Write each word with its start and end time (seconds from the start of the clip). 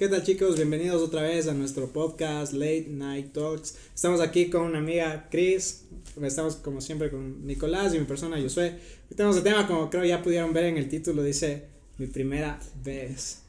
¿Qué 0.00 0.08
tal 0.08 0.22
chicos? 0.22 0.56
Bienvenidos 0.56 1.02
otra 1.02 1.20
vez 1.20 1.46
a 1.46 1.52
nuestro 1.52 1.88
podcast 1.88 2.54
Late 2.54 2.86
Night 2.88 3.34
Talks. 3.34 3.74
Estamos 3.94 4.22
aquí 4.22 4.48
con 4.48 4.62
una 4.62 4.78
amiga 4.78 5.28
Chris, 5.30 5.82
estamos 6.22 6.56
como 6.56 6.80
siempre 6.80 7.10
con 7.10 7.46
Nicolás 7.46 7.92
y 7.92 7.98
mi 7.98 8.06
persona 8.06 8.40
Josué. 8.40 8.78
Hoy 9.10 9.14
tenemos 9.14 9.36
el 9.36 9.42
tema, 9.42 9.66
como 9.66 9.90
creo 9.90 10.02
ya 10.06 10.22
pudieron 10.22 10.54
ver 10.54 10.64
en 10.64 10.78
el 10.78 10.88
título, 10.88 11.22
dice 11.22 11.66
mi 11.98 12.06
primera 12.06 12.58
vez. 12.82 13.42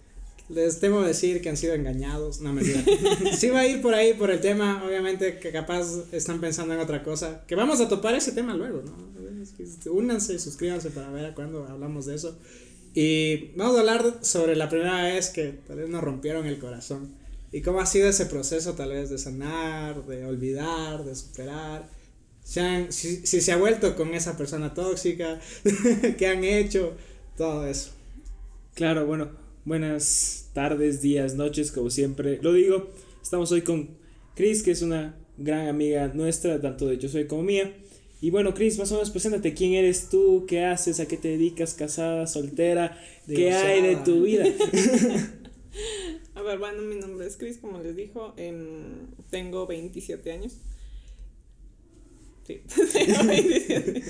Les 0.50 0.78
temo 0.82 1.00
decir 1.04 1.42
que 1.42 1.48
han 1.48 1.56
sido 1.56 1.74
engañados, 1.74 2.42
no 2.42 2.52
me 2.52 2.64
digan. 2.64 2.84
sí 3.38 3.48
va 3.48 3.62
a 3.62 3.68
ir 3.68 3.82
por 3.82 3.94
ahí 3.94 4.14
por 4.14 4.30
el 4.30 4.42
tema, 4.42 4.84
obviamente 4.86 5.40
que 5.40 5.54
capaz 5.54 6.04
están 6.12 6.42
pensando 6.42 6.74
en 6.74 6.82
otra 6.82 7.02
cosa, 7.02 7.46
que 7.48 7.56
vamos 7.56 7.80
a 7.80 7.88
topar 7.88 8.14
ese 8.16 8.34
tema 8.34 8.54
luego, 8.56 8.82
¿no? 8.82 9.22
Únanse, 9.90 10.38
suscríbanse 10.38 10.90
para 10.90 11.12
ver 11.12 11.28
a 11.28 11.34
cuándo 11.34 11.66
hablamos 11.66 12.08
de 12.08 12.16
eso. 12.16 12.38
Y 12.94 13.52
vamos 13.56 13.78
a 13.78 13.80
hablar 13.80 14.20
sobre 14.22 14.56
la 14.56 14.68
primera 14.68 15.04
vez 15.04 15.30
que 15.30 15.60
tal 15.66 15.78
vez 15.78 15.90
nos 15.90 16.04
rompieron 16.04 16.46
el 16.46 16.60
corazón. 16.60 17.16
Y 17.52 17.62
cómo 17.62 17.80
ha 17.80 17.86
sido 17.86 18.08
ese 18.08 18.26
proceso 18.26 18.74
tal 18.74 18.90
vez 18.90 19.10
de 19.10 19.18
sanar, 19.18 20.06
de 20.06 20.26
olvidar, 20.26 21.04
de 21.04 21.16
superar. 21.16 21.90
Si, 22.44 22.62
si, 22.90 23.42
se 23.42 23.52
ha 23.52 23.58
vuelto 23.58 23.96
con 23.96 24.14
esa 24.14 24.38
persona 24.38 24.74
tóxica, 24.74 25.40
qué 26.18 26.28
han 26.28 26.44
hecho, 26.44 26.96
todo 27.38 27.66
eso. 27.66 27.92
Claro, 28.74 29.06
bueno, 29.06 29.32
buenas 29.64 30.50
tardes, 30.54 31.02
días, 31.02 31.36
noches, 31.36 31.72
como 31.72 31.90
siempre 31.90 32.40
lo 32.42 32.54
digo. 32.54 32.90
Estamos 33.22 33.52
hoy 33.52 33.62
con 33.62 33.90
Chris, 34.36 34.64
que 34.64 34.72
es 34.72 34.82
una 34.82 35.16
gran 35.38 35.68
amiga 35.68 36.10
nuestra, 36.14 36.60
tanto 36.60 36.88
de 36.88 36.98
yo 36.98 37.10
soy 37.10 37.28
como 37.28 37.44
mía. 37.44 37.74
Y 38.22 38.30
bueno, 38.30 38.54
Chris, 38.54 38.78
más 38.78 38.92
o 38.92 38.96
menos 38.96 39.10
preséntate, 39.10 39.56
¿quién 39.56 39.74
eres 39.74 40.10
tú? 40.10 40.46
¿Qué 40.48 40.64
haces? 40.64 41.00
¿A 41.00 41.08
qué 41.08 41.18
te 41.18 41.30
dedicas? 41.30 41.74
¿Casada? 41.74 42.28
¿Soltera? 42.28 42.96
¿Qué 43.26 43.52
hay 43.52 43.82
de 43.82 43.96
tu 43.96 44.22
vida? 44.22 44.46
A 46.36 46.44
ver, 46.44 46.60
bueno, 46.60 46.84
mi 46.84 46.96
nombre 46.96 47.26
es 47.26 47.36
Chris, 47.36 47.58
como 47.58 47.80
les 47.80 47.96
dijo, 47.96 48.36
em, 48.38 49.08
tengo 49.32 49.66
27 49.66 50.32
años. 50.32 50.54
Sí, 52.46 52.62
tengo 52.94 53.24
27. 53.28 54.04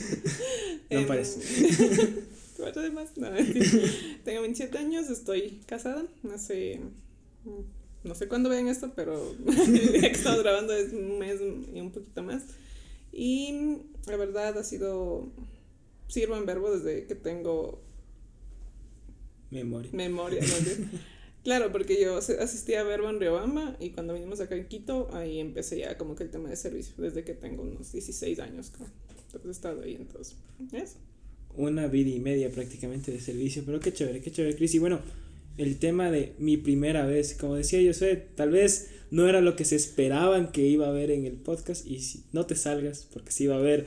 no 0.89 0.99
em, 0.99 1.07
parece. 1.07 1.39
No, 2.59 3.29
tengo 4.25 4.41
27 4.41 4.77
años, 4.77 5.09
estoy 5.09 5.61
casada, 5.65 6.05
hace 6.33 6.81
no 8.03 8.15
sé 8.15 8.27
cuándo 8.27 8.49
vean 8.49 8.67
esto, 8.67 8.91
pero 8.95 9.35
el 9.47 9.73
día 9.73 10.01
que 10.01 10.17
estamos 10.17 10.41
grabando 10.41 10.73
es 10.73 10.91
un 10.91 11.19
mes 11.19 11.39
y 11.73 11.79
un 11.79 11.91
poquito 11.91 12.23
más. 12.23 12.43
Y 13.11 13.83
la 14.07 14.17
verdad 14.17 14.57
ha 14.57 14.63
sido, 14.63 15.31
sirvo 16.07 16.37
en 16.37 16.45
verbo 16.45 16.71
desde 16.71 17.07
que 17.07 17.15
tengo 17.15 17.81
memoria. 19.49 19.91
Memoria, 19.93 20.41
Claro, 21.43 21.71
porque 21.71 21.99
yo 21.99 22.17
asistí 22.17 22.75
a 22.75 22.83
Verbo 22.83 23.09
en 23.09 23.19
Riobamba 23.19 23.75
y 23.79 23.89
cuando 23.89 24.13
vinimos 24.13 24.39
acá 24.39 24.55
en 24.55 24.67
Quito, 24.67 25.09
ahí 25.11 25.39
empecé 25.39 25.79
ya 25.79 25.97
como 25.97 26.15
que 26.15 26.23
el 26.23 26.29
tema 26.29 26.49
de 26.49 26.55
servicio, 26.55 26.93
desde 26.99 27.23
que 27.23 27.33
tengo 27.33 27.63
unos 27.63 27.91
16 27.91 28.39
años. 28.39 28.71
Entonces 29.25 29.47
he 29.47 29.51
estado 29.51 29.81
ahí, 29.81 29.95
entonces, 29.95 30.35
eso. 30.71 30.97
Una 31.55 31.87
vida 31.87 32.11
y 32.11 32.19
media 32.19 32.51
prácticamente 32.51 33.11
de 33.11 33.19
servicio, 33.19 33.63
pero 33.65 33.79
qué 33.79 33.91
chévere, 33.91 34.21
qué 34.21 34.31
chévere, 34.31 34.55
Cris. 34.55 34.75
Y 34.75 34.79
bueno, 34.79 35.01
el 35.61 35.77
tema 35.77 36.11
de 36.11 36.33
mi 36.39 36.57
primera 36.57 37.05
vez, 37.05 37.35
como 37.39 37.55
decía 37.55 37.81
yo, 37.81 37.93
sé, 37.93 38.15
tal 38.35 38.51
vez 38.51 38.89
no 39.11 39.27
era 39.27 39.41
lo 39.41 39.57
que 39.57 39.65
se 39.65 39.75
esperaban 39.75 40.53
que 40.53 40.65
iba 40.65 40.85
a 40.85 40.89
haber 40.89 41.11
en 41.11 41.25
el 41.25 41.33
podcast 41.33 41.85
y 41.85 41.99
si 41.99 42.23
no 42.31 42.45
te 42.45 42.55
salgas 42.55 43.07
porque 43.11 43.31
sí 43.31 43.43
iba 43.43 43.55
a 43.55 43.59
haber 43.59 43.85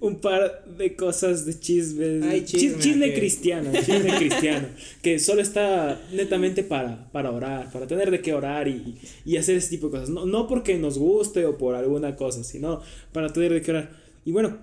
un 0.00 0.20
par 0.20 0.64
de 0.78 0.94
cosas 0.94 1.44
de 1.44 1.58
chismes, 1.58 2.44
chisme, 2.44 3.12
cristiano, 3.12 3.72
chisme 3.84 4.16
cristiano, 4.16 4.68
que 5.02 5.18
solo 5.18 5.42
está 5.42 6.00
netamente 6.12 6.62
para, 6.62 7.10
para 7.10 7.32
orar, 7.32 7.72
para 7.72 7.88
tener 7.88 8.12
de 8.12 8.20
qué 8.20 8.32
orar 8.32 8.68
y, 8.68 8.96
y 9.24 9.36
hacer 9.36 9.56
ese 9.56 9.70
tipo 9.70 9.88
de 9.88 9.98
cosas, 9.98 10.08
no, 10.10 10.24
no 10.24 10.46
porque 10.46 10.78
nos 10.78 10.98
guste 10.98 11.44
o 11.46 11.58
por 11.58 11.74
alguna 11.74 12.14
cosa, 12.14 12.44
sino 12.44 12.80
para 13.12 13.32
tener 13.32 13.52
de 13.52 13.62
qué 13.62 13.72
orar. 13.72 13.90
Y 14.24 14.30
bueno, 14.30 14.56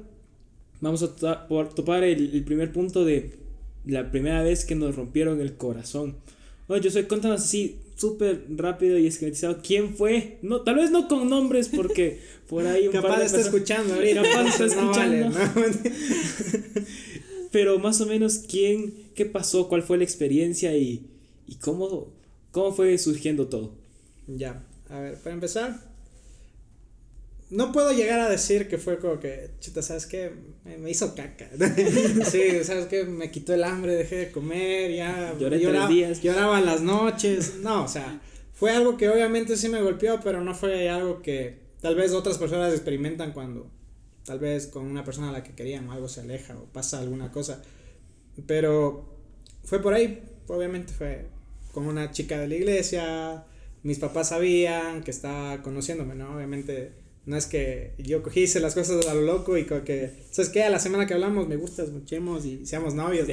vamos 0.79 1.03
a 1.03 1.15
topar 1.75 2.03
el, 2.05 2.33
el 2.33 2.43
primer 2.45 2.71
punto 2.71 3.03
de 3.03 3.31
la 3.85 4.09
primera 4.11 4.41
vez 4.43 4.65
que 4.65 4.75
nos 4.75 4.95
rompieron 4.95 5.41
el 5.41 5.55
corazón. 5.57 6.15
Bueno, 6.67 6.83
yo 6.83 6.91
soy, 6.91 7.03
cuéntanos 7.03 7.44
así, 7.44 7.79
súper 7.95 8.45
rápido 8.50 8.97
y 8.97 9.07
esquematizado 9.07 9.59
quién 9.63 9.95
fue. 9.95 10.38
No, 10.41 10.61
tal 10.61 10.75
vez 10.75 10.91
no 10.91 11.07
con 11.07 11.29
nombres 11.29 11.69
porque 11.69 12.19
por 12.50 12.67
ahí 12.67 12.88
un 12.88 12.94
Capaz 12.94 13.09
par 13.09 13.19
de 13.19 13.25
está 13.25 13.39
escuchando 13.39 13.94
ahorita. 13.94 14.22
Capaz 14.22 14.47
está 14.50 14.66
escuchando. 14.66 15.38
Pero 17.51 17.79
más 17.79 18.01
o 18.01 18.06
menos 18.06 18.39
quién, 18.39 18.94
qué 19.16 19.25
pasó, 19.25 19.69
cuál 19.69 19.81
fue 19.81 19.97
la 19.97 20.03
experiencia 20.03 20.75
y, 20.75 21.06
y 21.47 21.56
cómo, 21.56 22.09
cómo 22.51 22.73
fue 22.73 22.97
surgiendo 22.97 23.47
todo. 23.47 23.72
Ya, 24.27 24.61
a 24.89 25.00
ver, 25.00 25.16
para 25.16 25.33
empezar, 25.33 25.86
no 27.49 27.71
puedo 27.71 27.93
llegar 27.93 28.19
a 28.19 28.29
decir 28.29 28.67
que 28.67 28.77
fue 28.77 28.99
como 28.99 29.19
que, 29.19 29.51
chuta, 29.61 29.81
¿sabes 29.81 30.05
qué? 30.05 30.33
Me, 30.65 30.89
hizo 30.89 31.15
caca. 31.15 31.49
sí, 32.29 32.63
¿sabes 32.63 32.87
qué? 32.87 33.05
Me 33.05 33.31
quitó 33.31 33.53
el 33.53 33.63
hambre, 33.63 33.95
dejé 33.95 34.17
de 34.17 34.31
comer, 34.31 34.93
ya. 34.93 35.33
Lloré 35.39 35.59
lloraba, 35.59 35.87
días. 35.87 36.21
Lloraba 36.21 36.59
las 36.59 36.81
noches. 36.81 37.55
No, 37.61 37.85
o 37.85 37.87
sea, 37.87 38.19
fue 38.53 38.71
algo 38.71 38.97
que 38.97 39.07
obviamente 39.07 39.55
sí 39.55 39.69
me 39.69 39.81
golpeó, 39.81 40.19
pero 40.21 40.41
no 40.41 40.53
fue 40.53 40.89
algo 40.89 41.21
que 41.21 41.59
tal 41.79 41.95
vez 41.95 42.11
otras 42.11 42.37
personas 42.37 42.73
experimentan 42.73 43.31
cuando 43.31 43.69
tal 44.25 44.39
vez 44.39 44.67
con 44.67 44.85
una 44.85 45.05
persona 45.05 45.29
a 45.29 45.31
la 45.31 45.41
que 45.41 45.55
querían 45.55 45.87
o 45.87 45.93
algo 45.93 46.09
se 46.09 46.21
aleja 46.21 46.57
o 46.57 46.65
pasa 46.65 46.99
alguna 46.99 47.31
cosa. 47.31 47.63
Pero 48.45 49.05
fue 49.63 49.81
por 49.81 49.93
ahí, 49.93 50.21
obviamente 50.47 50.91
fue 50.91 51.27
con 51.71 51.87
una 51.87 52.11
chica 52.11 52.37
de 52.39 52.49
la 52.49 52.55
iglesia. 52.55 53.45
Mis 53.83 53.99
papás 53.99 54.29
sabían 54.29 55.01
que 55.01 55.11
estaba 55.11 55.61
conociéndome, 55.61 56.13
¿no? 56.13 56.35
Obviamente 56.35 57.06
no 57.27 57.35
es 57.35 57.45
que 57.45 57.91
yo 57.97 58.23
cogí 58.23 58.43
hice 58.43 58.61
las 58.61 58.73
cosas 58.73 59.05
a 59.05 59.13
lo 59.13 59.21
loco 59.21 59.57
y 59.57 59.65
que, 59.65 60.11
¿sabes 60.31 60.49
qué? 60.49 60.63
A 60.63 60.69
la 60.69 60.79
semana 60.79 61.05
que 61.05 61.13
hablamos 61.13 61.45
me 61.49 61.57
gustas, 61.57 61.89
muchemos 61.89 62.45
y 62.45 62.65
seamos 62.65 62.93
novios. 62.93 63.27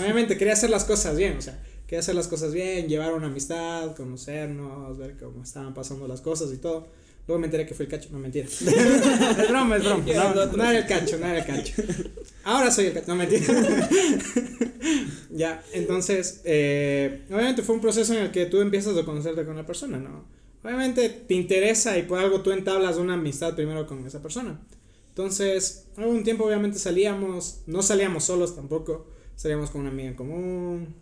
Obviamente 0.00 0.36
quería 0.36 0.54
hacer 0.54 0.68
las 0.68 0.84
cosas 0.84 1.16
bien, 1.16 1.36
o 1.38 1.40
sea, 1.40 1.62
quería 1.86 2.00
hacer 2.00 2.16
las 2.16 2.26
cosas 2.26 2.52
bien, 2.52 2.88
llevar 2.88 3.14
una 3.14 3.28
amistad, 3.28 3.94
conocernos, 3.94 4.98
ver 4.98 5.16
cómo 5.16 5.44
estaban 5.44 5.74
pasando 5.74 6.08
las 6.08 6.20
cosas 6.20 6.52
y 6.52 6.56
todo. 6.56 6.88
Luego 7.28 7.38
me 7.38 7.46
enteré 7.46 7.64
que 7.66 7.74
fue 7.74 7.84
el 7.84 7.90
cacho, 7.90 8.08
no 8.10 8.18
mentira. 8.18 8.46
es 8.50 9.48
broma, 9.48 9.76
es 9.76 9.84
broma. 9.84 10.04
No, 10.04 10.46
no, 10.46 10.64
era 10.64 10.78
el 10.78 10.86
cacho, 10.86 11.16
no 11.16 11.26
era 11.26 11.38
el 11.38 11.46
cacho. 11.46 11.82
Ahora 12.42 12.72
soy 12.72 12.86
el 12.86 12.94
cacho, 12.94 13.06
no 13.06 13.14
mentira. 13.14 13.44
ya, 15.30 15.62
entonces, 15.72 16.40
eh, 16.44 17.22
obviamente 17.30 17.62
fue 17.62 17.76
un 17.76 17.80
proceso 17.80 18.12
en 18.12 18.24
el 18.24 18.30
que 18.32 18.46
tú 18.46 18.60
empiezas 18.60 18.96
a 18.98 19.04
conocerte 19.04 19.44
con 19.44 19.54
la 19.54 19.64
persona, 19.64 19.98
¿no? 19.98 20.43
Obviamente 20.64 21.08
te 21.10 21.34
interesa 21.34 21.96
y 21.98 22.04
por 22.04 22.18
algo 22.18 22.40
tú 22.40 22.50
entablas 22.50 22.96
una 22.96 23.14
amistad 23.14 23.54
primero 23.54 23.86
con 23.86 24.04
esa 24.06 24.22
persona. 24.22 24.60
Entonces, 25.10 25.86
algún 25.96 26.24
tiempo 26.24 26.44
obviamente 26.44 26.78
salíamos, 26.78 27.60
no 27.66 27.82
salíamos 27.82 28.24
solos 28.24 28.56
tampoco, 28.56 29.06
salíamos 29.36 29.70
con 29.70 29.82
una 29.82 29.90
amiga 29.90 30.08
en 30.08 30.14
común. 30.14 30.94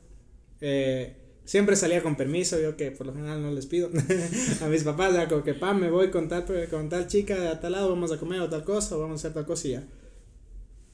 Eh, 0.60 1.16
siempre 1.44 1.76
salía 1.76 2.02
con 2.02 2.16
permiso, 2.16 2.60
yo 2.60 2.76
que 2.76 2.90
por 2.90 3.06
lo 3.06 3.14
general 3.14 3.40
no 3.42 3.50
les 3.52 3.66
pido 3.66 3.88
a 4.60 4.66
mis 4.66 4.82
papás, 4.82 5.14
ya 5.14 5.28
como 5.28 5.42
que, 5.42 5.54
pa, 5.54 5.72
me 5.72 5.90
voy 5.90 6.10
con 6.10 6.28
tal, 6.28 6.44
con 6.68 6.88
tal 6.88 7.06
chica 7.06 7.38
de 7.38 7.56
tal 7.56 7.72
lado, 7.72 7.88
vamos 7.88 8.12
a 8.12 8.18
comer 8.18 8.40
o 8.40 8.50
tal 8.50 8.64
cosa, 8.64 8.96
o 8.96 9.00
vamos 9.00 9.24
a 9.24 9.28
hacer 9.28 9.32
tal 9.32 9.46
cosa 9.46 9.68
y 9.68 9.70
ya. 9.72 9.84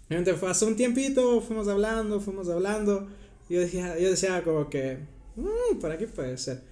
Obviamente 0.07 0.35
fue 0.35 0.51
hace 0.51 0.65
un 0.65 0.77
tiempito, 0.77 1.41
fuimos 1.41 1.69
hablando, 1.69 2.21
fuimos 2.21 2.49
hablando. 2.49 3.09
Yo 3.49 3.61
decía, 3.61 3.99
yo 3.99 4.11
decía 4.11 4.43
como 4.43 4.71
que, 4.71 4.99
mmm, 5.37 5.79
por 5.81 5.91
aquí 5.91 6.07
puede 6.07 6.37
ser. 6.39 6.63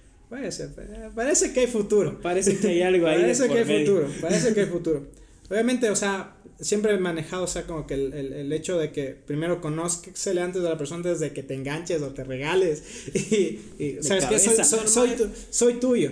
Ser, 0.49 0.69
parece 1.15 1.53
que 1.53 1.61
hay 1.61 1.67
futuro. 1.67 2.19
Parece 2.21 2.57
que 2.57 2.67
hay 2.67 2.81
algo 2.81 3.07
ahí. 3.07 3.21
parece 3.21 3.47
que 3.47 3.59
hay 3.59 3.79
futuro, 3.79 4.07
parece 4.21 4.53
que 4.53 4.59
hay 4.61 4.65
futuro. 4.77 5.07
Obviamente, 5.49 5.89
o 5.89 5.95
sea, 5.95 6.35
siempre 6.59 6.93
he 6.93 6.97
manejado, 6.97 7.43
o 7.43 7.47
sea, 7.47 7.63
como 7.63 7.87
que 7.87 7.93
el, 7.93 8.13
el, 8.13 8.33
el 8.33 8.53
hecho 8.53 8.77
de 8.77 8.91
que 8.91 9.15
primero 9.25 9.61
conozcas 9.61 10.27
antes 10.27 10.61
de 10.61 10.69
la 10.69 10.77
persona 10.77 11.07
desde 11.09 11.31
que 11.31 11.43
te 11.43 11.53
enganches 11.53 12.01
o 12.01 12.09
te 12.09 12.23
regales. 12.23 12.83
Y, 13.13 13.59
y 13.79 13.97
¿sabes 14.01 14.25
qué? 14.25 14.39
Soy, 14.39 14.87
soy, 14.87 15.31
soy, 15.49 15.73
tuyo. 15.75 16.11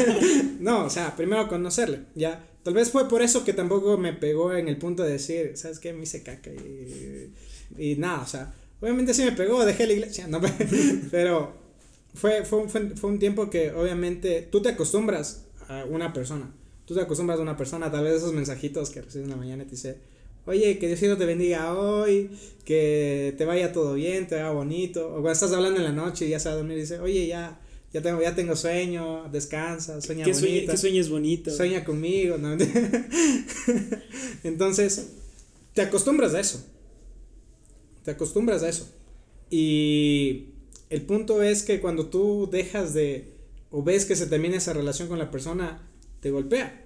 no, 0.60 0.86
o 0.86 0.90
sea, 0.90 1.16
primero 1.16 1.48
conocerle, 1.48 2.00
ya. 2.14 2.44
Tal 2.62 2.74
vez 2.74 2.90
fue 2.90 3.08
por 3.08 3.22
eso 3.22 3.44
que 3.44 3.52
tampoco 3.52 3.96
me 3.96 4.12
pegó 4.12 4.52
en 4.52 4.68
el 4.68 4.76
punto 4.76 5.02
de 5.02 5.12
decir, 5.12 5.52
¿sabes 5.54 5.78
qué? 5.78 5.92
Me 5.92 6.02
hice 6.02 6.22
caca 6.22 6.50
y, 6.50 7.32
y 7.78 7.96
nada, 7.96 8.22
o 8.22 8.26
sea, 8.26 8.54
obviamente 8.80 9.14
sí 9.14 9.22
me 9.22 9.32
pegó, 9.32 9.64
dejé 9.64 9.86
la 9.86 9.92
iglesia, 9.94 10.26
no, 10.26 10.40
pero 11.10 11.67
fue, 12.14 12.44
fue, 12.44 12.68
fue, 12.68 12.90
fue 12.90 13.10
un 13.10 13.18
tiempo 13.18 13.50
que 13.50 13.72
obviamente 13.72 14.46
tú 14.50 14.60
te 14.62 14.70
acostumbras 14.70 15.44
a 15.68 15.84
una 15.84 16.12
persona. 16.12 16.52
Tú 16.84 16.94
te 16.94 17.00
acostumbras 17.02 17.38
a 17.38 17.42
una 17.42 17.56
persona, 17.56 17.90
tal 17.92 18.04
vez 18.04 18.14
esos 18.14 18.32
mensajitos 18.32 18.90
que 18.90 19.02
recibes 19.02 19.26
en 19.26 19.30
la 19.30 19.36
mañana 19.36 19.62
y 19.62 19.66
te 19.66 19.72
dice, 19.72 19.98
oye, 20.46 20.78
que 20.78 20.88
Dios 20.88 21.18
te 21.18 21.26
bendiga 21.26 21.74
hoy, 21.78 22.30
que 22.64 23.34
te 23.36 23.44
vaya 23.44 23.72
todo 23.72 23.94
bien, 23.94 24.26
te 24.26 24.36
vaya 24.36 24.50
bonito. 24.50 25.08
O 25.08 25.12
cuando 25.12 25.32
estás 25.32 25.52
hablando 25.52 25.78
en 25.78 25.84
la 25.84 25.92
noche 25.92 26.26
y 26.26 26.30
ya 26.30 26.40
se 26.40 26.48
va 26.48 26.54
a 26.54 26.58
dormir 26.58 26.78
y 26.78 26.80
dice, 26.80 26.98
oye, 26.98 27.26
ya, 27.26 27.60
ya 27.92 28.00
tengo, 28.00 28.22
ya 28.22 28.34
tengo 28.34 28.56
sueño, 28.56 29.28
descansa, 29.30 30.00
sueña 30.00 30.24
bonito. 30.24 30.72
que 30.72 30.78
sueñes 30.78 31.10
bonito. 31.10 31.50
Sueña 31.50 31.84
conmigo, 31.84 32.38
¿no? 32.38 32.56
Entonces, 34.42 35.10
te 35.74 35.82
acostumbras 35.82 36.32
a 36.32 36.40
eso. 36.40 36.64
Te 38.04 38.12
acostumbras 38.12 38.62
a 38.62 38.70
eso. 38.70 38.90
Y 39.50 40.46
el 40.90 41.02
punto 41.02 41.42
es 41.42 41.62
que 41.62 41.80
cuando 41.80 42.06
tú 42.06 42.48
dejas 42.50 42.94
de, 42.94 43.32
o 43.70 43.82
ves 43.82 44.04
que 44.04 44.16
se 44.16 44.26
termina 44.26 44.56
esa 44.56 44.72
relación 44.72 45.08
con 45.08 45.18
la 45.18 45.30
persona, 45.30 45.80
te 46.20 46.30
golpea. 46.30 46.84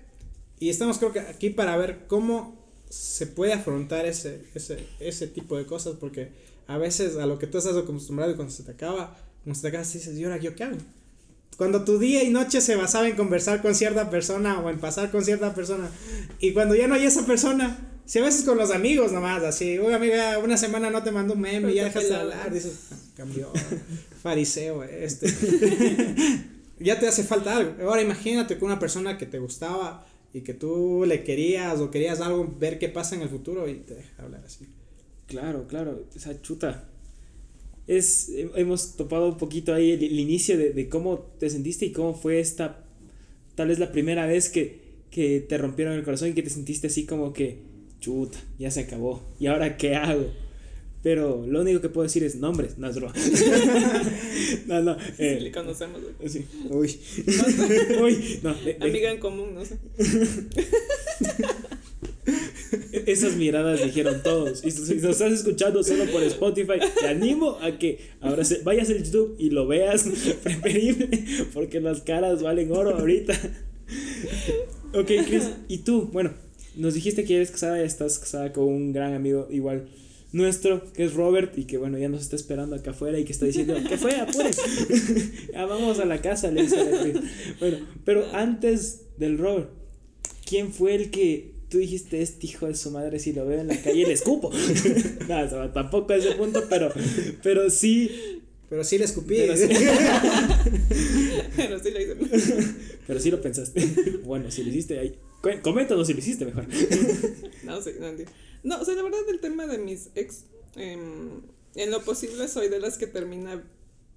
Y 0.58 0.70
estamos 0.70 0.98
creo 0.98 1.12
que 1.12 1.20
aquí 1.20 1.50
para 1.50 1.76
ver 1.76 2.06
cómo 2.06 2.60
se 2.88 3.26
puede 3.26 3.52
afrontar 3.52 4.06
ese, 4.06 4.44
ese, 4.54 4.86
ese 5.00 5.26
tipo 5.26 5.56
de 5.56 5.66
cosas, 5.66 5.96
porque 5.98 6.30
a 6.66 6.78
veces 6.78 7.16
a 7.16 7.26
lo 7.26 7.38
que 7.38 7.46
tú 7.46 7.58
estás 7.58 7.76
acostumbrado 7.76 8.32
y 8.32 8.34
cuando 8.34 8.52
se 8.52 8.62
te 8.62 8.72
acaba, 8.72 9.16
cuando 9.44 9.54
se 9.54 9.62
te 9.62 9.68
acaba, 9.68 9.84
dices, 9.84 10.16
¿y 10.16 10.24
ahora 10.24 10.38
yo 10.38 10.54
qué 10.54 10.64
hago? 10.64 10.78
Cuando 11.56 11.84
tu 11.84 11.98
día 11.98 12.22
y 12.22 12.30
noche 12.30 12.60
se 12.60 12.76
basaba 12.76 13.08
en 13.08 13.16
conversar 13.16 13.62
con 13.62 13.74
cierta 13.74 14.10
persona 14.10 14.58
o 14.60 14.70
en 14.70 14.78
pasar 14.78 15.10
con 15.10 15.24
cierta 15.24 15.54
persona, 15.54 15.90
y 16.40 16.52
cuando 16.52 16.74
ya 16.74 16.88
no 16.88 16.94
hay 16.94 17.04
esa 17.04 17.24
persona, 17.26 17.91
si 18.04 18.18
a 18.18 18.22
veces 18.22 18.44
con 18.44 18.58
los 18.58 18.70
amigos 18.70 19.12
nomás, 19.12 19.42
así, 19.42 19.78
uy 19.78 19.92
amiga, 19.92 20.38
una 20.38 20.56
semana 20.56 20.90
no 20.90 21.02
te 21.02 21.10
mando 21.10 21.34
un 21.34 21.40
meme 21.40 21.72
y 21.72 21.76
ya 21.76 21.84
dejas 21.84 22.08
de 22.08 22.16
hablar, 22.16 22.52
dices, 22.52 22.88
ah, 22.90 22.96
cambió, 23.16 23.50
fariseo 24.22 24.82
este. 24.84 25.26
ya 26.80 26.98
te 26.98 27.06
hace 27.06 27.24
falta 27.24 27.56
algo. 27.56 27.74
Ahora 27.88 28.02
imagínate 28.02 28.58
con 28.58 28.66
una 28.66 28.78
persona 28.78 29.18
que 29.18 29.26
te 29.26 29.38
gustaba 29.38 30.06
y 30.32 30.40
que 30.40 30.54
tú 30.54 31.04
le 31.06 31.22
querías 31.24 31.80
o 31.80 31.90
querías 31.90 32.20
algo, 32.20 32.54
ver 32.58 32.78
qué 32.78 32.88
pasa 32.88 33.14
en 33.14 33.22
el 33.22 33.28
futuro 33.28 33.68
y 33.68 33.74
te 33.74 33.94
deja 33.94 34.22
hablar 34.22 34.42
así. 34.44 34.66
Claro, 35.26 35.66
claro, 35.66 36.04
esa 36.14 36.40
chuta. 36.42 36.88
Es, 37.86 38.30
hemos 38.54 38.96
topado 38.96 39.28
un 39.28 39.38
poquito 39.38 39.74
ahí 39.74 39.92
el, 39.92 40.18
inicio 40.18 40.56
de, 40.56 40.72
de, 40.72 40.88
cómo 40.88 41.18
te 41.38 41.50
sentiste 41.50 41.84
y 41.86 41.92
cómo 41.92 42.14
fue 42.14 42.38
esta, 42.38 42.84
tal 43.56 43.68
vez 43.68 43.78
la 43.80 43.90
primera 43.90 44.24
vez 44.26 44.48
que, 44.48 44.80
que 45.10 45.40
te 45.40 45.58
rompieron 45.58 45.94
el 45.94 46.04
corazón 46.04 46.28
y 46.28 46.32
que 46.32 46.42
te 46.42 46.50
sentiste 46.50 46.86
así 46.86 47.06
como 47.06 47.32
que, 47.32 47.58
chuta, 48.02 48.38
ya 48.58 48.70
se 48.70 48.80
acabó, 48.80 49.22
¿y 49.38 49.46
ahora 49.46 49.76
qué 49.76 49.94
hago? 49.94 50.26
Pero 51.02 51.46
lo 51.46 51.62
único 51.62 51.80
que 51.80 51.88
puedo 51.88 52.04
decir 52.04 52.22
es 52.22 52.36
nombres, 52.36 52.78
no 52.78 52.88
es 52.88 52.94
broma. 52.94 53.12
no, 54.66 54.82
no. 54.82 54.96
Eh, 55.18 55.36
sí, 55.38 55.44
le 55.44 55.50
conocemos. 55.50 56.00
Sí. 56.26 56.46
Uy. 56.70 56.90
Uy. 58.02 58.38
No, 58.42 58.54
Amiga 58.80 59.10
en 59.10 59.18
común, 59.18 59.54
no 59.54 59.64
sé. 59.64 59.78
Esas 63.06 63.34
miradas 63.34 63.82
dijeron 63.82 64.22
todos. 64.22 64.64
Y 64.64 64.70
si 64.70 64.94
nos 64.94 65.20
estás 65.20 65.32
escuchando 65.32 65.82
solo 65.82 66.04
por 66.06 66.22
Spotify, 66.22 66.78
te 67.00 67.08
animo 67.08 67.58
a 67.60 67.76
que 67.78 67.98
ahora 68.20 68.44
se, 68.44 68.62
vayas 68.62 68.88
al 68.90 69.02
YouTube 69.02 69.34
y 69.40 69.50
lo 69.50 69.66
veas 69.66 70.04
preferible, 70.42 71.08
porque 71.52 71.80
las 71.80 72.02
caras 72.02 72.44
valen 72.44 72.70
oro 72.70 72.96
ahorita. 72.96 73.34
ok, 74.94 75.10
Chris, 75.26 75.50
¿y 75.66 75.78
tú? 75.78 76.08
Bueno, 76.12 76.32
nos 76.76 76.94
dijiste 76.94 77.24
que 77.24 77.36
eres 77.36 77.50
casada 77.50 77.80
y 77.80 77.84
estás 77.84 78.18
casada 78.18 78.52
con 78.52 78.64
un 78.64 78.92
gran 78.92 79.14
amigo 79.14 79.48
igual 79.50 79.88
nuestro, 80.32 80.90
que 80.94 81.04
es 81.04 81.12
Robert, 81.12 81.56
y 81.58 81.64
que 81.64 81.76
bueno, 81.76 81.98
ya 81.98 82.08
nos 82.08 82.22
está 82.22 82.36
esperando 82.36 82.74
acá 82.74 82.92
afuera 82.92 83.18
y 83.18 83.24
que 83.24 83.32
está 83.32 83.44
diciendo, 83.44 83.74
¿qué 83.86 83.98
fue? 83.98 84.16
Apures. 84.16 84.56
ya 85.52 85.66
vamos 85.66 85.98
a 85.98 86.06
la 86.06 86.20
casa, 86.22 86.50
le 86.50 86.62
dice 86.62 87.14
Bueno, 87.60 87.78
pero 88.04 88.26
antes 88.32 89.02
del 89.18 89.38
Robert, 89.38 89.68
¿quién 90.46 90.72
fue 90.72 90.94
el 90.94 91.10
que 91.10 91.52
tú 91.68 91.78
dijiste, 91.78 92.22
este 92.22 92.46
hijo 92.46 92.66
de 92.66 92.74
su 92.74 92.90
madre, 92.90 93.18
si 93.18 93.32
lo 93.32 93.46
veo 93.46 93.60
en 93.60 93.68
la 93.68 93.76
calle, 93.76 94.06
le 94.06 94.12
escupo? 94.12 94.50
no, 95.28 95.70
tampoco 95.70 96.12
a 96.12 96.16
ese 96.16 96.32
punto, 96.32 96.64
pero, 96.68 96.90
pero 97.42 97.68
sí. 97.70 98.10
Pero 98.70 98.84
sí 98.84 98.96
le 98.96 99.04
escupí. 99.04 99.34
Pero 99.36 99.54
sí, 99.54 99.66
pero 101.56 101.78
sí 101.78 101.90
lo 101.90 102.00
hice. 102.00 102.16
pero 103.06 103.20
sí 103.20 103.30
lo 103.30 103.42
pensaste. 103.42 103.86
bueno, 104.24 104.50
si 104.50 104.64
lo 104.64 104.70
hiciste 104.70 104.98
ahí. 104.98 105.14
Coméntanos 105.62 106.06
si 106.06 106.12
lo 106.12 106.18
hiciste 106.20 106.44
mejor. 106.44 106.66
no, 107.64 107.82
sí, 107.82 107.90
no 107.98 108.06
entiendo. 108.06 108.32
No, 108.62 108.80
o 108.80 108.84
sea, 108.84 108.94
la 108.94 109.02
verdad 109.02 109.20
el 109.28 109.40
tema 109.40 109.66
de 109.66 109.78
mis 109.78 110.10
ex, 110.14 110.44
eh, 110.76 110.96
en 111.74 111.90
lo 111.90 112.02
posible 112.02 112.46
soy 112.46 112.68
de 112.68 112.78
las 112.78 112.96
que 112.96 113.08
termina 113.08 113.62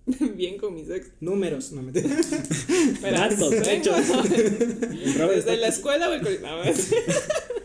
bien 0.35 0.57
con 0.57 0.75
mis 0.75 0.89
ex. 0.89 1.07
Números, 1.19 1.71
no 1.71 1.81
me 1.81 1.91
Datos, 3.01 3.53
hechos. 3.53 3.97
¿Desde 4.29 5.57
la 5.57 5.67
escuela 5.67 6.09
o 6.09 6.13
el 6.13 6.21
colegio? 6.21 6.47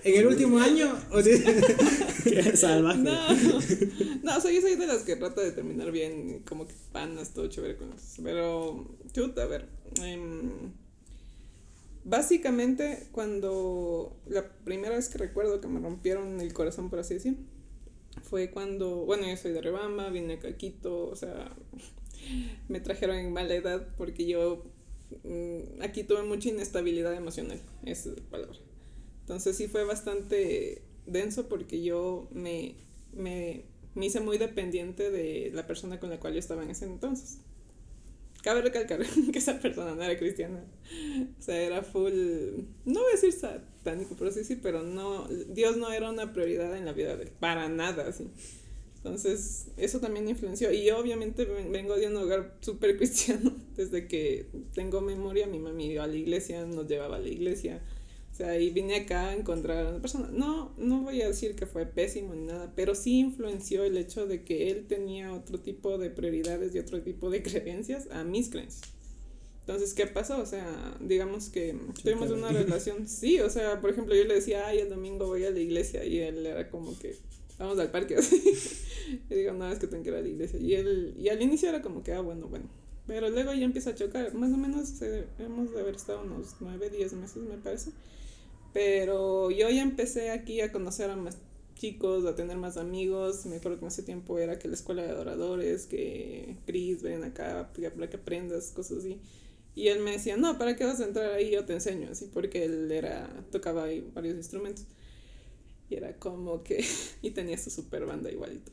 en 0.05 0.17
el 0.17 0.27
último 0.27 0.59
año. 0.59 0.99
O 1.11 1.23
Qué 1.23 2.57
salvaje. 2.57 2.99
No, 2.99 3.35
no, 4.23 4.37
o 4.39 4.41
sea, 4.41 4.51
yo 4.51 4.63
soy 4.63 4.77
de 4.77 4.87
las 4.87 5.03
que 5.03 5.17
trata 5.17 5.43
de 5.43 5.53
terminar 5.53 5.91
bien, 5.93 6.43
como 6.49 6.67
que 6.67 6.75
panas, 6.93 7.35
todo 7.35 7.49
chévere 7.49 7.77
con 7.77 7.93
eso. 7.93 8.23
Pero, 8.23 8.97
chuta, 9.13 9.43
a 9.43 9.47
ver. 9.47 9.69
Eh, 10.03 10.19
Básicamente, 12.05 13.09
cuando 13.13 14.17
la 14.27 14.49
primera 14.65 14.97
vez 14.97 15.09
que 15.09 15.19
recuerdo 15.19 15.61
que 15.61 15.69
me 15.69 15.81
rompieron 15.81 16.41
el 16.41 16.53
corazón, 16.53 16.89
por 16.89 16.99
así 16.99 17.15
decir, 17.15 17.37
fue 18.23 18.51
cuando, 18.51 19.05
bueno, 19.05 19.27
yo 19.29 19.37
soy 19.37 19.53
de 19.53 19.61
Rebamba, 19.61 20.09
vine 20.11 20.35
a 20.35 20.39
Caquito, 20.39 21.09
o 21.09 21.17
sea, 21.17 21.55
me 22.69 22.81
trajeron 22.81 23.17
en 23.17 23.33
mala 23.33 23.55
edad 23.55 23.87
porque 23.97 24.27
yo 24.27 24.65
mm, 25.25 25.83
aquí 25.83 26.05
tuve 26.05 26.23
mucha 26.23 26.49
inestabilidad 26.49 27.15
emocional, 27.15 27.61
esa 27.85 28.11
es 28.11 28.17
la 28.17 28.31
palabra. 28.31 28.59
Entonces 29.21 29.57
sí 29.57 29.69
fue 29.69 29.85
bastante 29.85 30.83
denso 31.07 31.49
porque 31.49 31.83
yo 31.83 32.29
me, 32.33 32.77
me, 33.13 33.65
me 33.95 34.07
hice 34.07 34.21
muy 34.21 34.39
dependiente 34.39 35.11
de 35.11 35.51
la 35.53 35.67
persona 35.67 36.01
con 36.01 36.11
la 36.11 36.19
cual 36.19 36.33
yo 36.33 36.39
estaba 36.39 36.63
en 36.63 36.71
ese 36.71 36.87
entonces. 36.87 37.41
Cabe 38.43 38.63
recalcar 38.63 39.01
que 39.33 39.39
esa 39.39 39.59
persona 39.61 39.95
no 39.95 40.03
era 40.03 40.19
cristiana. 40.19 40.65
O 41.39 41.43
sea, 41.43 41.61
era 41.61 41.83
full, 41.83 42.13
no 42.85 43.01
voy 43.01 43.11
a 43.11 43.17
decir 43.17 43.33
satánico, 43.33 44.15
pero 44.19 44.31
sí, 44.31 44.45
sí, 44.45 44.57
pero 44.57 44.83
no, 44.83 45.29
Dios 45.49 45.77
no 45.77 45.93
era 45.93 46.11
una 46.11 46.33
prioridad 46.33 46.77
en 46.77 46.85
la 46.85 46.93
vida 46.93 47.17
de 47.17 47.25
él, 47.25 47.33
para 47.39 47.69
nada, 47.69 48.09
así. 48.09 48.29
Entonces, 48.97 49.69
eso 49.79 49.99
también 49.99 50.29
influenció. 50.29 50.71
Y 50.73 50.85
yo 50.85 50.99
obviamente 50.99 51.47
vengo 51.47 51.97
de 51.97 52.09
un 52.09 52.17
hogar 52.17 52.57
súper 52.61 52.99
cristiano. 52.99 53.57
Desde 53.77 54.07
que 54.07 54.47
tengo 54.75 55.01
memoria, 55.01 55.47
mi 55.47 55.59
mami 55.59 55.93
iba 55.93 56.05
a 56.05 56.07
la 56.07 56.17
iglesia, 56.17 56.67
nos 56.67 56.87
llevaba 56.87 57.17
a 57.17 57.21
la 57.21 57.29
iglesia 57.29 57.81
sea, 58.43 58.59
y 58.59 58.71
vine 58.71 58.97
acá 58.97 59.29
a 59.29 59.35
encontrar 59.35 59.87
a 59.87 59.91
una 59.91 60.01
persona. 60.01 60.29
No, 60.33 60.73
no 60.79 61.03
voy 61.03 61.21
a 61.23 61.29
decir 61.29 61.55
que 61.55 61.67
fue 61.67 61.87
pésimo 61.87 62.35
ni 62.35 62.47
nada, 62.47 62.73
pero 62.75 62.95
sí 62.95 63.19
influenció 63.19 63.85
el 63.85 63.97
hecho 63.97 64.27
de 64.27 64.45
que 64.45 64.71
él 64.71 64.87
tenía 64.87 65.33
otro 65.33 65.61
tipo 65.61 65.99
de 65.99 66.11
prioridades 66.11 66.75
y 66.75 66.79
otro 66.79 67.03
tipo 67.03 67.31
de 67.31 67.43
creencias 67.45 68.09
a 68.11 68.25
mis 68.25 68.49
creencias. 68.49 68.93
Entonces, 69.61 69.95
¿qué 69.95 70.07
pasó? 70.07 70.41
O 70.41 70.47
sea, 70.47 70.97
digamos 71.01 71.49
que 71.51 71.77
tuvimos 72.03 72.31
una 72.31 72.49
relación, 72.53 73.07
sí, 73.07 73.41
o 73.41 73.51
sea, 73.51 73.81
por 73.81 73.91
ejemplo, 73.91 74.15
yo 74.15 74.25
le 74.25 74.35
decía, 74.35 74.67
ay, 74.67 74.79
el 74.79 74.89
domingo 74.89 75.27
voy 75.27 75.45
a 75.45 75.51
la 75.51 75.61
iglesia 75.61 76.05
y 76.05 76.19
él 76.19 76.45
era 76.45 76.71
como 76.71 76.99
que, 76.99 77.17
vamos 77.59 77.79
al 77.79 77.91
parque, 77.91 78.17
así. 78.19 78.43
y 79.29 79.35
digo, 79.35 79.53
no, 79.53 79.71
es 79.71 79.79
que 79.79 79.87
tengo 79.87 80.03
que 80.03 80.09
ir 80.09 80.17
a 80.17 80.23
la 80.23 80.29
iglesia. 80.29 80.59
Y 80.59 80.75
él, 80.75 81.15
y 81.19 81.29
al 81.29 81.41
inicio 81.43 81.69
era 81.69 81.83
como 81.83 82.03
que, 82.03 82.13
ah, 82.13 82.21
bueno, 82.21 82.49
bueno. 82.49 82.69
Pero 83.07 83.29
luego 83.29 83.53
ya 83.53 83.65
empieza 83.65 83.91
a 83.91 83.95
chocar, 83.95 84.33
más 84.35 84.53
o 84.53 84.57
menos 84.57 85.03
eh, 85.03 85.27
hemos 85.39 85.73
de 85.73 85.81
haber 85.81 85.97
estado 85.97 86.23
unos 86.23 86.57
9, 86.61 86.91
10 86.91 87.13
meses, 87.15 87.43
me 87.43 87.57
parece. 87.59 87.91
Pero 88.73 89.51
yo 89.51 89.69
ya 89.69 89.83
empecé 89.83 90.31
aquí 90.31 90.61
a 90.61 90.71
conocer 90.71 91.11
a 91.11 91.17
más 91.17 91.39
chicos, 91.75 92.27
a 92.27 92.35
tener 92.35 92.57
más 92.57 92.77
amigos. 92.77 93.47
Me 93.47 93.57
acuerdo 93.57 93.79
que 93.79 93.85
en 93.87 93.89
ese 93.89 94.03
tiempo 94.03 94.39
era 94.39 94.59
que 94.59 94.69
la 94.69 94.75
escuela 94.75 95.03
de 95.03 95.11
adoradores, 95.11 95.87
que 95.87 96.57
Chris, 96.67 97.03
ven 97.03 97.25
acá 97.25 97.73
para 97.73 98.09
que 98.09 98.17
aprendas, 98.17 98.71
cosas 98.71 98.99
así. 98.99 99.19
Y 99.75 99.89
él 99.89 100.01
me 100.01 100.13
decía, 100.13 100.37
no, 100.37 100.59
¿para 100.59 100.77
qué 100.77 100.85
vas 100.85 101.01
a 101.01 101.05
entrar 101.05 101.33
ahí? 101.33 101.51
Yo 101.51 101.65
te 101.65 101.73
enseño, 101.73 102.11
así, 102.11 102.29
porque 102.33 102.65
él 102.65 102.91
era, 102.93 103.29
tocaba 103.51 103.87
varios 104.15 104.37
instrumentos. 104.37 104.85
Y 105.89 105.95
era 105.95 106.17
como 106.17 106.63
que, 106.63 106.85
y 107.23 107.31
tenía 107.31 107.57
su 107.57 107.71
super 107.71 108.05
banda 108.05 108.31
igualito. 108.31 108.71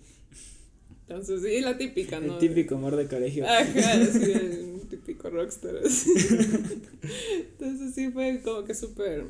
Entonces, 1.08 1.42
sí, 1.42 1.62
la 1.62 1.78
típica, 1.78 2.20
¿no? 2.20 2.34
El 2.34 2.40
típico 2.40 2.76
amor 2.76 2.98
de 2.98 3.08
colegio. 3.08 3.46
Ajá, 3.48 4.06
sí, 4.12 4.32
el 4.34 4.82
típico 4.90 5.30
rockstar. 5.30 5.76
Entonces, 7.52 7.96
sí, 7.96 8.12
fue 8.12 8.42
como 8.44 8.66
que 8.66 8.76
súper 8.76 9.28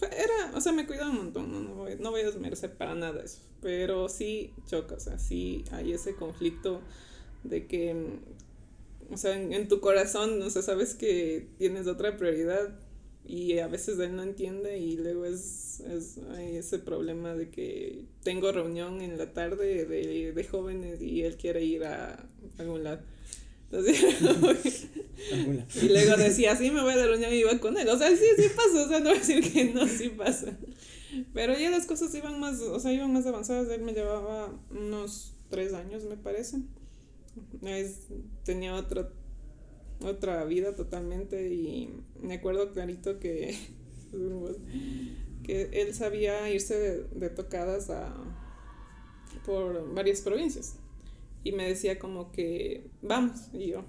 era, 0.00 0.52
o 0.54 0.60
sea, 0.60 0.72
me 0.72 0.86
cuidaba 0.86 1.10
un 1.10 1.16
montón, 1.16 1.52
no, 1.52 1.74
voy, 1.74 1.96
no 1.98 2.10
voy 2.10 2.20
a 2.20 2.26
desmerecer 2.26 2.74
para 2.74 2.94
nada 2.94 3.22
eso, 3.22 3.40
pero 3.60 4.08
sí 4.08 4.52
choca, 4.66 4.94
o 4.96 5.00
sea, 5.00 5.18
sí 5.18 5.64
hay 5.72 5.92
ese 5.92 6.14
conflicto 6.14 6.80
de 7.44 7.66
que, 7.66 7.94
mm, 7.94 9.14
o 9.14 9.16
sea, 9.16 9.40
en, 9.40 9.68
tu 9.68 9.80
corazón, 9.80 10.40
o 10.42 10.50
sea, 10.50 10.62
sabes 10.62 10.94
que 10.94 11.48
tienes 11.58 11.86
otra 11.86 12.16
prioridad 12.16 12.78
y 13.24 13.58
a 13.58 13.66
veces 13.66 13.98
él 13.98 14.14
no 14.14 14.22
entiende 14.22 14.78
y 14.78 14.96
luego 14.96 15.24
es, 15.24 15.80
es 15.80 16.18
hay 16.36 16.56
ese 16.56 16.78
problema 16.78 17.34
de 17.34 17.50
que 17.50 18.04
tengo 18.22 18.52
reunión 18.52 19.00
en 19.00 19.18
la 19.18 19.32
tarde 19.32 19.84
de, 19.84 20.32
de 20.32 20.44
jóvenes 20.44 21.02
y 21.02 21.22
él 21.22 21.36
quiere 21.36 21.64
ir 21.64 21.84
a 21.84 22.28
algún 22.58 22.84
lado 22.84 23.00
y 25.82 25.88
luego 25.88 26.16
decía, 26.16 26.56
sí, 26.56 26.70
me 26.70 26.82
voy 26.82 26.92
a 26.92 26.96
la 26.96 27.06
reunión 27.06 27.32
y 27.32 27.38
iba 27.38 27.58
con 27.58 27.76
él. 27.76 27.88
O 27.88 27.98
sea, 27.98 28.10
sí, 28.10 28.24
sí 28.36 28.44
pasa, 28.54 28.84
o 28.84 28.88
sea, 28.88 29.00
no 29.00 29.10
voy 29.10 29.16
a 29.16 29.20
decir 29.20 29.52
que 29.52 29.72
no, 29.72 29.86
sí 29.86 30.10
pasa. 30.10 30.56
Pero 31.32 31.58
ya 31.58 31.70
las 31.70 31.86
cosas 31.86 32.14
iban 32.14 32.38
más, 32.38 32.60
o 32.60 32.78
sea, 32.78 32.92
iban 32.92 33.12
más 33.12 33.26
avanzadas. 33.26 33.68
Él 33.70 33.82
me 33.82 33.92
llevaba 33.92 34.52
unos 34.70 35.34
tres 35.50 35.74
años, 35.74 36.04
me 36.04 36.16
parece. 36.16 36.58
Es, 37.62 38.06
tenía 38.44 38.74
otra, 38.74 39.10
otra 40.00 40.44
vida 40.44 40.74
totalmente 40.74 41.52
y 41.52 41.90
me 42.20 42.34
acuerdo 42.34 42.72
clarito 42.72 43.18
que, 43.18 43.56
que 45.42 45.68
él 45.72 45.94
sabía 45.94 46.48
irse 46.50 46.78
de, 46.78 47.04
de 47.04 47.30
tocadas 47.30 47.90
a, 47.90 48.14
por 49.44 49.92
varias 49.92 50.22
provincias 50.22 50.76
y 51.48 51.52
me 51.52 51.68
decía 51.68 51.98
como 51.98 52.32
que 52.32 52.86
vamos 53.02 53.40
y 53.52 53.68
yo 53.68 53.84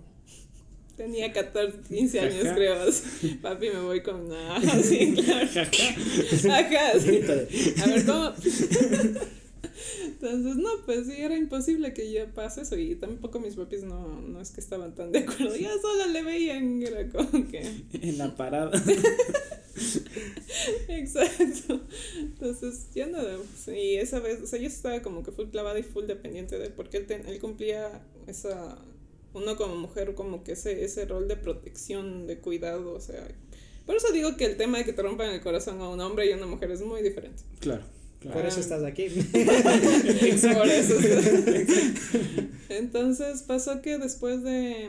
Tenía 0.98 1.32
14, 1.32 1.82
15 1.88 2.20
años, 2.20 2.48
creo. 2.56 2.76
Papi, 3.44 3.70
me 3.70 3.82
voy 3.82 4.02
con. 4.02 4.28
Ah, 4.34 4.60
sí, 4.82 5.14
claro. 5.14 5.46
Ajá, 5.46 7.00
sí. 7.00 7.22
A 7.80 7.86
ver, 7.86 8.04
¿cómo? 8.04 8.34
Entonces, 10.06 10.56
no, 10.56 10.70
pues 10.88 11.06
sí, 11.06 11.14
era 11.18 11.38
imposible 11.38 11.94
que 11.94 12.12
yo 12.12 12.26
pase 12.34 12.62
eso. 12.62 12.76
Y 12.76 12.96
tampoco 12.96 13.40
mis 13.40 13.56
papis 13.56 13.84
no, 13.84 14.20
no 14.22 14.42
es 14.42 14.50
que 14.50 14.60
estaban 14.60 14.96
tan 14.96 15.12
de 15.12 15.20
acuerdo. 15.20 15.56
Ya 15.56 15.70
solo 15.80 16.08
le 16.08 16.24
veían, 16.24 16.82
era 16.82 17.08
como 17.10 17.48
que. 17.48 17.62
En 17.94 18.18
la 18.18 18.36
parada. 18.36 18.72
Exacto. 20.90 21.82
Entonces, 22.18 22.88
ya 22.94 23.08
no. 23.08 23.20
Y 23.74 23.96
esa 23.96 24.20
vez, 24.20 24.42
o 24.42 24.48
sea, 24.48 24.60
yo 24.60 24.68
estaba 24.68 25.02
como 25.02 25.24
que 25.24 25.32
full 25.32 25.48
clavada 25.48 25.80
y 25.80 25.84
full 25.84 26.06
dependiente 26.06 26.58
de 26.58 26.68
él, 26.68 26.74
porque 26.76 26.98
él, 26.98 27.08
él 27.10 27.40
cumplía 27.40 28.02
esa. 28.28 28.78
Uno 29.34 29.56
como 29.56 29.76
mujer, 29.76 30.16
como 30.16 30.44
que 30.44 30.54
ese, 30.54 30.84
ese 30.84 31.06
rol 31.06 31.28
de 31.28 31.36
protección, 31.36 32.28
de 32.28 32.40
cuidado, 32.40 32.94
o 32.94 33.00
sea. 33.00 33.28
Por 33.86 33.96
eso 33.96 34.12
digo 34.12 34.36
que 34.36 34.46
el 34.46 34.58
tema 34.58 34.80
de 34.80 34.86
que 34.86 34.94
te 34.94 35.02
rompan 35.02 35.30
el 35.30 35.42
corazón 35.42 35.80
a 35.80 35.90
un 35.90 36.00
hombre 36.02 36.28
y 36.28 36.32
a 36.32 36.38
una 36.38 36.46
mujer 36.46 36.72
es 36.72 36.82
muy 36.82 37.02
diferente. 37.02 37.44
Claro. 37.60 37.84
Por 38.34 38.46
eso 38.46 38.60
estás 38.60 38.84
aquí. 38.84 39.08
Por 39.32 40.68
eso 40.68 40.96
Entonces 42.70 43.44
pasó 43.44 43.82
que 43.82 43.98
después 43.98 44.44
de 44.44 44.86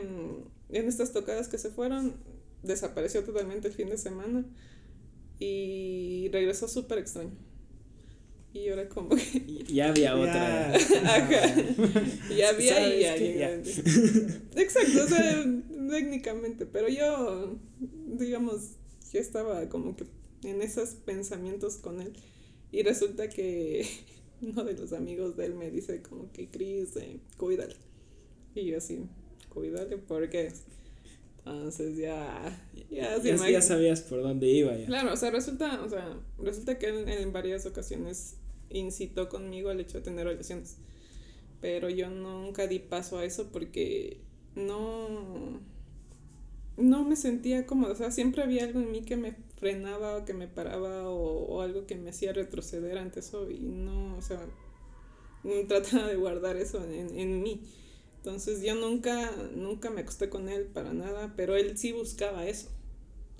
en 0.71 0.87
estas 0.87 1.13
tocadas 1.13 1.47
que 1.47 1.57
se 1.57 1.69
fueron, 1.69 2.15
desapareció 2.63 3.23
totalmente 3.23 3.67
el 3.67 3.73
fin 3.73 3.89
de 3.89 3.97
semana 3.97 4.45
y 5.39 6.29
regresó 6.31 6.67
súper 6.67 6.99
extraño. 6.99 7.31
Y 8.53 8.69
ahora 8.69 8.89
como 8.89 9.09
que... 9.09 9.63
Ya 9.67 9.89
había 9.89 10.15
otra. 10.15 10.73
Ya 12.35 12.49
había 12.49 13.17
y 13.17 13.37
ya. 13.37 13.51
Exacto, 14.55 15.03
o 15.03 15.07
sea, 15.07 15.45
técnicamente. 15.89 16.65
Pero 16.65 16.89
yo, 16.89 17.57
digamos, 17.79 18.71
yo 19.13 19.19
estaba 19.19 19.69
como 19.69 19.95
que 19.95 20.05
en 20.43 20.61
esos 20.61 20.89
pensamientos 20.89 21.77
con 21.77 22.01
él. 22.01 22.13
Y 22.71 22.81
resulta 22.83 23.29
que 23.29 23.87
uno 24.41 24.63
de 24.63 24.73
los 24.73 24.93
amigos 24.93 25.37
de 25.37 25.45
él 25.45 25.55
me 25.55 25.69
dice 25.69 26.01
como 26.01 26.31
que 26.31 26.49
Cris, 26.49 26.95
eh, 26.95 27.19
cuídale. 27.37 27.75
Y 28.55 28.65
yo 28.65 28.77
así, 28.77 29.05
cuídale 29.49 29.97
porque 29.97 30.51
entonces 31.51 31.97
ya 31.97 32.67
ya, 32.89 33.17
ya, 33.21 33.61
sabías 33.61 34.01
por 34.01 34.21
dónde 34.21 34.47
iba 34.47 34.75
ya. 34.75 34.85
Claro, 34.85 35.13
o 35.13 35.17
sea, 35.17 35.31
resulta, 35.31 35.81
o 35.83 35.89
sea, 35.89 36.17
resulta 36.39 36.79
que 36.79 36.87
él 36.87 37.07
en 37.07 37.31
varias 37.31 37.65
ocasiones 37.65 38.35
incitó 38.69 39.29
conmigo 39.29 39.69
al 39.69 39.79
hecho 39.79 39.97
de 39.99 40.03
tener 40.03 40.25
relaciones. 40.25 40.77
Pero 41.61 41.89
yo 41.89 42.09
nunca 42.09 42.67
di 42.67 42.79
paso 42.79 43.19
a 43.19 43.25
eso 43.25 43.49
porque 43.51 44.21
no 44.55 45.59
no 46.77 47.03
me 47.03 47.15
sentía 47.15 47.65
cómoda, 47.65 47.91
o 47.91 47.95
sea, 47.95 48.09
siempre 48.09 48.41
había 48.41 48.63
algo 48.63 48.79
en 48.79 48.91
mí 48.91 49.01
que 49.01 49.17
me 49.17 49.35
frenaba 49.57 50.17
o 50.17 50.25
que 50.25 50.33
me 50.33 50.47
paraba 50.47 51.09
o, 51.09 51.61
algo 51.61 51.85
que 51.85 51.95
me 51.95 52.11
hacía 52.11 52.31
retroceder 52.31 52.97
ante 52.97 53.19
eso 53.19 53.51
y 53.51 53.59
no, 53.59 54.15
o 54.15 54.21
sea, 54.21 54.39
trataba 55.67 56.07
de 56.07 56.15
guardar 56.15 56.55
eso 56.55 56.83
en, 56.85 57.17
en 57.19 57.43
mí. 57.43 57.61
Entonces 58.19 58.61
yo 58.61 58.75
nunca, 58.75 59.31
nunca 59.55 59.89
me 59.89 60.01
acosté 60.01 60.29
con 60.29 60.49
él 60.49 60.65
para 60.65 60.93
nada, 60.93 61.33
pero 61.37 61.55
él 61.55 61.77
sí 61.77 61.93
buscaba 61.93 62.45
eso. 62.45 62.67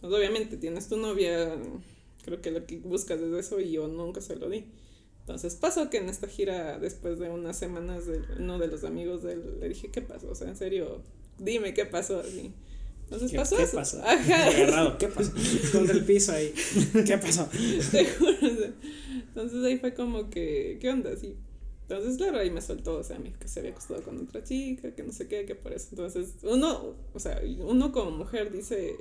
Obviamente 0.02 0.56
tienes 0.56 0.88
tu 0.88 0.96
novia, 0.96 1.54
creo 2.24 2.42
que 2.42 2.52
lo 2.52 2.66
que 2.66 2.78
buscas 2.78 3.20
es 3.20 3.34
eso 3.34 3.60
y 3.60 3.74
yo 3.74 3.90
nunca 3.90 4.22
se 4.22 4.38
lo 4.38 4.50
di. 4.50 4.66
Entonces 5.20 5.56
pasó 5.56 5.90
que 5.90 5.98
en 5.98 6.08
esta 6.08 6.28
gira, 6.28 6.80
después 6.80 7.20
de 7.20 7.30
unas 7.30 7.58
semanas, 7.58 8.08
de, 8.08 8.22
uno 8.40 8.58
de 8.58 8.68
los 8.68 8.86
amigos 8.86 9.22
de 9.22 9.34
él, 9.34 9.60
le 9.60 9.70
dije, 9.70 9.92
¿qué 9.92 10.02
pasó? 10.02 10.32
O 10.32 10.36
sea, 10.36 10.48
en 10.48 10.56
serio, 10.56 11.02
dime 11.38 11.74
qué 11.74 11.86
pasó. 11.86 12.22
Así. 12.22 12.54
Entonces 13.04 13.34
pasó 13.34 13.58
¿qué 13.58 13.64
eso. 13.64 13.76
Pasó? 13.76 14.02
Agarrado, 14.06 14.98
¿qué 14.98 15.08
pasó? 15.08 15.32
Con 15.74 15.90
el 15.90 16.06
piso 16.06 16.32
ahí. 16.32 16.54
¿Qué 17.06 17.18
pasó? 17.18 17.50
Entonces 19.12 19.64
ahí 19.66 19.78
fue 19.78 19.94
como 19.94 20.30
que, 20.30 20.78
¿qué 20.80 20.90
onda? 20.90 21.16
Sí. 21.18 21.36
Entonces, 21.90 22.18
claro, 22.18 22.38
ahí 22.38 22.52
me 22.52 22.62
soltó, 22.62 23.00
o 23.00 23.04
sea, 23.04 23.18
que 23.18 23.48
se 23.48 23.62
había 23.62 23.72
acostado 23.72 24.04
con 24.04 24.20
otra 24.20 24.44
chica, 24.44 24.94
que 24.94 25.02
no 25.02 25.12
sé 25.12 25.28
qué, 25.28 25.46
que 25.48 25.56
por 25.56 25.74
eso. 25.74 25.88
Entonces, 25.90 26.36
uno, 26.44 26.94
o 27.16 27.20
sea, 27.20 27.42
uno 27.62 27.92
como 27.92 28.12
mujer 28.12 28.52
dice, 28.52 28.96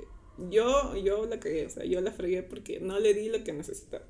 yo, 0.49 0.95
yo 0.95 1.27
la 1.27 1.39
cagué, 1.39 1.67
o 1.67 1.69
sea, 1.69 1.85
yo 1.85 2.01
la 2.01 2.11
fregué 2.11 2.41
porque 2.41 2.79
no 2.79 2.99
le 2.99 3.13
di 3.13 3.29
lo 3.29 3.43
que 3.43 3.53
necesitaba. 3.53 4.05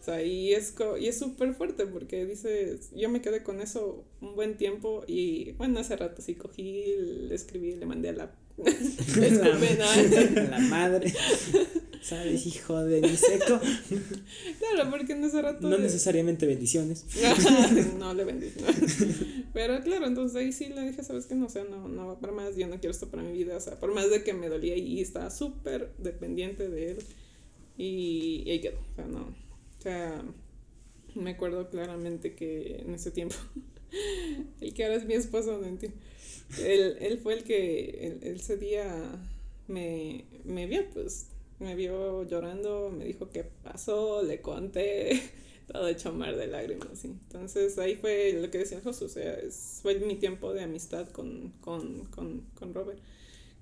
O 0.00 0.02
sea, 0.02 0.22
y 0.22 0.54
es 0.54 0.74
y 0.98 1.12
súper 1.12 1.52
fuerte 1.52 1.86
porque 1.86 2.24
dices, 2.24 2.90
yo 2.96 3.10
me 3.10 3.20
quedé 3.20 3.42
con 3.42 3.60
eso 3.60 4.04
un 4.22 4.36
buen 4.36 4.56
tiempo 4.56 5.04
y 5.06 5.52
bueno, 5.52 5.78
hace 5.80 5.94
rato 5.94 6.22
sí 6.22 6.34
cogí, 6.34 6.94
le 6.96 7.34
escribí, 7.34 7.74
le 7.74 7.84
mandé 7.84 8.08
a 8.08 8.12
la 8.12 8.32
la, 8.66 10.48
la 10.50 10.58
madre. 10.60 11.12
¿Sabes, 12.00 12.46
hijo 12.46 12.84
de 12.84 13.00
mi 13.00 13.16
seco? 13.16 13.60
Claro, 14.58 14.90
porque 14.90 15.12
en 15.12 15.24
ese 15.24 15.42
rato. 15.42 15.68
No 15.68 15.78
necesariamente 15.78 16.46
bendiciones. 16.46 17.04
no 17.98 18.14
le 18.14 18.24
bendigo. 18.24 18.54
Pero 19.52 19.80
claro, 19.82 20.06
entonces 20.06 20.36
ahí 20.36 20.52
sí 20.52 20.68
le 20.68 20.88
dije, 20.88 21.02
¿sabes 21.02 21.26
qué? 21.26 21.34
No, 21.34 21.46
o 21.46 21.48
sea, 21.48 21.64
no, 21.64 21.88
no 21.88 22.06
va 22.06 22.20
para 22.20 22.32
más, 22.32 22.56
yo 22.56 22.66
no 22.66 22.78
quiero 22.78 22.92
esto 22.92 23.08
para 23.08 23.22
mi 23.22 23.32
vida. 23.32 23.56
O 23.56 23.60
sea, 23.60 23.78
por 23.78 23.92
más 23.92 24.10
de 24.10 24.22
que 24.22 24.32
me 24.32 24.48
dolía 24.48 24.76
y 24.76 25.00
estaba 25.00 25.30
súper 25.30 25.92
dependiente 25.98 26.68
de 26.68 26.92
él. 26.92 26.98
Y, 27.76 28.42
y 28.46 28.50
ahí 28.50 28.60
quedó. 28.60 28.78
O 28.78 28.94
sea, 28.94 29.06
no. 29.06 29.20
O 29.20 29.82
sea, 29.82 30.22
me 31.14 31.30
acuerdo 31.30 31.68
claramente 31.68 32.34
que 32.34 32.76
en 32.78 32.94
ese 32.94 33.10
tiempo. 33.10 33.36
el 34.60 34.72
que 34.72 34.84
ahora 34.84 34.96
es 34.96 35.04
mi 35.04 35.14
esposo, 35.14 35.58
no 35.58 35.66
entiendo 35.66 35.98
él, 36.58 36.96
él 37.00 37.18
fue 37.18 37.34
el 37.34 37.44
que 37.44 38.18
ese 38.22 38.56
día 38.56 39.20
me, 39.66 40.24
me 40.44 40.66
vio, 40.66 40.88
pues 40.92 41.26
me 41.58 41.74
vio 41.74 42.24
llorando, 42.24 42.90
me 42.90 43.04
dijo 43.04 43.30
qué 43.30 43.44
pasó, 43.44 44.22
le 44.22 44.40
conté, 44.40 45.20
todo 45.72 45.88
hecho 45.88 46.12
mar 46.12 46.36
de 46.36 46.46
lágrimas. 46.46 46.98
¿sí? 46.98 47.08
Entonces 47.08 47.78
ahí 47.78 47.96
fue 47.96 48.32
lo 48.32 48.50
que 48.50 48.58
decía 48.58 48.80
José, 48.82 49.04
o 49.04 49.08
sea, 49.08 49.38
fue 49.82 49.98
mi 50.00 50.16
tiempo 50.16 50.52
de 50.54 50.62
amistad 50.62 51.08
con, 51.08 51.52
con, 51.60 52.06
con, 52.06 52.46
con 52.54 52.74
Robert, 52.74 53.00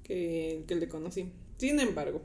que, 0.02 0.64
que 0.66 0.74
le 0.74 0.88
conocí. 0.88 1.30
Sin 1.58 1.80
embargo, 1.80 2.22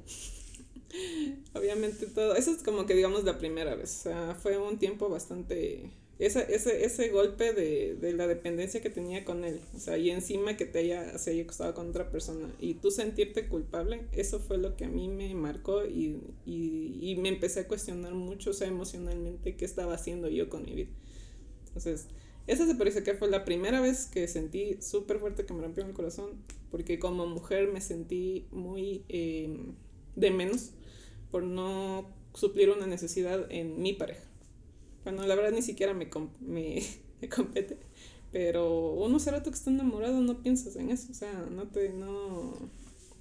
obviamente 1.54 2.06
todo, 2.08 2.36
eso 2.36 2.52
es 2.52 2.64
como 2.64 2.86
que 2.86 2.94
digamos 2.94 3.24
la 3.24 3.38
primera 3.38 3.76
vez, 3.76 4.00
o 4.00 4.04
sea, 4.04 4.36
fue 4.36 4.58
un 4.58 4.78
tiempo 4.78 5.10
bastante 5.10 5.90
ese, 6.26 6.54
ese, 6.54 6.86
ese 6.86 7.10
golpe 7.10 7.52
de, 7.52 7.96
de, 7.96 8.14
la 8.14 8.28
dependencia 8.28 8.80
que 8.80 8.92
tenía 8.92 9.26
con 9.26 9.44
él, 9.44 9.60
o 9.76 9.80
sea, 9.80 9.98
y 9.98 10.12
encima 10.12 10.56
que 10.56 10.66
te 10.66 10.78
haya, 10.78 11.18
se 11.18 11.32
haya 11.32 11.42
acostado 11.42 11.74
con 11.74 11.90
otra 11.90 12.12
persona, 12.12 12.54
y 12.60 12.76
tú 12.76 12.92
sentirte 12.92 13.48
culpable, 13.48 14.06
eso 14.12 14.40
fue 14.40 14.60
lo 14.60 14.76
que 14.76 14.86
a 14.86 14.88
mí 14.88 15.08
me 15.08 15.34
marcó 15.34 15.84
y, 15.84 16.22
y, 16.46 17.00
y 17.02 17.16
me 17.16 17.30
empecé 17.30 17.62
a 17.62 17.68
cuestionar 17.68 18.14
mucho, 18.14 18.52
o 18.52 18.54
sea, 18.54 18.68
emocionalmente, 18.68 19.56
qué 19.56 19.66
estaba 19.66 19.96
haciendo 19.96 20.30
yo 20.30 20.48
con 20.48 20.64
mi 20.64 20.76
vida. 20.76 20.90
Entonces, 21.66 22.06
esa 22.46 22.68
se 22.68 22.76
parece 22.76 23.02
que 23.02 23.16
fue 23.16 23.28
la 23.28 23.44
primera 23.44 23.82
vez 23.82 24.06
que 24.06 24.28
sentí 24.28 24.78
súper 24.80 25.18
fuerte 25.18 25.46
que 25.46 25.54
me 25.56 25.62
rompió 25.62 25.84
el 25.84 25.94
corazón, 25.94 26.44
porque 26.70 27.00
como 27.00 27.26
mujer 27.26 27.68
me 27.68 27.82
sentí 27.82 28.46
muy 28.52 29.06
eh, 29.10 29.58
de 30.16 30.30
menos 30.30 30.72
por 31.32 31.42
no 31.42 32.14
suplir 32.36 32.70
una 32.70 32.86
necesidad 32.86 33.52
en 33.52 33.82
mi 33.82 33.94
pareja. 33.94 34.31
Bueno, 35.04 35.26
la 35.26 35.36
verdad 35.36 35.52
ni 35.52 35.62
siquiera 35.62 35.94
me, 35.94 36.10
me, 36.42 37.30
compete. 37.30 37.78
Pero 38.32 38.94
uno 38.94 39.18
hace 39.18 39.32
rato 39.32 39.52
que 39.52 39.58
está 39.58 39.70
enamorado 39.70 40.22
no 40.22 40.42
piensas 40.42 40.76
en 40.76 40.90
eso. 40.90 41.08
O 41.12 41.16
sea, 41.16 41.48
no 41.52 41.68
te, 41.68 41.90
no, 41.90 42.54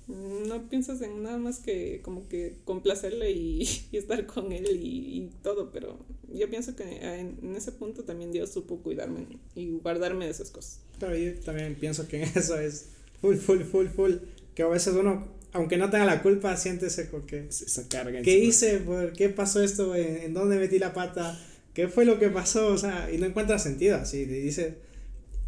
no 0.06 0.68
piensas 0.68 1.02
en 1.02 1.22
nada 1.22 1.38
más 1.38 1.58
que 1.58 2.00
como 2.02 2.28
que 2.28 2.58
complacerle 2.64 3.32
y, 3.32 3.68
estar 3.92 4.24
con 4.26 4.52
él 4.52 4.66
y, 4.80 5.30
todo. 5.42 5.70
Pero 5.72 5.98
yo 6.32 6.48
pienso 6.48 6.76
que 6.76 6.84
en, 6.84 7.56
ese 7.56 7.72
punto 7.72 8.04
también 8.04 8.30
Dios 8.30 8.52
supo 8.52 8.78
cuidarme 8.78 9.26
y 9.54 9.70
guardarme 9.78 10.26
de 10.26 10.30
esas 10.30 10.50
cosas. 10.50 10.80
Pero 10.98 11.16
yo 11.16 11.34
también 11.40 11.74
pienso 11.74 12.06
que 12.06 12.22
eso 12.34 12.58
es 12.58 12.90
full, 13.20 13.36
full, 13.36 13.62
full, 13.62 13.88
full. 13.88 14.12
Que 14.54 14.62
a 14.62 14.68
veces 14.68 14.94
uno, 14.94 15.28
aunque 15.52 15.76
no 15.76 15.90
tenga 15.90 16.04
la 16.04 16.22
culpa, 16.22 16.56
siente 16.56 16.86
ese 16.86 17.08
que... 17.26 17.46
Esa 17.48 17.88
carga. 17.88 18.22
¿Qué 18.22 18.38
hice? 18.38 18.78
¿Por 18.78 19.12
qué 19.12 19.28
pasó 19.28 19.62
esto? 19.62 19.94
¿En 19.94 20.34
dónde 20.34 20.58
metí 20.58 20.78
la 20.78 20.92
pata? 20.92 21.38
¿Qué 21.74 21.88
fue 21.88 22.04
lo 22.04 22.18
que 22.18 22.28
pasó? 22.28 22.68
O 22.68 22.78
sea, 22.78 23.10
y 23.12 23.18
no 23.18 23.26
encuentras 23.26 23.62
sentido, 23.62 23.96
así, 23.96 24.26
te 24.26 24.34
dice, 24.34 24.78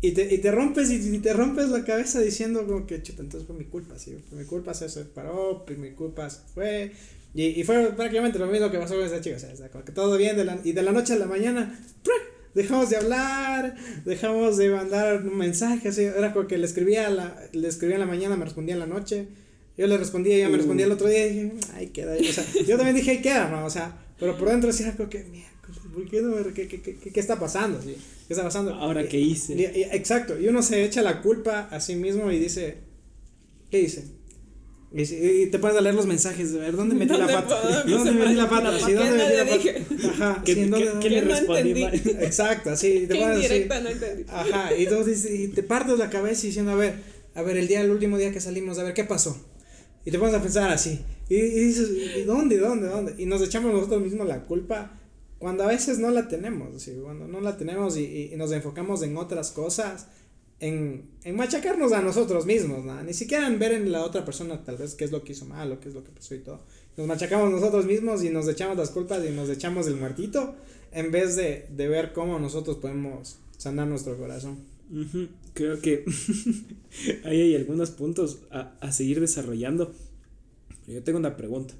y 0.00 0.12
te, 0.12 0.34
y 0.34 0.38
te 0.38 0.50
rompes 0.50 0.90
y, 0.90 1.18
te 1.20 1.32
rompes 1.32 1.68
la 1.68 1.84
cabeza 1.84 2.20
diciendo 2.20 2.66
como 2.66 2.86
que, 2.86 3.02
chuta, 3.02 3.22
entonces 3.22 3.46
fue 3.46 3.56
mi 3.56 3.64
culpa, 3.64 3.98
sí, 3.98 4.16
fue 4.28 4.38
mi 4.38 4.44
culpa, 4.44 4.74
se 4.74 4.88
paró, 5.04 5.64
pues 5.64 5.78
mi 5.78 5.92
culpa 5.92 6.28
fue, 6.28 6.92
y, 7.34 7.44
y 7.44 7.64
fue 7.64 7.92
prácticamente 7.92 8.38
lo 8.38 8.46
mismo 8.48 8.70
que 8.70 8.78
pasó 8.78 8.96
con 8.96 9.04
esa 9.04 9.20
chica, 9.20 9.36
o 9.36 9.56
sea, 9.56 9.68
como 9.70 9.84
que 9.84 9.92
todo 9.92 10.16
bien, 10.16 10.36
de 10.36 10.44
la, 10.44 10.58
y 10.64 10.72
de 10.72 10.82
la 10.82 10.90
noche 10.92 11.12
a 11.12 11.16
la 11.16 11.26
mañana, 11.26 11.80
dejamos 12.54 12.90
de 12.90 12.96
hablar, 12.96 13.76
dejamos 14.04 14.56
de 14.56 14.70
mandar 14.70 15.22
un 15.24 15.38
mensaje, 15.38 15.88
así, 15.88 16.02
era 16.02 16.32
como 16.32 16.48
que 16.48 16.58
le 16.58 16.66
escribía, 16.66 17.08
la, 17.08 17.40
le 17.52 17.68
escribía 17.68 17.94
en 17.94 18.00
la 18.00 18.06
mañana, 18.06 18.36
me 18.36 18.44
respondía 18.44 18.74
en 18.74 18.80
la 18.80 18.86
noche, 18.86 19.28
yo 19.78 19.86
le 19.86 19.96
respondía, 19.96 20.36
ella 20.36 20.48
me 20.48 20.56
respondía 20.56 20.86
el 20.86 20.92
otro 20.92 21.08
día, 21.08 21.26
y 21.26 21.30
dije, 21.30 21.52
ay, 21.74 21.86
queda, 21.88 22.14
o 22.14 22.32
sea, 22.32 22.44
yo 22.66 22.76
también 22.76 22.96
dije, 22.96 23.12
ahí 23.12 23.22
queda, 23.22 23.48
¿no? 23.48 23.64
O 23.64 23.70
sea, 23.70 24.04
pero 24.18 24.36
por 24.36 24.48
dentro 24.48 24.66
decía 24.66 24.96
como 24.96 25.08
que, 25.08 25.22
mierda 25.24 25.51
qué, 26.54 26.68
qué, 26.68 26.80
qué, 26.80 26.96
qué, 27.12 27.20
está 27.20 27.38
pasando? 27.38 27.80
¿Qué 27.80 27.94
está 28.30 28.42
pasando? 28.42 28.74
Ahora, 28.74 29.06
¿qué 29.08 29.18
hice? 29.18 29.54
exacto, 29.92 30.38
y 30.38 30.48
uno 30.48 30.62
se 30.62 30.84
echa 30.84 31.02
la 31.02 31.20
culpa 31.22 31.68
a 31.70 31.80
sí 31.80 31.96
mismo 31.96 32.30
y 32.30 32.38
dice, 32.38 32.78
¿qué 33.70 33.80
hice? 33.80 34.04
Y, 34.94 35.46
te 35.46 35.58
puedes 35.58 35.80
leer 35.82 35.94
los 35.94 36.04
mensajes, 36.04 36.52
a 36.54 36.58
ver, 36.58 36.76
¿dónde 36.76 36.94
metí 36.94 37.12
la 37.14 37.20
¿Dónde 37.20 37.32
pata? 37.32 37.82
¿Dónde 37.86 38.10
me- 38.12 38.24
metí 38.26 38.34
la 38.34 38.48
pata? 38.50 38.78
Sí, 38.78 38.84
¿Qué 38.86 38.92
¿dónde 38.92 39.10
no 39.12 39.18
metí 39.18 39.36
la 39.36 39.46
pata? 39.46 40.08
Ajá, 40.10 40.42
¿Qué, 40.44 40.54
sí, 40.54 40.60
¿en 40.60 40.70
dónde- 40.70 40.86
qué- 40.92 40.98
qué 41.00 41.08
le 41.10 41.22
no 41.22 41.28
respondí 41.30 41.82
entendí. 41.82 42.10
Exacto, 42.24 42.70
así. 42.70 43.06
Te 43.06 43.14
Qué 43.14 43.20
pones 43.20 43.38
así. 43.50 43.64
no 43.82 43.88
entendí. 43.88 44.24
Ajá, 44.28 44.76
y, 44.76 44.84
dices- 44.86 45.30
y 45.30 45.48
te 45.48 45.62
partes 45.62 45.98
la 45.98 46.10
cabeza 46.10 46.42
diciendo, 46.46 46.72
a 46.72 46.74
ver, 46.74 46.96
a 47.34 47.40
ver, 47.40 47.56
el 47.56 47.68
día, 47.68 47.80
el 47.80 47.90
último 47.90 48.18
día 48.18 48.32
que 48.32 48.40
salimos, 48.42 48.78
a 48.78 48.82
ver, 48.82 48.92
¿qué 48.92 49.04
pasó? 49.04 49.42
Y 50.04 50.10
te 50.10 50.18
pones 50.18 50.34
a 50.34 50.42
pensar 50.42 50.70
así. 50.70 51.00
Y, 51.30 51.36
y 51.36 51.64
dices, 51.64 51.88
¿y 52.18 52.22
dónde, 52.24 52.58
dónde, 52.58 52.88
dónde? 52.88 53.14
Y 53.16 53.24
nos 53.24 53.40
echamos 53.40 53.72
nosotros 53.72 54.02
mismos 54.02 54.28
la 54.28 54.42
culpa 54.42 55.00
cuando 55.42 55.64
a 55.64 55.66
veces 55.66 55.98
no 55.98 56.10
la 56.10 56.28
tenemos, 56.28 56.74
así, 56.76 56.92
cuando 57.02 57.26
no 57.26 57.40
la 57.40 57.56
tenemos 57.56 57.96
y, 57.96 58.04
y- 58.04 58.32
y 58.32 58.36
nos 58.36 58.52
enfocamos 58.52 59.02
en 59.02 59.16
otras 59.16 59.50
cosas, 59.50 60.06
en, 60.60 61.10
en 61.24 61.36
machacarnos 61.36 61.90
a 61.92 62.00
nosotros 62.00 62.46
mismos, 62.46 62.84
¿no? 62.84 63.02
Ni 63.02 63.12
siquiera 63.12 63.48
en 63.48 63.58
ver 63.58 63.72
en 63.72 63.90
la 63.90 64.04
otra 64.04 64.24
persona 64.24 64.62
tal 64.64 64.76
vez 64.76 64.94
qué 64.94 65.04
es 65.04 65.10
lo 65.10 65.24
que 65.24 65.32
hizo 65.32 65.44
mal 65.46 65.72
o 65.72 65.80
qué 65.80 65.88
es 65.88 65.94
lo 65.94 66.04
que 66.04 66.12
pasó 66.12 66.34
y 66.36 66.38
todo. 66.38 66.60
Nos 66.96 67.06
machacamos 67.08 67.50
nosotros 67.50 67.86
mismos 67.86 68.22
y 68.22 68.30
nos 68.30 68.46
echamos 68.48 68.76
las 68.76 68.90
culpas 68.90 69.24
y 69.26 69.30
nos 69.32 69.48
echamos 69.50 69.88
el 69.88 69.96
muertito 69.96 70.54
en 70.92 71.10
vez 71.10 71.34
de, 71.36 71.66
de 71.76 71.88
ver 71.88 72.12
cómo 72.12 72.38
nosotros 72.38 72.76
podemos 72.76 73.38
sanar 73.58 73.88
nuestro 73.88 74.16
corazón. 74.16 74.58
Creo 75.54 75.80
que 75.80 76.04
ahí 77.24 77.40
hay 77.40 77.56
algunos 77.56 77.90
puntos 77.90 78.40
a, 78.52 78.74
a 78.80 78.92
seguir 78.92 79.20
desarrollando. 79.20 79.92
Pero 80.86 80.98
yo 80.98 81.02
tengo 81.04 81.18
una 81.18 81.36
pregunta. 81.36 81.74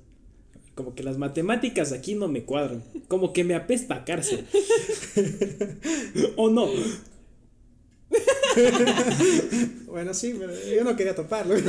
Como 0.75 0.95
que 0.95 1.03
las 1.03 1.19
matemáticas 1.19 1.93
aquí 1.93 2.15
no 2.15 2.29
me 2.29 2.45
cuadran. 2.45 2.83
Como 3.09 3.33
que 3.33 3.45
me 3.45 3.55
apesta 3.55 3.97
a 3.97 4.05
cárcel. 4.05 4.47
¿O 6.37 6.49
no? 6.51 6.69
Bueno, 9.87 10.15
sí, 10.15 10.35
pero 10.39 10.53
yo 10.75 10.85
no 10.85 10.97
quería 10.97 11.15
toparlo. 11.15 11.55
Es 11.55 11.63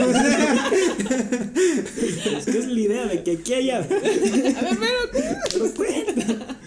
que 2.46 2.58
es 2.58 2.68
la 2.68 2.80
idea 2.80 3.06
de 3.08 3.24
que 3.24 3.32
aquí 3.32 3.54
haya. 3.54 3.80
A 3.80 3.82
ver, 3.82 4.00
pero. 5.12 5.74
Cuenta. 5.74 6.60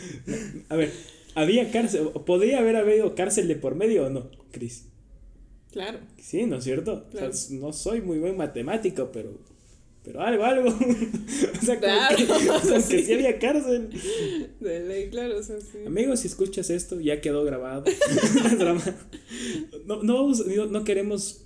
A 0.68 0.76
ver, 0.76 0.92
¿había 1.34 1.70
cárcel? 1.70 2.08
¿Podría 2.26 2.58
haber 2.58 2.76
habido 2.76 3.14
cárcel 3.14 3.48
de 3.48 3.56
por 3.56 3.74
medio 3.74 4.06
o 4.06 4.10
no, 4.10 4.30
Cris? 4.52 4.84
Claro. 5.72 5.98
Sí, 6.20 6.44
¿no 6.46 6.56
es 6.56 6.64
cierto? 6.64 7.06
Claro. 7.10 7.30
O 7.30 7.32
sea, 7.32 7.58
no 7.58 7.72
soy 7.72 8.00
muy 8.00 8.18
buen 8.18 8.36
matemático, 8.36 9.10
pero. 9.12 9.38
Pero 10.06 10.22
algo, 10.22 10.44
algo. 10.44 10.68
o 10.70 11.64
sea, 11.64 11.80
como 11.80 11.92
Claro, 11.92 12.16
que, 12.16 12.22
o 12.32 12.38
sea, 12.38 12.60
como 12.60 12.74
que 12.74 12.80
sí. 12.80 13.02
sí 13.02 13.12
había 13.12 13.40
cárcel. 13.40 13.90
De 14.60 14.80
ley, 14.86 15.10
claro, 15.10 15.36
o 15.36 15.42
sea, 15.42 15.60
sí. 15.60 15.78
Amigos, 15.84 16.20
si 16.20 16.28
escuchas 16.28 16.70
esto, 16.70 17.00
ya 17.00 17.20
quedó 17.20 17.44
grabado. 17.44 17.84
No, 19.86 20.02
no, 20.02 20.32
no, 20.68 20.84
queremos 20.84 21.42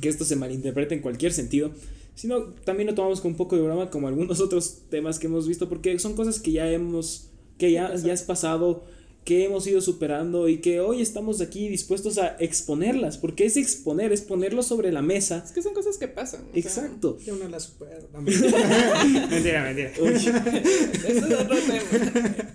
que 0.00 0.08
esto 0.08 0.24
se 0.24 0.36
malinterprete 0.36 0.94
en 0.94 1.00
cualquier 1.00 1.32
sentido, 1.32 1.72
sino 2.14 2.54
también 2.64 2.88
lo 2.88 2.94
tomamos 2.94 3.20
con 3.20 3.32
un 3.32 3.36
poco 3.36 3.56
de 3.56 3.62
broma, 3.62 3.90
como 3.90 4.06
algunos 4.06 4.40
otros 4.40 4.82
temas 4.88 5.18
que 5.18 5.26
hemos 5.26 5.48
visto, 5.48 5.68
porque 5.68 5.98
son 5.98 6.14
cosas 6.14 6.38
que 6.38 6.52
ya 6.52 6.70
hemos, 6.70 7.30
que 7.58 7.72
ya, 7.72 7.92
ya 7.96 8.12
es 8.12 8.22
pasado, 8.22 8.84
que 9.26 9.44
hemos 9.44 9.66
ido 9.66 9.80
superando 9.80 10.48
y 10.48 10.58
que 10.58 10.78
hoy 10.80 11.02
estamos 11.02 11.40
aquí 11.40 11.68
dispuestos 11.68 12.16
a 12.16 12.36
exponerlas, 12.38 13.18
porque 13.18 13.44
es 13.44 13.56
exponer, 13.56 14.12
es 14.12 14.20
ponerlo 14.22 14.62
sobre 14.62 14.92
la 14.92 15.02
mesa. 15.02 15.42
Es 15.44 15.50
que 15.50 15.62
son 15.62 15.74
cosas 15.74 15.98
que 15.98 16.06
pasan. 16.06 16.42
o 16.42 16.52
sea, 16.52 16.60
Exacto. 16.60 17.18
Yo 17.26 17.34
no 17.34 17.48
la 17.48 17.58
supero. 17.58 18.08
no, 18.12 18.20
mentira, 18.22 19.64
mentira. 19.64 19.92
Uy, 20.00 20.10
Eso 21.08 21.26
es 21.26 21.34
otro 21.34 21.56
tema. 21.58 22.46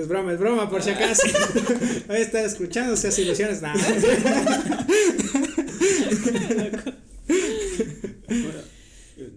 Es 0.00 0.06
broma, 0.08 0.32
es 0.32 0.38
broma, 0.38 0.70
por 0.70 0.82
si 0.84 0.90
acaso. 0.90 1.22
Hoy 2.08 2.18
está 2.20 2.42
escuchando, 2.44 2.96
seas 2.96 3.18
ilusiones. 3.18 3.60
Nada. 3.60 3.74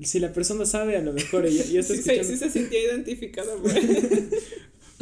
si 0.04 0.20
la 0.20 0.34
persona 0.34 0.66
sabe, 0.66 0.98
a 0.98 1.02
lo 1.02 1.14
mejor 1.14 1.48
ya 1.48 1.80
está 1.80 1.96
Sí, 1.96 2.02
se- 2.04 2.14
escuchando. 2.16 2.24
sí 2.24 2.38
se 2.38 2.50
sintió 2.52 2.80
identificada, 2.80 3.56
güey. 3.56 3.74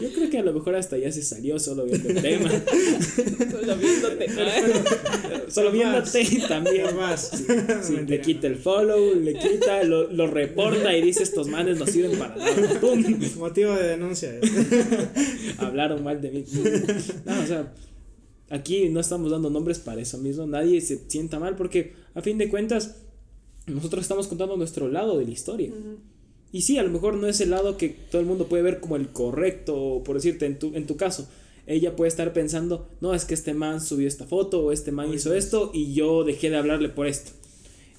Yo 0.01 0.11
creo 0.11 0.29
que 0.29 0.39
a 0.39 0.43
lo 0.43 0.53
mejor 0.53 0.75
hasta 0.75 0.97
ya 0.97 1.11
se 1.11 1.21
salió 1.21 1.59
solo 1.59 1.85
viendo 1.85 2.09
el 2.09 2.21
tema. 2.21 2.49
Solo 3.51 3.77
viéndote. 3.77 4.27
Solo 5.49 5.71
Jamás. 5.71 6.13
viéndote 6.13 6.47
también. 6.47 6.85
Sí, 7.81 7.93
le 7.93 7.97
Mentira, 7.97 8.21
quita 8.21 8.47
el 8.47 8.55
follow, 8.55 9.15
le 9.15 9.33
quita, 9.33 9.83
lo, 9.83 10.11
lo 10.11 10.27
reporta 10.27 10.95
y 10.95 11.01
dice 11.01 11.23
estos 11.23 11.47
manes 11.47 11.77
no 11.77 11.85
sirven 11.85 12.17
para 12.17 12.35
nada. 12.35 12.79
¡Pum! 12.79 13.03
Motivo 13.37 13.73
de 13.75 13.87
denuncia. 13.89 14.31
Hablaron 15.57 16.03
mal 16.03 16.21
de 16.21 16.31
mí. 16.31 16.45
No, 17.25 17.41
o 17.41 17.45
sea, 17.45 17.73
aquí 18.49 18.89
no 18.89 18.99
estamos 18.99 19.31
dando 19.31 19.49
nombres 19.49 19.79
para 19.79 20.01
eso 20.01 20.17
mismo. 20.17 20.45
Nadie 20.47 20.81
se 20.81 21.01
sienta 21.07 21.39
mal 21.39 21.55
porque 21.55 21.93
a 22.13 22.21
fin 22.21 22.37
de 22.37 22.49
cuentas 22.49 22.95
nosotros 23.67 24.03
estamos 24.03 24.27
contando 24.27 24.57
nuestro 24.57 24.87
lado 24.87 25.17
de 25.17 25.25
la 25.25 25.31
historia. 25.31 25.71
Y 26.51 26.61
sí, 26.61 26.77
a 26.77 26.83
lo 26.83 26.89
mejor 26.89 27.15
no 27.15 27.27
es 27.27 27.39
el 27.41 27.51
lado 27.51 27.77
que 27.77 27.89
todo 27.89 28.21
el 28.21 28.27
mundo 28.27 28.47
puede 28.47 28.63
ver 28.63 28.79
como 28.79 28.95
el 28.97 29.09
correcto, 29.09 30.01
por 30.03 30.15
decirte, 30.15 30.45
en 30.45 30.59
tu, 30.59 30.75
en 30.75 30.85
tu 30.85 30.97
caso. 30.97 31.29
Ella 31.67 31.95
puede 31.95 32.09
estar 32.09 32.33
pensando, 32.33 32.89
no, 32.99 33.13
es 33.13 33.23
que 33.25 33.33
este 33.33 33.53
man 33.53 33.79
subió 33.79 34.07
esta 34.07 34.25
foto 34.25 34.61
o 34.65 34.71
este 34.71 34.91
man 34.91 35.13
hizo 35.13 35.33
esto 35.33 35.71
y 35.73 35.93
yo 35.93 36.23
dejé 36.23 36.49
de 36.49 36.57
hablarle 36.57 36.89
por 36.89 37.07
esto. 37.07 37.31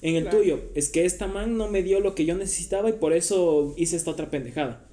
En 0.01 0.15
el 0.15 0.23
Claro. 0.23 0.37
tuyo, 0.39 0.59
es 0.75 0.89
que 0.89 1.05
esta 1.05 1.27
man 1.27 1.57
no 1.57 1.69
me 1.69 1.81
dio 1.81 1.99
lo 2.01 2.13
que 2.13 2.25
yo 2.25 2.35
necesitaba 2.35 2.89
y 2.89 2.93
por 2.93 3.13
eso 3.13 3.73
hice 3.77 3.95
esta 3.95 4.11
otra 4.11 4.29
pendejada. 4.29 4.85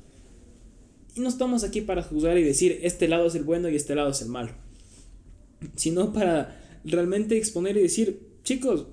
Y 1.16 1.20
no 1.20 1.28
estamos 1.28 1.64
aquí 1.64 1.80
para 1.80 2.04
juzgar 2.04 2.38
y 2.38 2.44
decir, 2.44 2.78
este 2.82 3.08
lado 3.08 3.26
es 3.26 3.34
el 3.34 3.42
bueno 3.42 3.68
y 3.68 3.74
este 3.76 3.96
lado 3.96 4.10
es 4.10 4.22
el 4.22 4.28
malo. 4.28 4.52
Sino 5.74 6.12
para 6.12 6.80
realmente 6.84 7.36
exponer 7.36 7.76
y 7.76 7.82
decir, 7.82 8.20
chicos, 8.44 8.86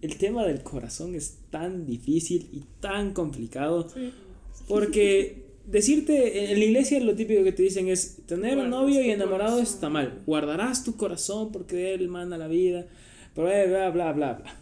el 0.00 0.16
tema 0.16 0.46
del 0.46 0.62
corazón 0.62 1.14
es 1.16 1.38
tan 1.58 1.86
difícil 1.86 2.48
y 2.52 2.64
tan 2.80 3.14
complicado. 3.14 3.88
Sí. 3.88 4.12
Porque 4.68 5.46
decirte, 5.66 6.52
en 6.52 6.58
la 6.58 6.64
iglesia 6.66 7.00
lo 7.00 7.14
típico 7.14 7.42
que 7.44 7.52
te 7.52 7.62
dicen 7.62 7.88
es, 7.88 8.18
tener 8.26 8.58
un 8.58 8.68
Guardas 8.68 8.70
novio 8.70 9.02
y 9.02 9.10
enamorado 9.10 9.56
corazón. 9.56 9.74
está 9.74 9.88
mal. 9.88 10.22
Guardarás 10.26 10.84
tu 10.84 10.96
corazón 10.96 11.50
porque 11.50 11.94
él 11.94 12.08
manda 12.08 12.36
la 12.36 12.48
vida. 12.48 12.86
Bla, 13.34 13.64
bla, 13.66 13.90
bla, 13.90 14.12
bla, 14.12 14.32
bla. 14.34 14.58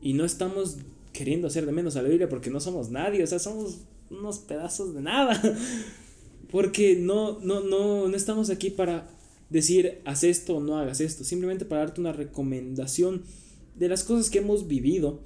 Y 0.00 0.14
no 0.14 0.24
estamos 0.24 0.78
queriendo 1.12 1.46
hacer 1.46 1.64
de 1.64 1.72
menos 1.72 1.94
a 1.96 2.02
la 2.02 2.08
Biblia 2.08 2.28
porque 2.28 2.50
no 2.50 2.58
somos 2.60 2.90
nadie, 2.90 3.22
o 3.22 3.26
sea, 3.26 3.38
somos 3.38 3.82
unos 4.10 4.40
pedazos 4.40 4.94
de 4.94 5.02
nada. 5.02 5.40
Porque 6.50 6.94
no, 6.94 7.40
no, 7.40 7.60
no, 7.60 8.06
no 8.06 8.16
estamos 8.16 8.50
aquí 8.50 8.70
para 8.70 9.08
decir 9.50 10.00
haz 10.04 10.22
esto 10.22 10.58
o 10.58 10.60
no 10.60 10.78
hagas 10.78 11.00
esto, 11.00 11.24
simplemente 11.24 11.64
para 11.64 11.80
darte 11.80 12.00
una 12.00 12.12
recomendación 12.12 13.22
de 13.74 13.88
las 13.88 14.04
cosas 14.04 14.30
que 14.30 14.38
hemos 14.38 14.68
vivido, 14.68 15.24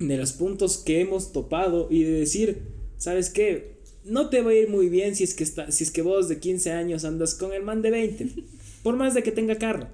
de 0.00 0.16
los 0.16 0.32
puntos 0.32 0.78
que 0.78 1.00
hemos 1.00 1.32
topado 1.32 1.86
y 1.90 2.02
de 2.04 2.12
decir, 2.12 2.62
¿sabes 2.98 3.30
qué? 3.30 3.78
No 4.04 4.30
te 4.30 4.42
va 4.42 4.50
a 4.50 4.54
ir 4.54 4.68
muy 4.68 4.88
bien 4.88 5.14
si 5.14 5.24
es 5.24 5.34
que 5.34 5.44
está, 5.44 5.70
si 5.70 5.84
es 5.84 5.90
que 5.92 6.02
vos 6.02 6.28
de 6.28 6.40
15 6.40 6.72
años 6.72 7.04
andas 7.04 7.34
con 7.36 7.52
el 7.52 7.62
man 7.62 7.82
de 7.82 7.90
20, 7.90 8.28
por 8.82 8.96
más 8.96 9.14
de 9.14 9.22
que 9.22 9.32
tenga 9.32 9.56
carro. 9.56 9.88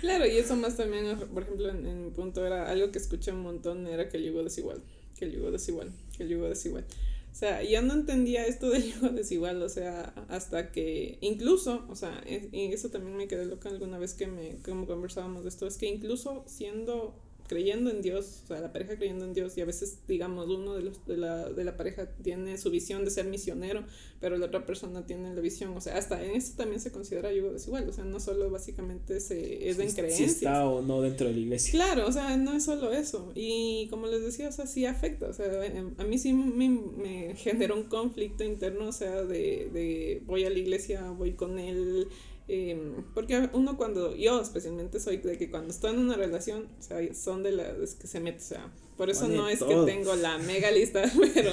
Claro, 0.00 0.26
y 0.26 0.36
eso 0.38 0.56
más 0.56 0.76
también, 0.76 1.18
por 1.34 1.42
ejemplo, 1.42 1.68
en, 1.70 1.86
en 1.86 2.04
mi 2.04 2.10
punto 2.10 2.46
era 2.46 2.70
algo 2.70 2.90
que 2.92 2.98
escuché 2.98 3.32
un 3.32 3.40
montón, 3.42 3.86
era 3.86 4.08
que 4.08 4.16
el 4.16 4.24
yugo 4.24 4.42
desigual, 4.42 4.82
que 5.18 5.26
el 5.26 5.32
yugo 5.32 5.50
desigual, 5.50 5.92
que 6.16 6.22
el 6.22 6.30
yugo 6.30 6.48
desigual. 6.48 6.86
O 7.32 7.34
sea, 7.38 7.62
yo 7.62 7.82
no 7.82 7.92
entendía 7.94 8.46
esto 8.46 8.70
del 8.70 8.84
yugo 8.94 9.10
desigual, 9.10 9.62
o 9.62 9.68
sea, 9.68 10.14
hasta 10.28 10.72
que 10.72 11.18
incluso, 11.20 11.84
o 11.90 11.96
sea, 11.96 12.22
es- 12.26 12.48
y 12.52 12.72
eso 12.72 12.88
también 12.90 13.16
me 13.16 13.28
quedé 13.28 13.44
loca 13.46 13.68
alguna 13.68 13.98
vez 13.98 14.14
que 14.14 14.26
me, 14.26 14.56
como 14.62 14.86
conversábamos 14.86 15.42
de 15.42 15.50
esto, 15.50 15.66
es 15.66 15.76
que 15.76 15.86
incluso 15.86 16.44
siendo 16.46 17.14
creyendo 17.46 17.90
en 17.90 18.02
Dios, 18.02 18.42
o 18.44 18.46
sea, 18.48 18.60
la 18.60 18.72
pareja 18.72 18.96
creyendo 18.96 19.24
en 19.24 19.32
Dios, 19.32 19.56
y 19.56 19.60
a 19.60 19.64
veces, 19.64 19.98
digamos, 20.06 20.48
uno 20.48 20.74
de, 20.74 20.82
los, 20.82 21.06
de, 21.06 21.16
la, 21.16 21.48
de 21.48 21.64
la 21.64 21.76
pareja 21.76 22.06
tiene 22.22 22.58
su 22.58 22.70
visión 22.70 23.04
de 23.04 23.10
ser 23.10 23.26
misionero, 23.26 23.84
pero 24.20 24.36
la 24.38 24.46
otra 24.46 24.66
persona 24.66 25.06
tiene 25.06 25.34
la 25.34 25.40
visión, 25.40 25.76
o 25.76 25.80
sea, 25.80 25.96
hasta 25.96 26.22
en 26.24 26.32
eso 26.32 26.54
también 26.56 26.80
se 26.80 26.90
considera 26.92 27.32
yugo 27.32 27.52
desigual, 27.52 27.88
o 27.88 27.92
sea, 27.92 28.04
no 28.04 28.20
solo 28.20 28.50
básicamente 28.50 29.20
se, 29.20 29.68
es 29.68 29.78
en 29.78 29.90
Si 29.90 29.96
creencias. 29.96 30.30
está 30.32 30.68
o 30.68 30.82
no 30.82 31.02
dentro 31.02 31.26
de 31.28 31.34
la 31.34 31.40
iglesia. 31.40 31.72
Claro, 31.72 32.06
o 32.06 32.12
sea, 32.12 32.36
no 32.36 32.52
es 32.54 32.64
solo 32.64 32.92
eso. 32.92 33.32
Y 33.34 33.86
como 33.90 34.06
les 34.06 34.22
decía, 34.22 34.48
o 34.48 34.52
sea, 34.52 34.66
sí 34.66 34.86
afecta. 34.86 35.28
O 35.28 35.32
sea, 35.32 35.64
em, 35.64 35.94
a 35.98 36.04
mí 36.04 36.18
sí 36.18 36.32
me, 36.32 36.68
me 36.68 37.34
generó 37.36 37.76
un 37.76 37.84
conflicto 37.84 38.44
interno, 38.44 38.88
o 38.88 38.92
sea, 38.92 39.22
de, 39.24 39.70
de 39.72 40.22
voy 40.26 40.44
a 40.44 40.50
la 40.50 40.58
iglesia, 40.58 41.10
voy 41.10 41.32
con 41.32 41.58
él. 41.58 42.08
Em, 42.48 43.04
porque 43.14 43.48
uno 43.52 43.76
cuando, 43.76 44.14
yo 44.14 44.40
especialmente 44.40 45.00
soy 45.00 45.18
de 45.18 45.36
que 45.38 45.50
cuando 45.50 45.72
estoy 45.72 45.92
en 45.92 45.98
una 45.98 46.14
relación, 46.16 46.68
o 46.78 46.82
sea, 46.82 47.14
son 47.14 47.42
de 47.42 47.52
las 47.52 47.94
que 47.94 48.06
se 48.06 48.20
mete, 48.20 48.38
o 48.38 48.40
sea, 48.46 48.72
por 48.96 49.10
eso 49.10 49.28
no 49.28 49.48
es 49.48 49.62
que 49.62 49.74
tengo 49.84 50.14
la 50.16 50.38
mega 50.38 50.70
lista, 50.70 51.02
pero, 51.34 51.50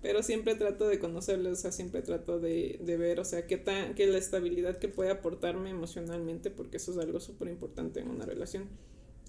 pero 0.00 0.22
siempre 0.22 0.54
trato 0.54 0.88
de 0.88 0.98
conocerlos, 0.98 1.58
o 1.58 1.62
sea, 1.62 1.72
siempre 1.72 2.02
trato 2.02 2.40
de, 2.40 2.80
de 2.82 2.96
ver, 2.96 3.20
o 3.20 3.24
sea, 3.24 3.46
qué 3.46 3.56
tan, 3.58 3.94
que 3.94 4.06
la 4.06 4.18
estabilidad 4.18 4.78
que 4.78 4.88
puede 4.88 5.10
aportarme 5.10 5.70
emocionalmente, 5.70 6.50
porque 6.50 6.78
eso 6.78 6.92
es 6.92 6.98
algo 6.98 7.20
súper 7.20 7.48
importante 7.48 8.00
en 8.00 8.08
una 8.08 8.24
relación. 8.26 8.68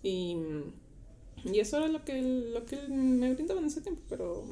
Y, 0.02 0.38
y 1.46 1.60
eso 1.60 1.78
era 1.78 1.88
lo 1.88 2.04
que, 2.06 2.22
lo 2.22 2.66
que 2.66 2.78
me 2.88 3.34
brindaba 3.34 3.60
en 3.60 3.68
ese 3.68 3.82
tiempo, 3.82 4.02
pero 4.10 4.46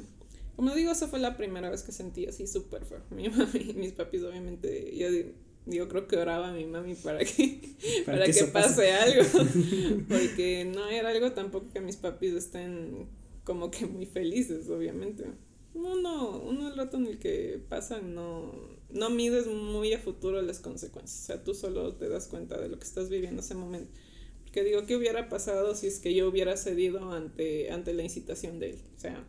como 0.55 0.75
digo, 0.75 0.91
esa 0.91 1.07
fue 1.07 1.19
la 1.19 1.37
primera 1.37 1.69
vez 1.69 1.83
que 1.83 1.91
sentí 1.91 2.25
así 2.27 2.45
súper 2.45 2.85
feo. 2.85 2.99
Mi 3.09 3.29
mami, 3.29 3.73
mis 3.75 3.93
papis 3.93 4.23
obviamente, 4.23 4.69
di- 4.69 5.33
yo 5.65 5.87
creo 5.87 6.07
que 6.07 6.17
oraba 6.17 6.49
a 6.49 6.53
mi 6.53 6.65
mami 6.65 6.95
para 6.95 7.19
que, 7.19 7.59
Para 8.05 8.19
para, 8.19 8.25
que 8.25 8.33
que, 8.33 8.43
pase. 8.45 8.91
algo, 8.91 9.23
porque 10.09 10.65
no 10.65 10.87
era 10.89 11.09
algo 11.09 11.31
tampoco 11.31 11.69
que 11.71 11.81
mis 11.81 11.97
papis 11.97 12.33
estén 12.33 13.07
como 13.43 13.71
que 13.71 13.85
muy 13.85 14.05
felices, 14.05 14.69
obviamente. 14.69 15.25
Uno, 15.73 16.39
uno 16.39 16.67
el 16.67 16.75
rato 16.75 16.97
en 16.97 17.07
el 17.07 17.17
que 17.17 17.61
pasa 17.69 18.01
no, 18.01 18.51
no 18.89 19.09
mides 19.09 19.47
muy 19.47 19.93
a 19.93 19.99
futuro 19.99 20.41
las 20.41 20.59
consecuencias. 20.59 21.23
O 21.23 21.25
sea, 21.25 21.43
tú 21.43 21.53
solo 21.53 21.95
te 21.95 22.09
das 22.09 22.27
cuenta 22.27 22.59
de 22.59 22.67
lo 22.67 22.77
que 22.77 22.85
estás 22.85 23.09
viviendo 23.09 23.41
ese 23.41 23.55
momento. 23.55 23.91
Porque 24.43 24.63
digo, 24.63 24.85
¿qué 24.85 24.97
hubiera 24.97 25.29
pasado 25.29 25.75
si 25.75 25.87
es 25.87 25.99
que 25.99 26.13
yo 26.13 26.27
hubiera 26.27 26.57
cedido 26.57 27.13
ante, 27.13 27.71
ante 27.71 27.93
la 27.93 28.03
incitación 28.03 28.59
de 28.59 28.71
él? 28.71 28.81
O 28.97 28.99
sea, 28.99 29.25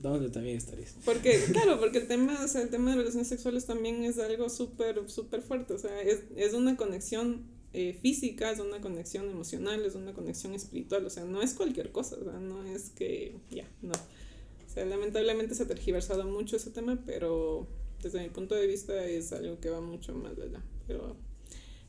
¿Dónde 0.00 0.30
también 0.30 0.56
estarías? 0.56 0.94
porque, 1.04 1.42
claro, 1.52 1.78
porque 1.80 1.98
el 1.98 2.06
tema, 2.06 2.38
o 2.44 2.48
sea, 2.48 2.62
el 2.62 2.68
tema 2.70 2.90
de 2.92 2.98
relaciones 2.98 3.26
sexuales 3.28 3.66
también 3.66 4.04
es 4.04 4.18
algo 4.18 4.48
súper, 4.48 5.10
súper 5.10 5.42
fuerte. 5.42 5.74
O 5.74 5.78
sea, 5.78 6.00
es, 6.02 6.20
es 6.36 6.54
una 6.54 6.76
conexión 6.76 7.42
eh, 7.72 7.98
física, 8.00 8.50
es 8.50 8.60
una 8.60 8.80
conexión 8.80 9.28
emocional, 9.28 9.84
es 9.84 9.94
una 9.96 10.12
conexión 10.14 10.54
espiritual. 10.54 11.04
O 11.04 11.10
sea, 11.10 11.24
no 11.24 11.42
es 11.42 11.54
cualquier 11.54 11.90
cosa. 11.90 12.16
O 12.20 12.24
sea, 12.24 12.34
no 12.34 12.64
es 12.64 12.90
que, 12.90 13.36
ya, 13.50 13.68
no. 13.82 13.92
O 13.92 14.70
sea, 14.72 14.84
lamentablemente 14.84 15.54
se 15.56 15.64
ha 15.64 15.66
tergiversado 15.66 16.24
mucho 16.24 16.56
ese 16.56 16.70
tema, 16.70 17.02
pero 17.04 17.66
desde 18.02 18.20
mi 18.20 18.28
punto 18.28 18.54
de 18.54 18.66
vista 18.68 19.04
es 19.04 19.32
algo 19.32 19.58
que 19.58 19.70
va 19.70 19.80
mucho 19.80 20.14
más 20.14 20.38
allá. 20.38 20.62
Pero 20.86 21.16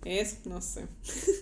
es, 0.04 0.46
no 0.46 0.62
sé. 0.62 0.88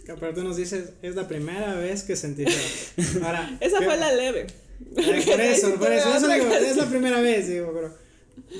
Pero 0.06 0.34
tú 0.34 0.44
nos 0.44 0.58
dices, 0.58 0.90
es 1.02 1.16
la 1.16 1.28
primera 1.30 1.76
vez 1.76 2.04
que 2.04 2.16
sentí. 2.18 2.44
Ahora. 3.24 3.58
Esa 3.62 3.80
¿qué- 3.80 3.86
fue 3.86 3.96
la 3.98 4.12
leve. 4.14 4.48
Por 4.96 5.04
eso, 5.42 5.76
por 5.76 5.92
eso, 5.92 6.16
eso 6.16 6.28
digo, 6.28 6.46
es 6.54 6.76
la 6.78 6.86
primera 6.88 7.22
vez, 7.22 7.48
digo, 7.48 7.72
pero 7.74 8.08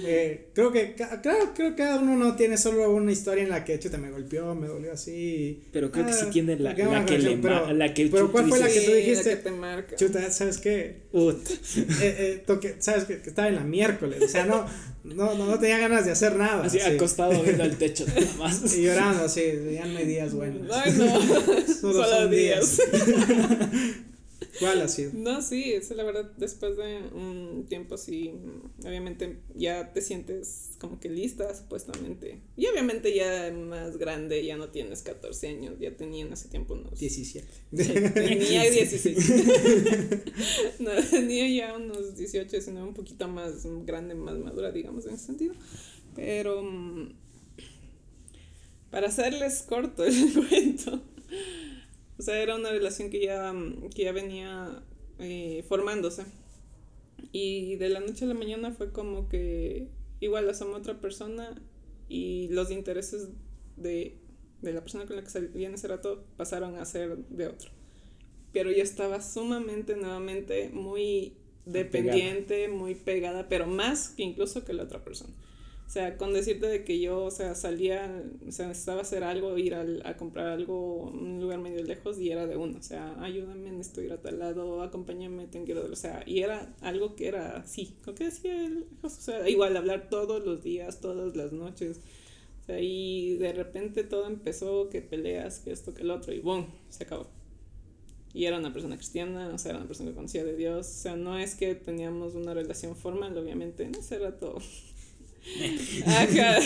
eh, 0.06 0.48
creo 0.54 0.72
que 0.72 0.96
claro, 0.96 1.52
creo 1.56 1.70
que 1.70 1.76
cada 1.76 2.00
uno 2.00 2.16
no 2.18 2.36
tiene 2.36 2.58
solo 2.58 2.90
una 2.92 3.12
historia 3.12 3.44
en 3.44 3.50
la 3.50 3.64
que 3.64 3.80
chuta 3.80 3.98
me 3.98 4.10
golpeó, 4.12 4.54
me 4.56 4.68
dolió 4.68 4.92
así. 4.92 5.62
Pero 5.72 5.92
creo 5.92 6.06
que 6.08 6.14
sí 6.14 6.24
Ah, 6.26 6.30
tiene 6.32 6.56
la, 6.58 6.74
la 6.74 7.06
que 7.06 7.20
le 7.20 7.38
pero- 7.38 7.72
la 7.74 7.94
que 7.94 8.08
pero 8.08 8.32
¿cuál 8.32 8.50
fue 8.50 8.60
la 8.60 8.68
que 8.68 8.82
tú 8.82 8.92
Sí, 8.92 8.94
dijiste? 8.98 9.30
que 9.30 9.36
te 9.38 9.52
marca. 9.52 9.96
Chuta, 9.96 10.30
¿sabes 10.32 10.58
qué? 10.58 11.04
"Ut". 11.14 11.38
Eh, 11.78 11.86
eh, 12.02 12.44
toque, 12.46 12.76
¿sabes 12.80 13.06
qué? 13.06 13.22
Que 13.22 13.30
estaba 13.30 13.48
en 13.48 13.56
la 13.56 13.64
miércoles, 13.64 14.22
o 14.22 14.28
sea, 14.28 14.46
no, 14.46 14.66
no, 15.04 15.36
no, 15.36 15.46
no 15.46 15.60
tenía 15.60 15.78
ganas 15.78 16.06
de 16.06 16.12
hacer 16.12 16.36
nada. 16.36 16.64
Así 16.66 16.80
así. 16.80 16.96
acostado 16.96 17.42
viendo 17.44 17.64
al 17.64 17.78
techo 17.78 18.06
nada 18.08 18.34
más. 18.40 18.76
Y 18.76 18.84
llorando, 18.84 19.24
así, 19.26 19.42
ya 19.74 19.86
no 19.86 19.98
hay 20.00 20.06
días 20.06 20.34
buenos. 20.34 20.70
Ay, 20.76 20.92
no. 20.98 21.20
Solo 21.22 21.94
Solo 21.94 22.06
son 22.10 22.32
días. 22.32 22.82
¿Cuál 24.60 24.82
ha 24.82 24.88
sido? 24.88 25.12
No, 25.14 25.42
sí, 25.42 25.74
eso 25.74 25.94
la 25.94 26.04
verdad, 26.04 26.32
después 26.38 26.78
de 26.78 26.98
un 27.14 27.66
tiempo 27.68 27.98
sí, 27.98 28.34
obviamente 28.86 29.40
ya 29.56 29.94
te 29.94 30.02
sientes 30.02 30.72
como 30.80 31.00
que 31.00 31.10
lista, 31.10 31.54
supuestamente. 31.56 32.42
Y 32.56 32.68
obviamente 32.68 33.16
ya 33.16 33.52
más 33.52 33.98
grande, 33.98 34.46
ya 34.46 34.58
no 34.58 34.70
tienes 34.70 35.02
14 35.02 35.48
años, 35.48 35.76
ya 35.80 35.96
tenía 35.96 36.26
en 36.26 36.34
ese 36.34 36.50
tiempo 36.50 36.74
unos... 36.74 37.00
17. 37.00 37.48
Tenía 38.14 38.64
16. 38.70 39.34
no, 40.80 40.92
tenía 41.10 41.48
ya 41.50 41.76
unos 41.76 42.16
18, 42.16 42.62
sino 42.62 42.84
un 42.86 42.94
poquito 42.94 43.28
más 43.28 43.66
grande, 43.86 44.16
más 44.16 44.38
madura, 44.38 44.72
digamos, 44.72 45.06
en 45.06 45.16
ese 45.16 45.26
sentido. 45.26 45.54
Pero 46.16 46.64
mm, 46.64 47.10
para 48.92 49.08
hacerles 49.08 49.64
corto 49.64 50.04
el 50.04 50.34
cuento, 50.50 51.02
o 52.18 52.22
sea, 52.22 52.42
era 52.42 52.56
una 52.56 52.70
relación 52.72 53.10
que 53.10 53.24
ya, 53.24 53.54
que 53.94 54.04
ya 54.04 54.12
venía 54.12 54.84
eh, 55.20 55.64
formándose. 55.68 56.26
Y 57.32 57.76
de 57.76 57.90
la 57.90 58.00
noche 58.00 58.26
a 58.26 58.28
la 58.28 58.34
mañana 58.34 58.72
fue 58.72 58.92
como 58.92 59.28
que 59.30 59.88
igual 60.20 60.50
asomó 60.50 60.76
otra 60.76 61.00
persona 61.00 61.62
y 62.10 62.48
los 62.50 62.72
intereses 62.72 63.30
de, 63.76 64.18
de 64.62 64.74
la 64.74 64.82
persona 64.82 65.06
con 65.06 65.16
la 65.16 65.24
que 65.24 65.30
salía 65.30 65.68
en 65.68 65.74
ese 65.74 65.88
rato 65.88 66.24
pasaron 66.38 66.78
a 66.78 66.86
ser 66.86 67.18
de 67.18 67.48
otro. 67.48 67.72
Pero 68.54 68.72
yo 68.72 68.82
estaba 68.82 69.22
sumamente, 69.22 69.96
nuevamente, 69.96 70.70
muy 70.70 71.34
dependiente, 71.66 72.68
muy 72.68 72.96
pegada, 72.96 73.50
pero 73.50 73.68
más 73.68 74.10
que 74.10 74.24
incluso 74.24 74.64
que 74.64 74.74
la 74.74 74.84
otra 74.84 75.04
persona. 75.04 75.34
O 75.88 75.90
sea, 75.90 76.18
con 76.18 76.34
decirte 76.34 76.68
de 76.68 76.84
que 76.84 77.00
yo, 77.00 77.24
o 77.24 77.32
sea, 77.32 77.56
salía, 77.56 78.22
o 78.46 78.52
sea, 78.52 78.68
necesitaba 78.68 79.02
hacer 79.02 79.24
algo, 79.24 79.58
ir 79.58 79.74
al- 79.74 80.02
a 80.06 80.18
comprar 80.18 80.48
algo 80.48 81.10
en 81.14 81.20
un 81.20 81.42
lugar 81.42 81.60
medio 81.60 81.82
lejos 81.84 82.20
y 82.20 82.30
era 82.30 82.46
de 82.46 82.58
uno. 82.58 82.78
O 82.78 82.82
sea, 82.84 83.16
ayúdame, 83.24 83.72
necesito 83.72 84.02
ir 84.02 84.12
a 84.12 84.22
tal 84.22 84.38
lado, 84.40 84.82
acompáñame, 84.82 85.48
tengo 85.48 85.66
que 85.66 85.72
ir 85.72 85.78
a... 85.78 85.82
O 85.82 85.96
sea, 85.96 86.24
y 86.26 86.40
era 86.42 86.76
algo 86.82 87.16
que 87.16 87.30
era 87.30 87.58
así, 87.58 87.96
lo 88.06 88.14
que 88.16 88.26
decía 88.26 88.66
él. 88.66 88.86
O 89.02 89.10
sea, 89.10 89.48
igual 89.50 89.78
hablar 89.78 90.10
todos 90.10 90.46
los 90.46 90.62
días, 90.62 91.00
todas 91.00 91.36
las 91.38 91.54
noches. 91.54 92.02
O 92.64 92.66
sea, 92.66 92.80
y 92.82 93.38
de 93.38 93.54
repente 93.54 94.04
todo 94.04 94.28
empezó, 94.28 94.90
que 94.90 95.02
peleas, 95.02 95.60
que 95.60 95.72
esto, 95.72 95.94
que 95.94 96.02
el 96.04 96.12
otro, 96.12 96.34
y 96.34 96.40
¡boom! 96.40 96.68
Se 96.90 97.06
acabó. 97.06 97.28
Y 98.34 98.46
era 98.46 98.58
una 98.60 98.72
persona 98.74 98.98
cristiana, 98.98 99.50
o 99.54 99.58
sea, 99.58 99.72
era 99.72 99.80
una 99.80 99.88
persona 99.88 100.10
que 100.12 100.16
conocía 100.16 100.44
de 100.44 100.56
Dios. 100.56 100.88
O 100.88 100.92
sea, 101.02 101.16
no 101.16 101.38
es 101.40 101.56
que 101.56 101.76
teníamos 101.76 102.36
una 102.36 102.54
relación 102.54 102.96
formal, 102.96 103.38
obviamente, 103.38 103.84
en 103.84 103.96
ese 103.96 104.20
rato. 104.20 104.58
Ajá. 106.06 106.60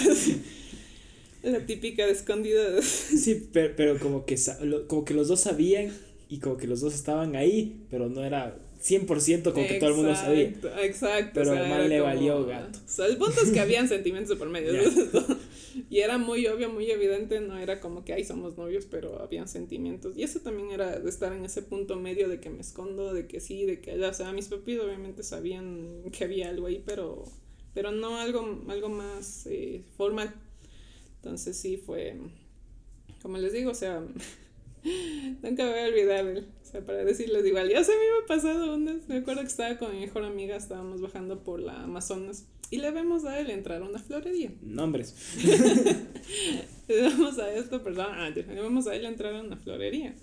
La 1.43 1.65
típica 1.65 2.05
de 2.05 2.11
escondidas. 2.11 2.85
Sí, 2.85 3.47
pero, 3.51 3.73
pero 3.75 3.99
como, 3.99 4.25
que, 4.25 4.37
como 4.87 5.05
que 5.05 5.13
los 5.13 5.27
dos 5.27 5.41
sabían 5.41 5.91
y 6.29 6.39
como 6.39 6.57
que 6.57 6.67
los 6.67 6.81
dos 6.81 6.93
estaban 6.93 7.35
ahí, 7.35 7.81
pero 7.89 8.09
no 8.09 8.23
era 8.23 8.57
100% 8.83 9.51
como 9.51 9.67
que 9.67 9.75
todo 9.79 9.89
el 9.89 9.95
mundo 9.95 10.15
sabía. 10.15 10.53
Exacto. 10.83 11.31
Pero 11.33 11.51
o 11.51 11.53
sea, 11.53 11.63
al 11.63 11.69
man 11.69 11.79
era 11.79 11.87
le 11.87 11.99
como- 11.99 12.13
valió 12.13 12.45
gato. 12.45 12.79
O 12.85 12.89
sea, 12.89 13.05
el 13.07 13.17
punto 13.17 13.41
es 13.41 13.49
que 13.51 13.59
habían 13.59 13.87
sentimientos 13.87 14.29
de 14.29 14.35
por 14.35 14.49
medio. 14.49 14.71
Eso 14.73 15.01
es 15.03 15.11
todo. 15.11 15.37
Y 15.89 15.99
era 15.99 16.17
muy 16.17 16.45
obvio, 16.47 16.69
muy 16.69 16.91
evidente, 16.91 17.39
no 17.39 17.57
era 17.57 17.79
como 17.79 18.03
que 18.05 18.13
ahí 18.13 18.23
somos 18.25 18.57
novios, 18.57 18.85
pero 18.91 19.21
habían 19.21 19.47
sentimientos. 19.47 20.15
Y 20.17 20.23
eso 20.23 20.41
también 20.41 20.69
era 20.71 20.99
de 20.99 21.09
estar 21.09 21.33
en 21.33 21.43
ese 21.45 21.61
punto 21.63 21.95
medio 21.95 22.27
de 22.29 22.39
que 22.39 22.49
me 22.49 22.59
escondo, 22.61 23.13
de 23.13 23.25
que 23.25 23.39
sí, 23.39 23.65
de 23.65 23.79
que 23.81 23.91
allá. 23.91 24.09
O 24.09 24.13
sea, 24.13 24.31
mis 24.33 24.47
papis 24.47 24.79
obviamente 24.79 25.23
sabían 25.23 26.03
que 26.11 26.23
había 26.25 26.49
algo 26.49 26.67
ahí, 26.67 26.83
pero, 26.85 27.23
pero 27.73 27.91
no 27.91 28.17
algo, 28.17 28.63
algo 28.69 28.89
más 28.89 29.45
eh, 29.47 29.83
formal. 29.97 30.33
Entonces 31.17 31.57
sí 31.57 31.77
fue, 31.77 32.17
como 33.21 33.37
les 33.37 33.53
digo, 33.53 33.71
o 33.71 33.75
sea, 33.75 34.01
nunca 35.43 35.69
voy 35.69 35.79
a 35.79 35.87
olvidar, 35.87 36.25
el- 36.25 36.47
o 36.61 36.65
sea, 36.71 36.85
para 36.85 37.03
decirles 37.03 37.45
igual, 37.45 37.69
ya 37.69 37.83
se 37.83 37.91
me 37.95 38.05
iba 38.05 38.25
pasado 38.27 38.75
unas, 38.75 39.07
me 39.09 39.17
acuerdo 39.17 39.41
que 39.41 39.47
estaba 39.47 39.77
con 39.77 39.91
mi 39.93 39.99
mejor 40.01 40.23
amiga, 40.23 40.55
estábamos 40.55 41.01
bajando 41.01 41.43
por 41.43 41.59
la 41.59 41.83
Amazonas 41.83 42.47
y 42.69 42.77
le 42.77 42.91
vemos 42.91 43.25
a 43.25 43.39
él 43.39 43.49
entrar 43.51 43.81
a 43.81 43.85
una 43.85 43.99
florería. 43.99 44.53
Nombres. 44.61 45.15
Le 46.87 47.01
vemos 47.01 47.37
a 47.39 47.53
esta 47.53 47.81
persona, 47.83 48.25
ah, 48.25 48.29
le 48.29 48.41
vemos 48.43 48.87
a 48.87 48.95
él 48.95 49.05
entrar 49.05 49.33
a 49.35 49.41
una 49.41 49.55
florería. 49.57 50.13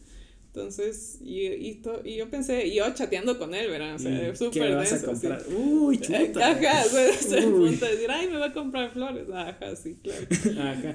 Entonces, 0.59 1.19
y, 1.25 1.47
y, 1.47 1.75
to- 1.77 2.03
y 2.05 2.17
yo 2.17 2.29
pensé, 2.29 2.67
y 2.67 2.75
yo 2.75 2.93
chateando 2.95 3.39
con 3.39 3.55
él, 3.55 3.71
¿verdad? 3.71 3.95
O 3.95 3.99
sea, 3.99 4.11
Mm, 4.11 4.19
¿Qué 4.31 4.37
súper 4.37 4.77
denso? 4.77 5.13
Uy, 5.57 5.99
chuta. 5.99 6.51
Ajá, 6.51 6.85
o 6.85 6.89
sea, 7.29 7.47
Uy. 7.47 7.69
punto 7.71 7.85
de 7.87 7.93
decir, 7.93 8.11
ay, 8.11 8.27
me 8.29 8.39
va 8.39 8.47
a 8.47 8.53
comprar 8.53 8.91
flores. 8.93 9.27
Ajá, 9.33 9.77
sí, 9.77 9.97
claro. 10.03 10.27
Ajá. 10.61 10.95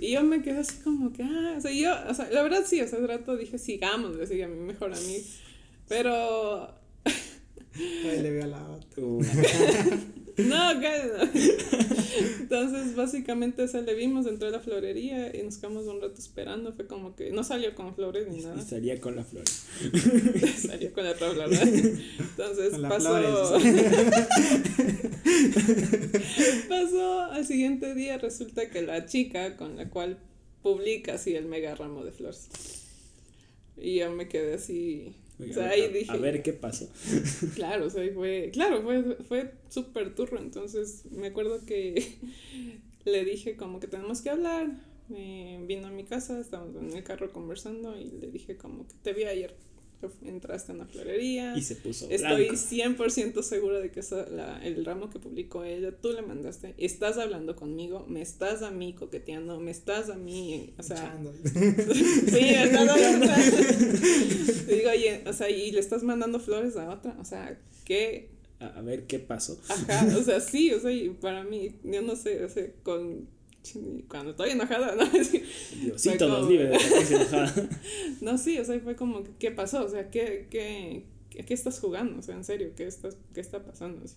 Y 0.00 0.12
yo 0.12 0.22
me 0.22 0.42
quedé 0.42 0.58
así 0.60 0.78
como 0.82 1.12
que, 1.12 1.22
ah, 1.22 1.54
o 1.56 1.60
sea, 1.60 1.70
yo, 1.72 1.92
o 2.08 2.14
sea, 2.14 2.28
la 2.30 2.42
verdad 2.42 2.64
sí, 2.66 2.80
o 2.80 2.88
sea, 2.88 2.98
hace 2.98 3.06
rato 3.06 3.36
dije, 3.36 3.58
sigamos, 3.58 4.16
le 4.16 4.26
dije 4.26 4.44
a 4.44 4.48
mi 4.48 4.60
mejor 4.60 4.92
amigo. 4.92 5.22
Pero, 5.88 6.74
Ahí 7.04 8.22
le 8.22 8.30
vio 8.32 8.44
a 8.44 8.46
la 8.46 8.66
otra. 8.70 9.02
No, 10.38 10.80
cállate. 10.80 11.56
Entonces, 12.40 12.94
básicamente, 12.94 13.62
o 13.62 13.68
sea, 13.68 13.80
le 13.82 13.94
vimos, 13.94 14.26
entró 14.26 14.48
a 14.48 14.50
la 14.50 14.60
florería 14.60 15.34
y 15.36 15.42
nos 15.42 15.56
quedamos 15.58 15.86
un 15.86 16.00
rato 16.00 16.14
esperando. 16.18 16.72
Fue 16.72 16.86
como 16.86 17.14
que 17.16 17.30
no 17.30 17.42
salió 17.44 17.74
con 17.74 17.94
flores 17.94 18.28
ni 18.28 18.38
y 18.38 18.42
nada. 18.42 18.60
salía 18.62 19.00
con 19.00 19.16
la 19.16 19.24
flor. 19.24 19.44
salió 20.56 20.92
con 20.92 21.04
la 21.04 21.14
flor, 21.14 21.36
¿verdad? 21.36 21.66
Entonces, 21.66 22.70
Con 22.72 22.82
pasó. 22.88 23.18
flores. 23.18 23.96
pasó 26.68 27.20
al 27.22 27.46
siguiente 27.46 27.94
día, 27.94 28.18
resulta 28.18 28.68
que 28.70 28.82
la 28.82 29.06
chica 29.06 29.56
con 29.56 29.76
la 29.76 29.88
cual 29.88 30.18
publica 30.62 31.14
así 31.14 31.34
el 31.34 31.46
mega 31.46 31.74
ramo 31.74 32.04
de 32.04 32.12
flores. 32.12 32.48
Y 33.76 33.96
yo 33.96 34.10
me 34.12 34.28
quedé 34.28 34.54
así. 34.54 35.14
O 35.38 35.52
sea, 35.52 35.66
a, 35.66 35.70
ahí 35.70 35.82
a- 35.82 35.88
dije. 35.88 36.10
a 36.12 36.16
ver 36.16 36.42
qué 36.42 36.52
pasó. 36.52 36.88
Claro, 37.54 37.86
o 37.86 37.90
sea, 37.90 38.02
fue, 38.14 38.50
claro, 38.52 38.82
fue, 38.82 39.16
fue 39.28 39.52
súper 39.68 40.14
turro. 40.14 40.38
Entonces, 40.38 41.04
me 41.10 41.28
acuerdo 41.28 41.64
que 41.66 42.16
le 43.04 43.24
dije 43.24 43.56
como 43.56 43.80
que 43.80 43.86
tenemos 43.86 44.22
que 44.22 44.30
hablar. 44.30 44.68
Eh, 45.14 45.62
vino 45.68 45.86
a 45.86 45.90
mi 45.90 46.02
casa, 46.04 46.40
estábamos 46.40 46.74
en 46.82 46.92
el 46.96 47.04
carro 47.04 47.32
conversando 47.32 47.96
y 47.96 48.10
le 48.10 48.26
dije 48.28 48.56
como 48.56 48.86
que 48.88 48.94
te 49.02 49.12
vi 49.12 49.24
ayer. 49.24 49.54
Entraste 50.22 50.72
a 50.72 50.74
una 50.74 50.86
florería. 50.86 51.56
Y 51.56 51.62
se 51.62 51.76
puso 51.76 52.08
Estoy 52.10 52.48
blanco. 52.48 53.04
100% 53.04 53.42
segura 53.42 53.80
de 53.80 53.90
que 53.90 54.00
esa, 54.00 54.28
la, 54.28 54.64
el 54.64 54.84
ramo 54.84 55.10
que 55.10 55.18
publicó 55.18 55.64
ella, 55.64 55.90
tú 55.92 56.12
le 56.12 56.22
mandaste. 56.22 56.74
Estás 56.78 57.18
hablando 57.18 57.56
conmigo, 57.56 58.04
me 58.08 58.20
estás 58.20 58.62
a 58.62 58.70
mí 58.70 58.94
coqueteando, 58.94 59.58
me 59.58 59.70
estás 59.70 60.10
a 60.10 60.16
mí, 60.16 60.74
o 60.78 60.82
sea. 60.82 61.18
Sí, 61.44 62.32
me 62.32 62.64
estás 62.64 62.88
hablando. 62.88 63.26
Digo, 64.68 64.90
oye, 64.90 65.24
o 65.26 65.32
sea, 65.32 65.50
y 65.50 65.70
le 65.72 65.80
estás 65.80 66.02
mandando 66.02 66.40
flores 66.40 66.76
a 66.76 66.90
otra, 66.90 67.16
o 67.20 67.24
sea, 67.24 67.58
¿qué? 67.84 68.30
A, 68.60 68.66
a 68.66 68.82
ver 68.82 69.06
qué 69.06 69.18
pasó. 69.18 69.58
Ajá, 69.68 70.06
o 70.16 70.22
sea, 70.22 70.40
sí, 70.40 70.72
o 70.72 70.80
sea, 70.80 70.90
y 70.90 71.10
para 71.10 71.44
mí, 71.44 71.74
yo 71.84 72.02
no 72.02 72.16
sé, 72.16 72.44
o 72.44 72.48
sea, 72.48 72.66
con. 72.82 73.28
Cuando 74.08 74.30
estoy 74.30 74.50
enojada, 74.50 74.94
¿no? 74.94 75.06
Sí. 75.24 75.42
Diosito 75.82 76.28
nos 76.28 76.48
libre 76.48 76.68
de 76.68 76.76
enojada. 76.76 77.68
No, 78.20 78.38
sí, 78.38 78.58
o 78.58 78.64
sea, 78.64 78.78
fue 78.80 78.96
como, 78.96 79.24
¿qué 79.38 79.50
pasó? 79.50 79.84
O 79.84 79.88
sea, 79.88 80.10
¿qué, 80.10 80.46
qué, 80.50 81.04
¿a 81.40 81.42
qué 81.44 81.54
estás 81.54 81.80
jugando? 81.80 82.18
O 82.18 82.22
sea, 82.22 82.34
en 82.34 82.44
serio, 82.44 82.72
¿qué, 82.76 82.86
estás, 82.86 83.16
qué 83.34 83.40
está 83.40 83.64
pasando? 83.64 84.04
Así. 84.04 84.16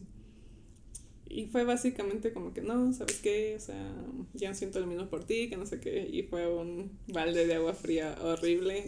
Y 1.30 1.46
fue 1.46 1.64
básicamente 1.64 2.34
como 2.34 2.54
que, 2.54 2.62
no, 2.62 2.92
¿sabes 2.92 3.20
qué? 3.20 3.56
O 3.56 3.60
sea, 3.60 3.94
ya 4.34 4.54
siento 4.56 4.80
lo 4.80 4.88
mismo 4.88 5.10
por 5.10 5.24
ti, 5.24 5.48
que 5.48 5.58
no 5.58 5.68
sé 5.68 5.80
qué. 5.80 6.10
Y 6.12 6.24
fue 6.24 6.52
un 6.52 6.92
balde 7.08 7.46
de 7.46 7.54
agua 7.54 7.74
fría 7.74 8.18
horrible. 8.22 8.86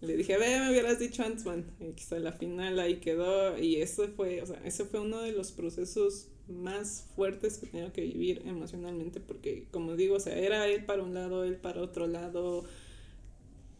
Le 0.00 0.16
dije, 0.16 0.38
ve, 0.38 0.60
me 0.60 0.70
hubieras 0.70 1.00
dicho 1.00 1.24
antes, 1.24 1.44
man. 1.44 1.64
Y 1.80 1.92
quizá 1.94 2.20
la 2.20 2.32
final 2.32 2.78
ahí 2.78 2.96
quedó. 3.00 3.58
Y 3.58 3.76
eso 3.76 4.06
fue, 4.08 4.42
o 4.42 4.46
sea, 4.46 4.60
ese 4.64 4.84
fue 4.84 5.00
uno 5.00 5.20
de 5.22 5.32
los 5.32 5.50
procesos 5.50 6.28
más 6.48 7.06
fuertes 7.14 7.58
que 7.58 7.66
tenía 7.66 7.92
que 7.92 8.02
vivir 8.02 8.42
emocionalmente. 8.46 9.20
Porque, 9.20 9.66
como 9.70 9.96
digo, 9.96 10.16
o 10.16 10.20
sea, 10.20 10.36
era 10.36 10.66
él 10.68 10.84
para 10.84 11.02
un 11.02 11.14
lado, 11.14 11.44
él 11.44 11.56
para 11.56 11.82
otro 11.82 12.06
lado. 12.06 12.64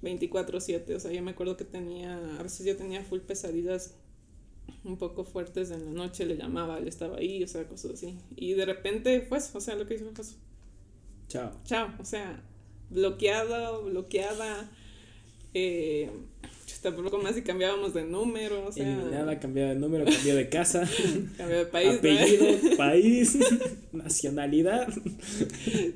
24/7, 0.02 0.94
o 0.94 1.00
sea, 1.00 1.10
yo 1.10 1.22
me 1.22 1.30
acuerdo 1.30 1.56
que 1.56 1.64
tenía, 1.64 2.38
a 2.38 2.42
veces 2.42 2.66
yo 2.66 2.76
tenía 2.76 3.02
full 3.02 3.20
pesadillas 3.20 3.94
un 4.84 4.96
poco 4.98 5.24
fuertes 5.24 5.70
en 5.70 5.84
la 5.84 5.90
noche, 5.92 6.26
le 6.26 6.36
llamaba, 6.36 6.78
él 6.78 6.88
estaba 6.88 7.16
ahí, 7.16 7.42
o 7.42 7.48
sea, 7.48 7.66
cosas 7.66 7.92
así. 7.92 8.18
Y 8.36 8.52
de 8.54 8.66
repente, 8.66 9.20
pues, 9.20 9.54
o 9.54 9.60
sea, 9.60 9.74
lo 9.74 9.86
que 9.86 9.94
hizo 9.94 10.10
fue 10.12 10.24
Chao. 11.28 11.50
Chao, 11.64 11.88
o 11.98 12.04
sea, 12.04 12.42
bloqueado, 12.90 13.84
bloqueada. 13.84 14.70
Eh, 15.54 16.10
tampoco 16.94 17.18
más 17.18 17.34
si 17.34 17.42
cambiábamos 17.42 17.94
de 17.94 18.04
número, 18.04 18.66
o 18.66 18.72
sea. 18.72 18.84
Eliminada, 18.84 19.40
cambiaba 19.40 19.70
de 19.70 19.76
número, 19.76 20.04
cambió 20.04 20.36
de 20.36 20.48
casa. 20.48 20.88
cambió 21.36 21.58
de 21.58 21.66
país. 21.66 21.98
Apellido, 21.98 22.46
país, 22.76 23.38
nacionalidad. 23.92 24.88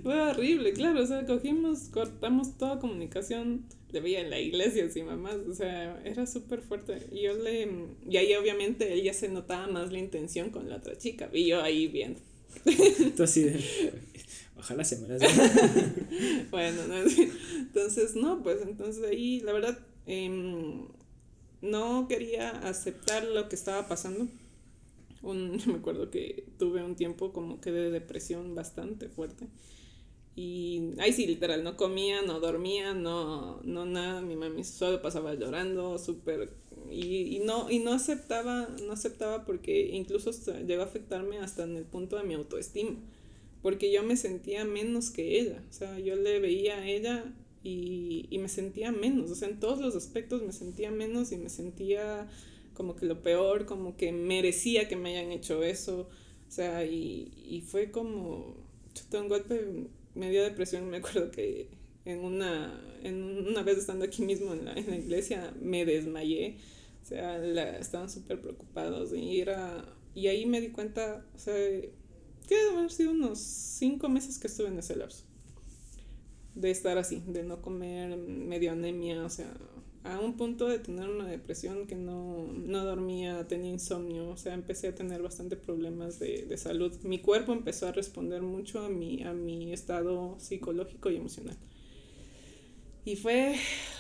Fue 0.03 0.21
horrible, 0.21 0.73
claro, 0.73 1.03
o 1.03 1.07
sea, 1.07 1.25
cogimos, 1.27 1.89
cortamos 1.91 2.59
toda 2.59 2.81
comunicación 2.81 3.67
le 3.93 4.01
veía 4.01 4.21
en 4.21 4.31
la 4.31 4.39
iglesia 4.39 4.85
encima 4.85 5.17
más, 5.17 5.35
o 5.49 5.55
sea, 5.55 6.01
era 6.05 6.27
súper 6.27 6.61
fuerte. 6.61 7.07
Y 7.13 7.23
yo 7.23 7.35
le, 7.35 7.69
y 8.09 8.17
ahí 8.17 8.35
obviamente 8.35 8.93
él 8.93 9.03
ya 9.03 9.13
se 9.13 9.29
notaba 9.29 9.67
más 9.67 9.91
la 9.91 9.99
intención 9.99 10.51
con 10.51 10.69
la 10.69 10.77
otra 10.77 10.97
chica, 10.97 11.29
y 11.33 11.47
yo 11.47 11.61
ahí 11.61 11.89
viendo. 11.89 12.21
Entonces, 12.65 13.65
ojalá 14.57 14.85
se 14.85 14.99
me 14.99 15.19
Bueno, 16.51 16.87
¿no? 16.87 16.97
entonces, 17.59 18.15
no, 18.15 18.43
pues 18.43 18.59
entonces 18.63 19.05
ahí, 19.05 19.41
la 19.41 19.53
verdad, 19.53 19.79
em, 20.11 20.89
no 21.63 22.09
quería 22.09 22.51
aceptar 22.51 23.25
lo 23.25 23.49
que 23.49 23.55
estaba 23.55 23.87
pasando. 23.87 24.27
Un, 25.23 25.61
me 25.67 25.75
acuerdo 25.75 26.11
que 26.11 26.47
tuve 26.59 26.83
un 26.83 26.97
tiempo 26.97 27.33
como 27.33 27.61
que 27.61 27.71
de 27.71 27.91
depresión 27.91 28.55
bastante 28.55 29.09
fuerte. 29.09 29.47
Y 30.37 30.95
ahí 30.99 31.13
sí, 31.13 31.27
literal, 31.27 31.63
no 31.63 31.77
comía, 31.77 32.23
no 32.23 32.41
dormía, 32.41 32.95
no, 32.95 33.61
no 33.63 33.85
nada, 33.85 34.23
mi 34.23 34.37
mami 34.37 34.65
solo 34.65 35.03
pasaba 35.03 35.35
llorando, 35.35 35.99
súper, 35.99 36.55
y, 36.91 37.37
y, 37.37 37.41
no, 37.41 37.71
y 37.71 37.81
no 37.81 37.93
aceptaba, 37.93 38.69
no 38.87 38.93
aceptaba 38.93 39.45
porque 39.45 39.91
incluso 39.93 40.31
llegó 40.67 40.83
a 40.83 40.87
afectarme 40.87 41.39
hasta 41.39 41.65
en 41.65 41.77
el 41.77 41.85
punto 41.85 42.17
de 42.17 42.23
mi 42.23 42.35
autoestima, 42.35 42.97
porque 43.61 43.93
yo 43.93 44.03
me 44.03 44.17
sentía 44.17 44.65
menos 44.65 45.11
que 45.11 45.41
ella, 45.41 45.63
o 45.69 45.73
sea, 45.73 45.99
yo 45.99 46.17
le 46.17 46.39
veía 46.39 46.79
a 46.79 46.89
ella 46.89 47.35
y, 47.63 48.27
y 48.31 48.39
me 48.39 48.49
sentía 48.49 48.93
menos, 48.93 49.31
o 49.31 49.35
sea, 49.35 49.49
en 49.49 49.61
todos 49.61 49.81
los 49.81 49.95
aspectos 49.97 50.43
me 50.43 50.53
sentía 50.53 50.91
menos 50.91 51.33
y 51.33 51.37
me 51.37 51.51
sentía 51.51 52.29
como 52.75 52.97
que 52.97 53.07
lo 53.07 53.23
peor, 53.23 53.67
como 53.67 53.97
que 53.97 54.13
merecía 54.13 54.89
que 54.89 54.97
me 54.97 55.17
hayan 55.17 55.33
hecho 55.33 55.63
eso, 55.63 56.09
o 56.49 56.51
sea, 56.51 56.85
y, 56.85 57.33
y 57.47 57.61
fue 57.61 57.91
como, 57.91 58.57
tengo 59.11 59.25
un 59.25 59.29
golpe 59.29 59.89
me 60.15 60.31
dio 60.31 60.43
depresión, 60.43 60.89
me 60.89 60.99
acuerdo 60.99 61.31
que 61.31 61.69
en 62.05 62.21
una, 62.21 62.81
en 63.03 63.47
una 63.47 63.63
vez 63.63 63.79
estando 63.79 64.05
aquí 64.05 64.23
mismo 64.23 64.53
en 64.53 64.65
la, 64.65 64.73
en 64.73 64.89
la 64.89 64.97
iglesia 64.97 65.55
me 65.61 65.85
desmayé, 65.85 66.59
o 67.03 67.07
sea, 67.07 67.39
la, 67.39 67.79
estaban 67.79 68.11
súper 68.11 68.41
preocupados 68.41 69.13
y 69.15 69.41
era, 69.41 69.85
y 70.15 70.29
ahí 70.29 70.47
me 70.47 70.61
di 70.61 70.71
cuenta, 70.71 71.25
o 71.35 71.39
sea, 71.39 71.55
que 71.55 71.91
debe 72.57 72.89
sido 72.89 73.13
unos 73.13 73.39
cinco 73.39 74.09
meses 74.09 74.39
que 74.39 74.49
estuve 74.49 74.69
en 74.69 74.79
ese 74.79 74.97
lapso, 74.97 75.25
de 76.55 76.71
estar 76.71 76.99
así, 76.99 77.23
de 77.27 77.43
no 77.43 77.63
comer, 77.63 78.17
medio 78.17 78.73
anemia, 78.73 79.25
o 79.25 79.31
sea, 79.31 79.53
a 80.03 80.19
un 80.19 80.37
punto 80.37 80.67
de 80.67 80.79
tener 80.79 81.09
una 81.09 81.27
depresión 81.27 81.87
que 81.87 81.95
no, 81.95 82.47
no 82.53 82.85
dormía, 82.85 83.47
tenía 83.49 83.71
insomnio, 83.71 84.31
o 84.31 84.37
sea, 84.37 84.55
empecé 84.55 84.89
a 84.89 84.95
tener 84.95 85.23
bastante 85.23 85.57
problemas 85.57 86.19
de, 86.19 86.47
de, 86.47 86.57
salud. 86.57 86.97
Mi 87.03 87.21
cuerpo 87.21 87.53
empezó 87.53 87.89
a 87.89 87.93
responder 87.93 88.41
mucho 88.43 88.85
a 88.85 88.89
mi, 88.89 89.23
a 89.23 89.33
mi 89.33 89.73
estado 89.73 90.37
psicológico 90.39 91.11
y 91.11 91.17
emocional. 91.17 91.57
Y 93.05 93.17
fue 93.17 93.57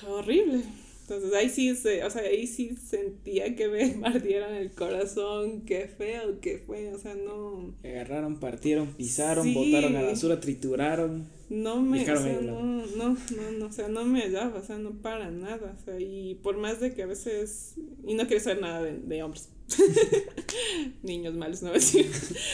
horrible. 0.08 0.64
Entonces 1.10 1.36
ahí 1.36 1.48
sí, 1.48 1.74
se, 1.74 2.04
o 2.04 2.10
sea, 2.10 2.22
ahí 2.22 2.46
sí 2.46 2.76
sentía 2.76 3.56
que 3.56 3.66
me 3.66 3.88
partieron 4.00 4.54
el 4.54 4.70
corazón, 4.70 5.62
qué 5.62 5.88
feo 5.88 6.38
que 6.40 6.58
fue, 6.58 6.94
o 6.94 6.98
sea, 6.98 7.16
no... 7.16 7.74
Agarraron, 7.82 8.38
partieron, 8.38 8.94
pisaron, 8.94 9.52
botaron 9.52 9.96
a 9.96 10.02
la 10.02 10.08
basura, 10.10 10.38
trituraron. 10.38 11.26
No 11.48 11.82
me, 11.82 12.02
o 12.02 12.16
sea, 12.16 12.40
no, 12.40 12.62
no, 12.62 13.16
no, 13.16 13.50
no, 13.58 13.66
o 13.66 13.72
sea, 13.72 13.88
no 13.88 14.04
me 14.04 14.22
hallaba, 14.22 14.60
o 14.60 14.64
sea, 14.64 14.78
no 14.78 15.02
para 15.02 15.32
nada, 15.32 15.76
o 15.76 15.84
sea, 15.84 15.98
y 15.98 16.36
por 16.44 16.56
más 16.58 16.78
de 16.78 16.94
que 16.94 17.02
a 17.02 17.06
veces, 17.06 17.74
y 18.06 18.14
no 18.14 18.28
quiero 18.28 18.44
saber 18.44 18.62
nada 18.62 18.80
de, 18.80 18.98
de 18.98 19.22
hombres, 19.24 19.48
niños 21.02 21.34
malos, 21.34 21.60
no 21.62 21.72
decir, 21.72 22.08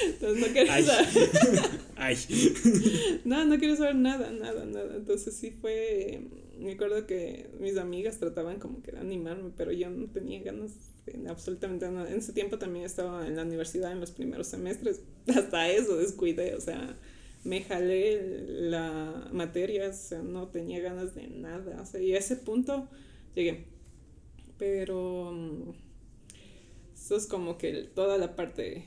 entonces 0.07 0.47
no 0.47 0.47
quiero 0.51 0.83
saber, 0.83 1.07
Ay. 1.97 2.16
no, 3.27 3.45
no 3.45 3.59
quiero 3.59 3.77
saber 3.77 3.97
nada, 3.97 4.31
nada, 4.31 4.64
nada, 4.64 4.97
entonces 4.97 5.37
sí 5.37 5.51
fue, 5.51 6.23
me 6.59 6.73
acuerdo 6.73 7.07
que 7.07 7.51
mis 7.61 7.77
amigas 7.77 8.19
trataban 8.19 8.59
como 8.59 8.83
que 8.83 8.92
de 8.92 8.99
animarme, 8.99 9.51
pero 9.57 9.73
yo 9.73 9.90
no 9.90 10.09
tenía 10.09 10.42
ganas 10.42 10.73
de 11.05 11.29
absolutamente 11.29 11.88
nada, 11.90 12.11
en 12.11 12.19
ese 12.19 12.33
tiempo 12.33 12.59
también 12.59 12.85
estaba 12.85 13.27
en 13.27 13.37
la 13.37 13.42
universidad 13.42 13.92
en 13.92 14.01
los 14.01 14.11
primeros 14.11 14.47
semestres, 14.47 15.03
hasta 15.29 15.71
eso 15.71 15.97
descuidé, 15.97 16.55
o 16.55 16.61
sea, 16.61 16.97
me 17.45 17.62
jalé 17.62 18.45
la 18.49 19.29
materia, 19.33 19.88
o 19.88 19.92
sea, 19.92 20.23
no 20.23 20.49
tenía 20.49 20.81
ganas 20.81 21.14
de 21.14 21.29
nada, 21.29 21.81
o 21.81 21.87
sea, 21.87 22.01
y 22.01 22.14
a 22.14 22.19
ese 22.19 22.37
punto 22.37 22.88
llegué. 23.35 23.66
Pero 24.59 25.33
mm, 25.33 25.71
eso 26.95 27.16
es 27.16 27.27
como 27.27 27.57
que 27.57 27.85
toda 27.95 28.19
la 28.19 28.35
parte 28.35 28.85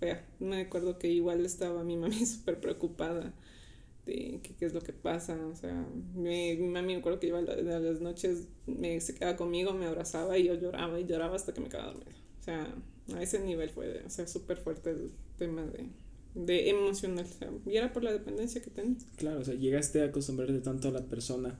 fea. 0.00 0.24
Me 0.38 0.62
acuerdo 0.62 0.98
que 0.98 1.08
igual 1.08 1.44
estaba 1.44 1.84
mi 1.84 1.96
mami 1.96 2.24
súper 2.26 2.60
preocupada 2.60 3.34
de 4.06 4.40
qué, 4.42 4.54
qué, 4.58 4.66
es 4.66 4.74
lo 4.74 4.80
que 4.80 4.92
pasa, 4.92 5.38
o 5.46 5.54
sea, 5.54 5.86
mi, 6.14 6.56
mi 6.56 6.68
mami 6.68 6.94
me 6.94 6.98
acuerdo 6.98 7.20
que 7.20 7.28
iba 7.28 7.38
a, 7.38 7.42
las 7.42 8.00
noches, 8.00 8.48
me, 8.66 9.00
se 9.00 9.14
quedaba 9.14 9.36
conmigo, 9.36 9.72
me 9.72 9.86
abrazaba 9.86 10.36
y 10.38 10.44
yo 10.44 10.54
lloraba 10.54 10.98
y 10.98 11.06
lloraba 11.06 11.36
hasta 11.36 11.54
que 11.54 11.60
me 11.60 11.68
quedaba 11.68 11.92
dormida. 11.92 12.16
O 12.40 12.42
sea, 12.42 12.74
a 13.14 13.22
ese 13.22 13.38
nivel 13.40 13.70
fue, 13.70 14.02
o 14.04 14.10
sea, 14.10 14.26
súper 14.26 14.58
fuerte 14.58 14.90
el 14.90 15.10
tema 15.38 15.62
de 15.62 15.88
de 16.34 16.70
emocional. 16.70 17.26
y 17.66 17.76
era 17.76 17.92
por 17.92 18.04
la 18.04 18.12
dependencia 18.12 18.62
que 18.62 18.70
tenías. 18.70 19.04
Claro, 19.16 19.40
o 19.40 19.44
sea, 19.44 19.54
llegaste 19.54 20.02
a 20.02 20.06
acostumbrarte 20.06 20.58
tanto 20.60 20.88
a 20.88 20.92
la 20.92 21.02
persona, 21.02 21.58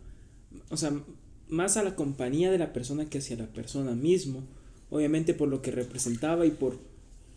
o 0.70 0.76
sea, 0.76 0.92
más 1.48 1.76
a 1.76 1.82
la 1.82 1.96
compañía 1.96 2.50
de 2.50 2.58
la 2.58 2.72
persona 2.72 3.08
que 3.08 3.18
hacia 3.18 3.36
la 3.36 3.52
persona 3.52 3.94
mismo, 3.94 4.44
obviamente 4.90 5.34
por 5.34 5.48
lo 5.48 5.62
que 5.62 5.70
representaba 5.70 6.46
y 6.46 6.50
por, 6.50 6.78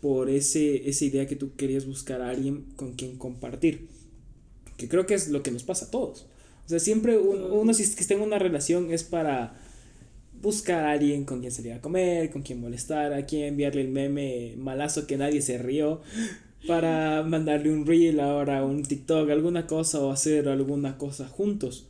por 0.00 0.30
ese, 0.30 0.88
esa 0.88 1.04
idea 1.04 1.26
que 1.26 1.36
tú 1.36 1.54
querías 1.56 1.86
buscar 1.86 2.22
a 2.22 2.30
alguien 2.30 2.64
con 2.76 2.94
quien 2.94 3.18
compartir, 3.18 3.88
que 4.76 4.88
creo 4.88 5.06
que 5.06 5.14
es 5.14 5.28
lo 5.28 5.42
que 5.42 5.50
nos 5.50 5.62
pasa 5.62 5.86
a 5.86 5.90
todos. 5.90 6.26
O 6.66 6.68
sea, 6.68 6.80
siempre 6.80 7.18
uno, 7.18 7.46
uno 7.46 7.74
si 7.74 7.82
está 7.82 8.14
en 8.14 8.20
una 8.20 8.38
relación 8.38 8.92
es 8.92 9.04
para 9.04 9.56
buscar 10.40 10.84
a 10.84 10.92
alguien 10.92 11.24
con 11.24 11.40
quien 11.40 11.52
salir 11.52 11.72
a 11.72 11.80
comer, 11.80 12.30
con 12.30 12.42
quien 12.42 12.60
molestar, 12.60 13.12
a 13.12 13.26
quien 13.26 13.44
enviarle 13.44 13.82
el 13.82 13.88
meme 13.88 14.54
malazo 14.58 15.06
que 15.06 15.16
nadie 15.16 15.42
se 15.42 15.58
rió, 15.58 16.00
para 16.66 17.22
mandarle 17.22 17.70
un 17.70 17.86
reel 17.86 18.20
ahora, 18.20 18.64
un 18.64 18.82
TikTok, 18.82 19.30
alguna 19.30 19.66
cosa 19.66 20.00
o 20.00 20.10
hacer 20.10 20.48
alguna 20.48 20.98
cosa 20.98 21.28
juntos. 21.28 21.88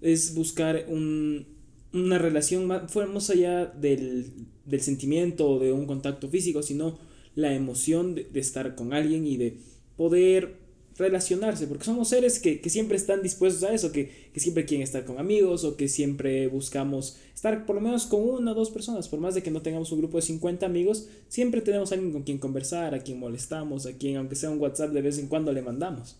Es 0.00 0.34
buscar 0.34 0.86
un, 0.88 1.46
una 1.92 2.18
relación 2.18 2.66
más, 2.66 2.94
más 2.94 3.30
allá 3.30 3.66
del, 3.66 4.30
del, 4.64 4.80
sentimiento 4.80 5.48
o 5.48 5.58
de 5.58 5.72
un 5.72 5.86
contacto 5.86 6.28
físico, 6.28 6.62
sino 6.62 6.98
la 7.34 7.54
emoción 7.54 8.14
de, 8.14 8.24
de 8.24 8.40
estar 8.40 8.74
con 8.74 8.92
alguien 8.92 9.26
y 9.26 9.36
de 9.36 9.58
poder 9.96 10.65
relacionarse, 10.98 11.66
porque 11.66 11.84
somos 11.84 12.08
seres 12.08 12.38
que, 12.38 12.60
que, 12.60 12.70
siempre 12.70 12.96
están 12.96 13.22
dispuestos 13.22 13.62
a 13.64 13.74
eso, 13.74 13.92
que, 13.92 14.10
que, 14.32 14.40
siempre 14.40 14.64
quieren 14.64 14.82
estar 14.82 15.04
con 15.04 15.18
amigos 15.18 15.64
o 15.64 15.76
que 15.76 15.88
siempre 15.88 16.48
buscamos 16.48 17.18
estar 17.34 17.66
por 17.66 17.76
lo 17.76 17.82
menos 17.82 18.06
con 18.06 18.22
una 18.22 18.52
o 18.52 18.54
dos 18.54 18.70
personas, 18.70 19.08
por 19.08 19.20
más 19.20 19.34
de 19.34 19.42
que 19.42 19.50
no 19.50 19.60
tengamos 19.62 19.92
un 19.92 19.98
grupo 19.98 20.16
de 20.16 20.22
50 20.22 20.64
amigos, 20.64 21.08
siempre 21.28 21.60
tenemos 21.60 21.92
alguien 21.92 22.12
con 22.12 22.22
quien 22.22 22.38
conversar, 22.38 22.94
a 22.94 23.00
quien 23.00 23.18
molestamos, 23.18 23.84
a 23.86 23.92
quien 23.92 24.16
aunque 24.16 24.36
sea 24.36 24.50
un 24.50 24.58
WhatsApp 24.58 24.92
de 24.92 25.02
vez 25.02 25.18
en 25.18 25.28
cuando 25.28 25.52
le 25.52 25.62
mandamos. 25.62 26.16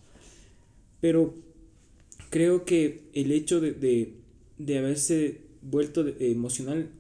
Pero 1.01 1.35
creo 2.31 2.65
que 2.65 3.05
el 3.15 3.33
hecho 3.33 3.61
de, 3.61 3.73
de, 3.73 4.15
de 4.59 4.79
haberse 4.79 5.41
vuelto 5.63 6.05
emocional, 6.21 6.91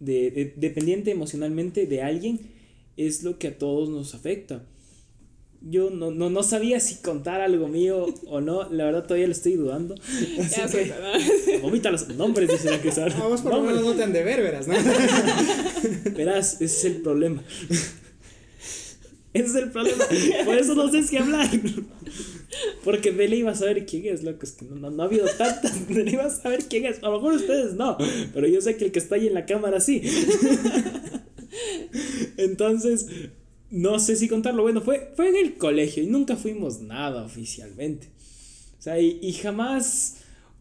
de, 0.00 0.52
dependiente 0.56 1.10
emocionalmente 1.10 1.86
de 1.86 2.02
alguien, 2.02 2.40
es 2.96 3.24
lo 3.24 3.38
que 3.38 3.48
a 3.48 3.58
todos 3.58 3.88
nos 3.88 4.14
afecta 4.14 4.64
yo 5.66 5.90
no, 5.90 6.10
no, 6.10 6.28
no 6.28 6.42
sabía 6.42 6.78
si 6.78 6.96
contar 6.96 7.40
algo 7.40 7.68
mío 7.68 8.06
o 8.26 8.40
no, 8.40 8.70
la 8.70 8.84
verdad 8.84 9.04
todavía 9.04 9.26
lo 9.26 9.32
estoy 9.32 9.54
dudando. 9.54 9.94
Así 9.94 10.36
Ya 10.56 10.66
que, 10.66 10.68
suelta, 10.68 10.96
¿no? 11.00 11.58
vomita 11.60 11.90
los 11.90 12.08
nombres, 12.10 12.50
dice 12.50 12.70
la 12.70 12.82
que 12.82 12.92
sabe. 12.92 13.14
Vamos 13.18 13.40
por 13.40 13.52
lo 13.52 13.58
Nombres. 13.58 13.76
menos 13.78 13.92
no 13.92 13.96
te 13.96 14.04
han 14.04 14.12
de 14.12 14.22
ver, 14.22 14.42
verás, 14.42 14.68
¿no? 14.68 14.74
Verás, 16.16 16.54
ese 16.60 16.64
es 16.64 16.84
el 16.84 17.02
problema. 17.02 17.42
Ese 19.32 19.46
es 19.46 19.54
el 19.54 19.70
problema. 19.70 20.04
Por 20.44 20.56
eso 20.56 20.74
no 20.74 20.90
sé 20.90 21.02
si 21.02 21.16
hablar. 21.16 21.48
Porque 22.84 23.10
de 23.10 23.26
ley 23.26 23.40
iba 23.40 23.50
a 23.50 23.56
saber 23.56 23.86
quién 23.86 24.06
es, 24.06 24.22
loco. 24.22 24.40
Es 24.42 24.52
que 24.52 24.64
no, 24.64 24.76
no, 24.76 24.90
no 24.90 25.02
ha 25.02 25.06
habido 25.06 25.26
tantas. 25.26 25.88
De 25.88 26.04
ley 26.04 26.14
iba 26.14 26.26
a 26.26 26.30
saber 26.30 26.66
quién 26.68 26.84
es. 26.84 27.02
A 27.02 27.08
lo 27.08 27.14
mejor 27.14 27.34
ustedes 27.34 27.74
no. 27.74 27.96
Pero 28.32 28.46
yo 28.46 28.60
sé 28.60 28.76
que 28.76 28.84
el 28.84 28.92
que 28.92 29.00
está 29.00 29.16
ahí 29.16 29.26
en 29.26 29.34
la 29.34 29.46
cámara 29.46 29.80
sí. 29.80 30.02
Entonces, 32.36 33.06
no 33.74 33.98
sé 33.98 34.14
si 34.14 34.28
contarlo. 34.28 34.62
Bueno, 34.62 34.80
fue, 34.80 35.10
fue 35.16 35.28
en 35.30 35.36
el 35.36 35.56
colegio 35.56 36.02
y 36.02 36.06
nunca 36.06 36.36
fuimos 36.36 36.80
nada 36.80 37.24
oficialmente. 37.24 38.06
O 38.78 38.82
sea, 38.82 39.00
y, 39.00 39.18
y 39.20 39.32
jamás 39.32 40.18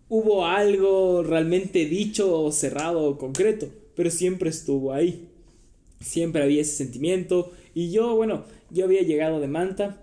hubo 0.10 0.48
algo 0.48 1.22
realmente 1.22 1.86
dicho 1.86 2.52
cerrado 2.52 3.04
o 3.04 3.18
concreto. 3.20 3.70
Pero 3.96 4.10
siempre 4.10 4.50
estuvo 4.50 4.94
ahí. 4.94 5.30
Siempre 6.00 6.42
había 6.42 6.62
ese 6.62 6.76
sentimiento. 6.76 7.52
Y 7.76 7.92
yo, 7.92 8.16
bueno, 8.16 8.46
yo 8.72 8.86
había 8.86 9.04
llegado 9.04 9.40
de 9.40 9.48
Manta. 9.48 10.02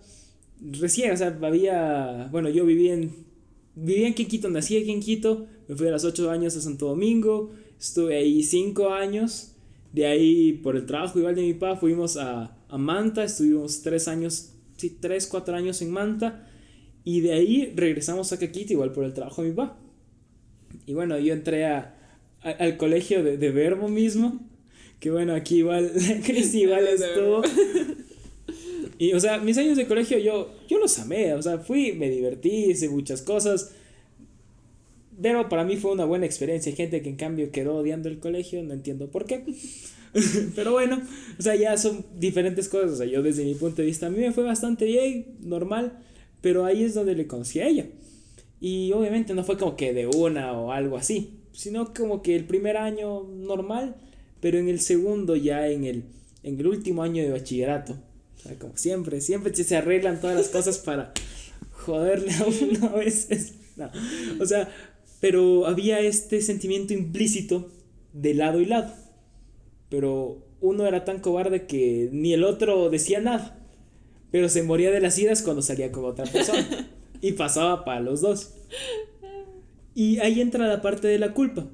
Recién, 0.61 1.11
o 1.11 1.17
sea, 1.17 1.37
había. 1.43 2.29
Bueno, 2.31 2.49
yo 2.49 2.65
vivía 2.65 2.95
en. 2.95 3.29
Vivía 3.75 4.07
en 4.07 4.15
Quito, 4.15 4.51
nací 4.51 4.77
aquí 4.77 4.93
en 4.93 5.01
Quito. 5.01 5.47
Me 5.67 5.75
fui 5.75 5.89
a 5.89 5.91
los 5.91 6.05
8 6.05 6.31
años 6.31 6.57
a 6.57 6.61
Santo 6.61 6.87
Domingo. 6.87 7.51
Estuve 7.81 8.17
ahí 8.17 8.45
5 8.45 8.91
años. 8.91 9.53
De 9.93 10.07
ahí, 10.07 10.53
por 10.53 10.77
el 10.77 10.87
trabajo 10.87 11.19
igual 11.19 11.35
de 11.35 11.43
mi 11.43 11.55
papá, 11.55 11.75
fuimos 11.75 12.17
a, 12.17 12.57
a 12.71 12.79
Manta. 12.79 13.25
Estuvimos 13.25 13.83
3 13.83 14.09
años, 14.09 14.53
sí, 14.77 14.97
3, 15.01 15.27
4 15.27 15.55
años 15.57 15.81
en 15.83 15.91
Manta. 15.91 16.47
Y 17.05 17.21
de 17.21 17.33
ahí 17.33 17.73
regresamos 17.77 18.33
a 18.33 18.39
Caquita, 18.39 18.73
igual 18.73 18.93
por 18.93 19.05
el 19.05 19.15
trabajo 19.15 19.43
de 19.43 19.51
mi 19.51 19.55
papá. 19.55 19.79
Y 20.87 20.95
bueno, 20.95 21.19
yo 21.19 21.33
entré 21.33 21.67
a, 21.67 21.97
a- 22.43 22.51
al 22.51 22.77
colegio 22.77 23.23
de, 23.25 23.37
de 23.39 23.51
Verbo 23.51 23.89
mismo. 23.89 24.41
Que 25.01 25.11
bueno, 25.11 25.35
aquí 25.35 25.59
igual, 25.59 25.91
Cris 26.25 26.55
igual 26.55 26.87
estuvo. 26.89 27.43
Y 28.99 29.15
o 29.15 29.21
sea, 29.21 29.39
mis 29.39 29.57
años 29.57 29.79
de 29.79 29.87
colegio 29.87 30.19
yo, 30.19 30.53
yo 30.69 30.79
los 30.79 30.99
amé. 30.99 31.33
O 31.35 31.41
sea, 31.43 31.59
fui, 31.59 31.93
me 31.93 32.11
divertí, 32.11 32.67
hice 32.67 32.89
muchas 32.91 33.23
cosas. 33.23 33.73
Pero 35.21 35.49
para 35.49 35.65
mí 35.65 35.77
fue 35.77 35.93
una 35.93 36.05
buena 36.05 36.27
experiencia. 36.27 36.71
Hay 36.71 36.77
gente 36.77 37.03
que 37.03 37.09
en 37.11 37.17
cambio 37.17 37.51
quedó 37.51 37.77
odiando 37.77 38.09
el 38.09 38.19
colegio, 38.21 38.63
no 38.63 38.73
entiendo 38.75 39.11
por 39.11 39.27
qué. 39.27 39.45
Pero 40.55 40.73
bueno, 40.73 41.01
o 41.39 41.43
sea, 41.43 41.55
ya 41.55 41.77
son 41.77 42.05
diferentes 42.19 42.69
cosas. 42.69 42.93
O 42.93 42.97
sea, 42.97 43.07
yo 43.07 43.23
desde 43.23 43.45
mi 43.45 43.55
punto 43.55 43.83
de 43.83 43.87
vista, 43.87 44.07
a 44.07 44.11
mí 44.11 44.19
me 44.19 44.33
fue 44.33 44.45
bastante 44.45 44.85
bien, 44.85 45.27
normal. 45.41 45.99
Pero 46.41 46.65
ahí 46.65 46.85
es 46.85 46.95
donde 46.95 47.15
le 47.15 47.27
conocí 47.27 47.61
a 47.61 47.69
ella. 47.69 47.87
Y 48.61 48.93
obviamente 48.93 49.35
no 49.35 49.45
fue 49.45 49.57
como 49.57 49.77
que 49.77 49.93
de 49.93 50.07
una 50.07 50.53
o 50.53 50.73
algo 50.73 50.97
así, 50.97 51.41
sino 51.53 51.95
como 51.95 52.23
que 52.23 52.37
el 52.37 52.45
primer 52.45 52.77
año 52.77 53.23
normal, 53.25 53.97
pero 54.41 54.59
en 54.59 54.69
el 54.69 54.81
segundo 54.81 55.35
ya 55.35 55.69
en 55.69 55.85
el, 55.85 56.05
en 56.43 56.61
el 56.61 56.67
último 56.67 57.03
año 57.03 57.23
de 57.23 57.31
bachillerato. 57.31 57.95
O 58.37 58.43
sea, 58.43 58.59
como 58.59 58.77
siempre, 58.77 59.21
siempre 59.21 59.55
se 59.55 59.77
arreglan 59.77 60.21
todas 60.21 60.37
las 60.37 60.49
cosas 60.49 60.79
para 60.85 61.13
joderle 61.73 62.33
a 62.35 62.45
uno 62.45 62.87
a 62.89 62.97
veces. 62.97 63.55
No. 63.77 63.91
O 64.39 64.47
sea, 64.47 64.71
pero 65.21 65.67
había 65.67 66.01
este 66.01 66.43
sentimiento 66.43 66.93
implícito 66.93 67.71
de 68.13 68.35
lado 68.35 68.61
y 68.61 68.67
lado. 68.67 68.93
Pero 69.91 70.47
uno 70.61 70.87
era 70.87 71.05
tan 71.05 71.21
cobarde 71.21 71.67
que 71.67 72.09
ni 72.13 72.33
el 72.33 72.45
otro 72.45 72.89
decía 72.91 73.21
nada. 73.21 73.59
Pero 74.31 74.49
se 74.49 74.63
moría 74.63 74.91
de 74.93 75.01
las 75.01 75.19
iras 75.19 75.43
cuando 75.43 75.61
salía 75.63 75.91
con 75.93 76.05
otra 76.05 76.25
persona. 76.25 76.89
y 77.21 77.33
pasaba 77.33 77.85
para 77.85 78.01
los 78.01 78.21
dos. 78.21 78.55
Y 79.95 80.19
ahí 80.21 80.41
entra 80.41 80.67
la 80.69 80.81
parte 80.83 81.09
de 81.09 81.19
la 81.19 81.35
culpa. 81.35 81.67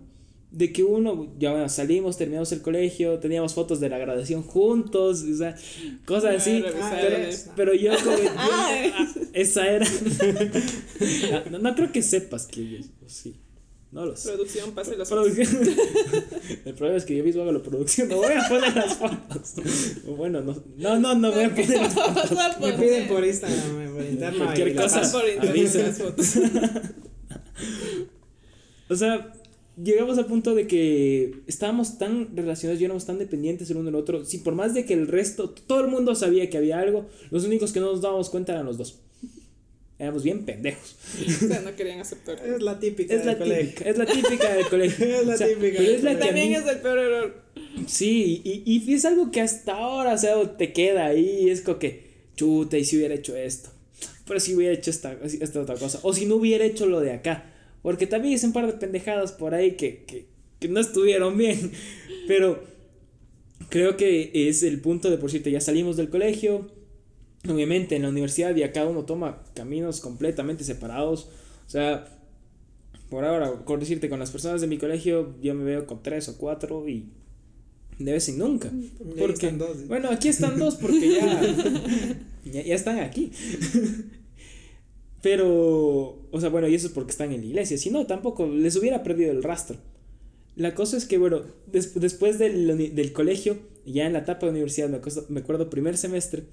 De 0.51 0.73
que 0.73 0.83
uno, 0.85 1.35
ya 1.39 1.51
bueno, 1.51 1.69
salimos, 1.69 2.17
terminamos 2.17 2.51
el 2.53 2.63
colegio, 2.63 3.19
teníamos 3.19 3.53
fotos 3.53 3.79
de 3.79 3.91
la 3.91 3.99
graduación 3.99 4.43
juntos, 4.43 5.23
o 5.23 5.37
sea, 5.37 5.55
cosas 6.07 6.37
así. 6.37 6.63
Claro, 6.63 7.07
esa 7.29 7.53
Pero, 7.55 7.75
yo 7.75 7.93
como. 8.03 8.17
yo- 8.23 8.31
Ah. 8.39 8.71
ah, 8.95 9.15
esa 9.35 9.69
era. 9.69 9.87
no, 11.51 11.59
no 11.59 11.75
creo 11.75 11.93
que 11.93 12.01
sepas 12.01 12.47
que 12.47 12.67
yo. 12.71 12.79
Sí. 13.07 13.35
No 13.93 14.05
lo 14.05 14.17
sé. 14.17 14.31
Producción, 14.31 14.73
pase 14.73 14.97
los 14.97 15.09
Producción. 15.09 15.49
El 16.65 16.75
problema 16.75 16.99
es 16.99 17.05
que 17.05 17.17
yo 17.17 17.25
mismo 17.25 17.43
hago 17.43 17.53
la 17.53 17.63
producción. 17.63 18.09
No 18.09 18.17
voy 18.17 18.33
a 18.33 18.49
poner 18.49 18.75
las 18.75 18.95
fotos. 18.95 19.55
Bueno, 20.17 20.41
no, 20.41 20.57
no, 20.77 20.99
no, 20.99 21.15
no 21.15 21.33
voy 21.33 21.45
a 21.45 21.51
poner 21.51 21.71
las 21.71 21.95
fotos. 21.95 22.31
Me 22.61 22.73
piden 22.73 23.09
por 23.09 23.25
Instagram, 23.25 23.95
por 23.95 24.05
interno. 24.05 24.45
Cualquier 24.45 24.75
las 24.75 24.93
cosa. 24.93 25.13
por 25.19 25.29
internet 25.29 25.75
las 25.75 25.99
fotos. 26.03 26.37
O 28.89 28.97
sea, 28.97 29.33
llegamos 29.83 30.19
al 30.19 30.27
punto 30.27 30.55
de 30.55 30.67
que 30.67 31.43
estábamos 31.47 31.99
tan 31.99 32.37
relacionados 32.37 32.81
y 32.81 32.85
éramos 32.85 33.07
tan 33.07 33.19
dependientes 33.19 33.71
el 33.71 33.77
uno 33.77 33.87
del 33.87 33.95
otro. 33.95 34.25
Si 34.25 34.39
por 34.39 34.55
más 34.55 34.75
de 34.75 34.85
que 34.85 34.95
el 34.95 35.09
resto, 35.09 35.51
todo 35.51 35.81
el 35.81 35.89
mundo 35.89 36.15
sabía 36.15 36.51
que 36.51 36.59
había 36.59 36.81
algo, 36.81 37.07
los 37.31 37.45
únicos 37.45 37.73
que 37.73 37.81
no 37.81 37.93
nos 37.93 38.01
dábamos 38.01 38.31
cuenta 38.31 38.53
eran 38.53 38.67
los 38.67 38.79
dos. 38.79 39.01
Éramos 39.99 40.23
bien 40.23 40.45
pendejos. 40.45 40.95
O 41.45 41.47
sea, 41.49 41.61
no 41.63 41.75
querían 41.75 42.01
aceptar. 42.01 42.39
Es 42.45 42.61
la 42.63 42.79
típica. 42.79 43.15
Es 43.15 43.25
la 43.25 43.35
del 43.35 43.39
colegio. 43.39 43.69
típica, 43.71 43.91
es 43.91 43.97
la 43.99 44.07
típica 44.07 44.55
del 44.55 44.67
colegio. 44.67 45.07
Es 45.21 45.27
la 45.27 45.35
O 45.35 45.37
sea, 45.39 45.49
típica 45.49 45.79
pero 45.79 45.91
es 45.93 46.03
la 46.03 46.11
que 46.19 46.25
También 46.27 46.49
mí- 46.49 46.55
es 46.55 46.67
el 46.67 46.79
peor 46.81 46.99
error. 46.99 47.43
Sí, 47.87 48.43
y, 48.45 48.63
y 48.67 48.93
es 48.95 49.05
algo 49.07 49.31
que 49.31 49.41
hasta 49.41 49.73
ahora, 49.73 50.13
o 50.15 50.19
sea, 50.19 50.57
te 50.59 50.73
queda 50.73 51.07
ahí, 51.07 51.49
es 51.49 51.61
como 51.63 51.79
que, 51.79 52.05
chuta, 52.37 52.77
y 52.79 52.85
si 52.85 52.97
hubiera 52.97 53.15
hecho 53.15 53.37
esto, 53.37 53.71
pero 54.27 54.41
si 54.41 54.55
hubiera 54.55 54.75
hecho 54.75 54.91
esta, 54.91 55.17
esta 55.23 55.61
otra 55.61 55.77
cosa, 55.77 56.01
o 56.03 56.13
si 56.13 56.27
no 56.27 56.37
hubiera 56.37 56.65
hecho 56.65 56.87
lo 56.87 57.01
de 57.01 57.13
acá, 57.13 57.53
porque 57.83 58.07
también 58.07 58.35
es 58.35 58.45
un 58.45 58.53
par 58.53 58.67
de 58.67 58.73
pendejadas 58.75 59.33
por 59.33 59.55
ahí 59.55 59.73
que, 59.73 60.05
que, 60.07 60.27
que 60.59 60.69
no 60.69 60.81
estuvieron 60.81 61.37
bien, 61.39 61.71
pero 62.27 62.63
creo 63.69 63.97
que 63.97 64.31
es 64.49 64.63
el 64.63 64.81
punto 64.81 65.11
de, 65.11 65.19
por 65.19 65.31
cierto, 65.31 65.49
ya 65.51 65.61
salimos 65.61 65.97
del 65.97 66.09
colegio, 66.11 66.71
obviamente 67.51 67.97
en 67.97 68.03
la 68.03 68.09
universidad 68.09 68.55
ya 68.55 68.73
cada 68.73 68.87
uno 68.89 69.05
toma 69.05 69.43
caminos 69.55 70.01
completamente 70.01 70.65
separados, 70.65 71.29
o 71.67 71.71
sea, 71.71 72.07
por 73.11 73.25
ahora, 73.25 73.65
por 73.65 73.79
decirte, 73.81 74.09
con 74.09 74.19
las 74.19 74.31
personas 74.31 74.61
de 74.61 74.67
mi 74.67 74.79
colegio 74.79 75.35
yo 75.43 75.55
me 75.55 75.65
veo 75.65 75.87
con 75.87 76.03
tres 76.03 76.29
o 76.29 76.37
cuatro 76.39 76.89
y 76.89 77.07
de 77.99 78.13
vez 78.13 78.29
en 78.29 78.39
nunca. 78.39 78.69
ahí 78.69 78.93
Porque, 79.19 79.47
están 79.47 79.59
dos. 79.59 79.87
bueno, 79.89 80.11
aquí 80.11 80.29
están 80.29 80.59
dos 80.59 80.75
porque 80.77 81.15
ya, 81.15 81.43
ya, 82.45 82.63
ya 82.63 82.75
están 82.75 82.99
aquí. 83.01 83.31
Pero, 85.23 86.19
o 86.31 86.41
sea, 86.41 86.51
bueno, 86.51 86.69
y 86.69 86.75
eso 86.75 86.87
es 86.89 86.93
porque 86.93 87.11
están 87.11 87.33
en 87.33 87.41
la 87.41 87.47
iglesia. 87.47 87.79
Si 87.79 87.91
no, 87.91 88.07
tampoco 88.07 88.47
les 88.47 88.77
hubiera 88.77 89.03
perdido 89.03 89.33
el 89.33 89.43
rastro. 89.43 89.77
La 90.55 90.75
cosa 90.75 90.97
es 90.97 91.05
que, 91.07 91.19
bueno, 91.19 91.43
des- 91.71 91.99
después 91.99 92.39
del, 92.39 92.95
del 92.95 93.13
colegio, 93.13 93.59
ya 93.85 94.07
en 94.07 94.13
la 94.13 94.21
etapa 94.21 94.47
de 94.47 94.53
universidad, 94.53 94.89
me, 94.89 95.01
me 95.29 95.41
acuerdo 95.41 95.69
primer 95.71 95.97
semestre, 95.97 96.45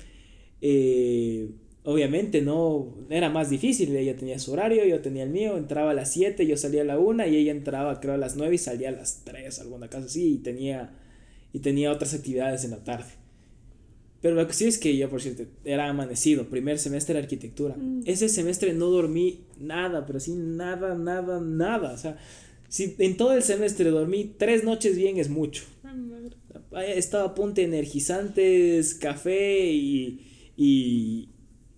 eh, 0.66 1.50
obviamente 1.84 2.42
no 2.42 2.96
era 3.10 3.30
más 3.30 3.50
difícil. 3.50 3.94
Ella 3.96 4.16
tenía 4.16 4.40
su 4.40 4.54
horario, 4.54 4.86
yo 4.86 5.02
tenía 5.02 5.24
el 5.24 5.30
mío, 5.30 5.58
entraba 5.58 5.92
a 5.92 5.94
las 5.94 6.12
7, 6.14 6.48
yo 6.48 6.56
salía 6.56 6.84
a 6.84 6.86
la 6.86 6.98
1 6.98 7.28
y 7.28 7.36
ella 7.36 7.52
entraba 7.52 8.00
creo 8.00 8.14
a 8.14 8.18
las 8.18 8.38
9 8.38 8.56
y 8.56 8.58
salía 8.58 8.90
a 8.90 8.94
las 8.94 9.26
3, 9.26 9.60
alguna 9.60 9.90
cosa 9.90 10.06
así, 10.06 10.36
y 10.36 10.38
tenía, 10.38 10.94
y 11.52 11.60
tenía 11.60 11.92
otras 11.92 12.14
actividades 12.14 12.64
en 12.64 12.72
la 12.72 12.82
tarde. 12.84 13.12
Pero 14.22 14.36
lo 14.36 14.48
que 14.48 14.54
sí 14.54 14.68
es 14.68 14.78
que 14.78 14.96
yo, 14.96 15.10
por 15.10 15.22
cierto, 15.22 15.44
era 15.66 15.90
amanecido, 15.90 16.46
primer 16.46 16.80
semestre 16.80 17.16
de 17.16 17.20
arquitectura. 17.20 17.76
Ese 18.06 18.30
semestre 18.30 18.72
no 18.74 18.86
dormí 18.86 19.42
nada, 19.60 20.06
pero 20.06 20.22
sí 20.22 20.32
nada, 20.34 20.96
nada, 20.96 21.42
nada. 21.42 21.92
O 21.92 21.98
sea, 21.98 22.18
si 22.70 22.96
en 23.00 23.18
todo 23.18 23.34
el 23.34 23.44
semestre 23.44 23.90
dormí 23.90 24.34
tres 24.38 24.64
noches 24.64 24.96
bien 24.96 25.18
es 25.18 25.28
mucho. 25.28 25.66
Estaba 26.88 27.26
a 27.26 27.36
punto 27.36 27.56
de 27.56 27.68
energizantes, 27.68 28.94
café 28.94 29.70
y, 29.74 30.33
y, 30.58 31.30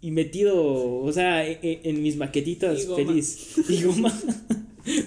y 0.01 0.11
metido, 0.11 1.01
o 1.01 1.11
sea, 1.11 1.47
en, 1.47 1.57
en 1.61 2.03
mis 2.03 2.17
maquetitas 2.17 2.83
Y 2.83 2.85
goma. 2.85 3.05
feliz. 3.05 3.55
Y 3.69 3.83
goma. 3.83 4.13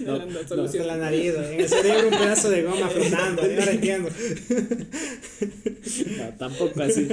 No, 0.05 0.25
no, 0.25 0.45
solución. 0.45 0.81
En 0.81 0.87
la 0.87 0.97
nariz, 0.97 1.33
en 1.35 1.61
el 1.61 1.69
cerebro 1.69 2.09
un 2.09 2.17
pedazo 2.17 2.49
de 2.49 2.63
goma 2.63 2.89
flotando. 2.89 3.43
Yo 3.47 3.59
ahora 3.59 3.71
entiendo. 3.71 4.09
No, 6.17 6.29
tampoco 6.37 6.81
así. 6.83 7.07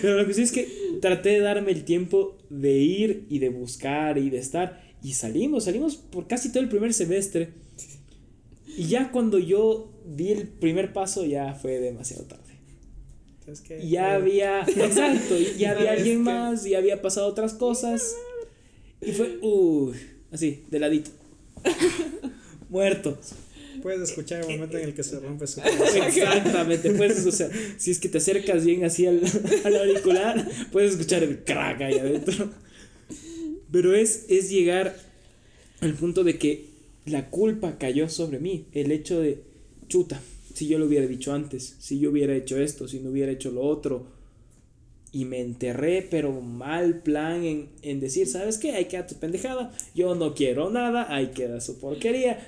Pero 0.00 0.16
lo 0.16 0.26
que 0.26 0.32
sí 0.32 0.42
es 0.42 0.52
que 0.52 0.66
traté 1.02 1.30
de 1.30 1.40
darme 1.40 1.72
el 1.72 1.84
tiempo 1.84 2.38
de 2.48 2.78
ir 2.78 3.26
y 3.28 3.38
de 3.38 3.50
buscar 3.50 4.16
y 4.16 4.30
de 4.30 4.38
estar. 4.38 4.82
Y 5.02 5.12
salimos, 5.12 5.64
salimos 5.64 5.96
por 5.96 6.26
casi 6.26 6.50
todo 6.50 6.62
el 6.62 6.70
primer 6.70 6.94
semestre. 6.94 7.50
Y 8.76 8.86
ya 8.86 9.10
cuando 9.12 9.38
yo 9.38 9.92
di 10.06 10.30
el 10.32 10.48
primer 10.48 10.94
paso 10.94 11.26
ya 11.26 11.52
fue 11.54 11.80
demasiado 11.80 12.24
tarde. 12.24 12.43
Es 13.46 13.60
que, 13.60 13.78
Y 13.84 13.90
ya 13.90 14.12
eh, 14.12 14.14
había, 14.14 14.60
exacto, 14.66 15.38
y 15.38 15.56
ya 15.58 15.72
había 15.72 15.92
alguien 15.92 16.18
que- 16.18 16.30
más 16.30 16.66
y 16.66 16.74
había 16.74 17.02
pasado 17.02 17.26
otras 17.26 17.54
cosas. 17.54 18.14
Y 19.00 19.12
fue, 19.12 19.38
uy, 19.42 19.94
así, 20.32 20.62
de 20.70 20.78
ladito. 20.78 21.10
Muerto. 22.68 23.18
puedes 23.82 24.00
escuchar 24.08 24.40
el 24.44 24.48
momento 24.50 24.78
en 24.78 24.84
el 24.84 24.94
que 24.94 25.02
se 25.02 25.20
rompe 25.20 25.46
su 25.46 25.60
Exactamente, 25.60 26.90
puedes, 26.92 27.24
o 27.26 27.32
sea, 27.32 27.50
si 27.76 27.90
es 27.90 27.98
que 27.98 28.08
te 28.08 28.18
acercas 28.18 28.64
bien 28.64 28.84
así 28.84 29.06
al, 29.06 29.20
al 29.64 29.76
auricular, 29.76 30.48
puedes 30.72 30.92
escuchar 30.92 31.22
el 31.22 31.44
crack 31.44 31.82
ahí 31.82 31.98
adentro. 31.98 32.50
Pero 33.70 33.94
es, 33.94 34.26
es 34.28 34.50
llegar 34.50 34.96
al 35.80 35.94
punto 35.94 36.24
de 36.24 36.38
que 36.38 36.66
la 37.06 37.28
culpa 37.28 37.76
cayó 37.78 38.08
sobre 38.08 38.38
mí, 38.38 38.66
el 38.72 38.90
hecho 38.92 39.20
de, 39.20 39.42
chuta, 39.88 40.20
si 40.54 40.66
yo 40.66 40.78
lo 40.78 40.86
hubiera 40.86 41.06
dicho 41.06 41.32
antes, 41.32 41.76
si 41.78 41.98
yo 41.98 42.10
hubiera 42.10 42.34
hecho 42.34 42.58
esto, 42.58 42.88
si 42.88 43.00
no 43.00 43.10
hubiera 43.10 43.32
hecho 43.32 43.50
lo 43.50 43.62
otro, 43.62 44.06
y 45.12 45.26
me 45.26 45.40
enterré, 45.40 46.06
pero 46.10 46.40
mal 46.40 47.02
plan 47.02 47.44
en, 47.44 47.68
en 47.82 48.00
decir, 48.00 48.26
¿sabes 48.26 48.58
qué? 48.58 48.72
Ahí 48.72 48.86
queda 48.86 49.06
tu 49.06 49.16
pendejada, 49.16 49.72
yo 49.94 50.14
no 50.14 50.34
quiero 50.34 50.70
nada, 50.70 51.12
ahí 51.14 51.28
queda 51.28 51.60
su 51.60 51.78
porquería, 51.78 52.38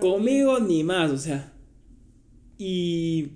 conmigo 0.00 0.58
ni 0.58 0.82
más, 0.82 1.10
o 1.10 1.18
sea. 1.18 1.52
Y 2.56 3.28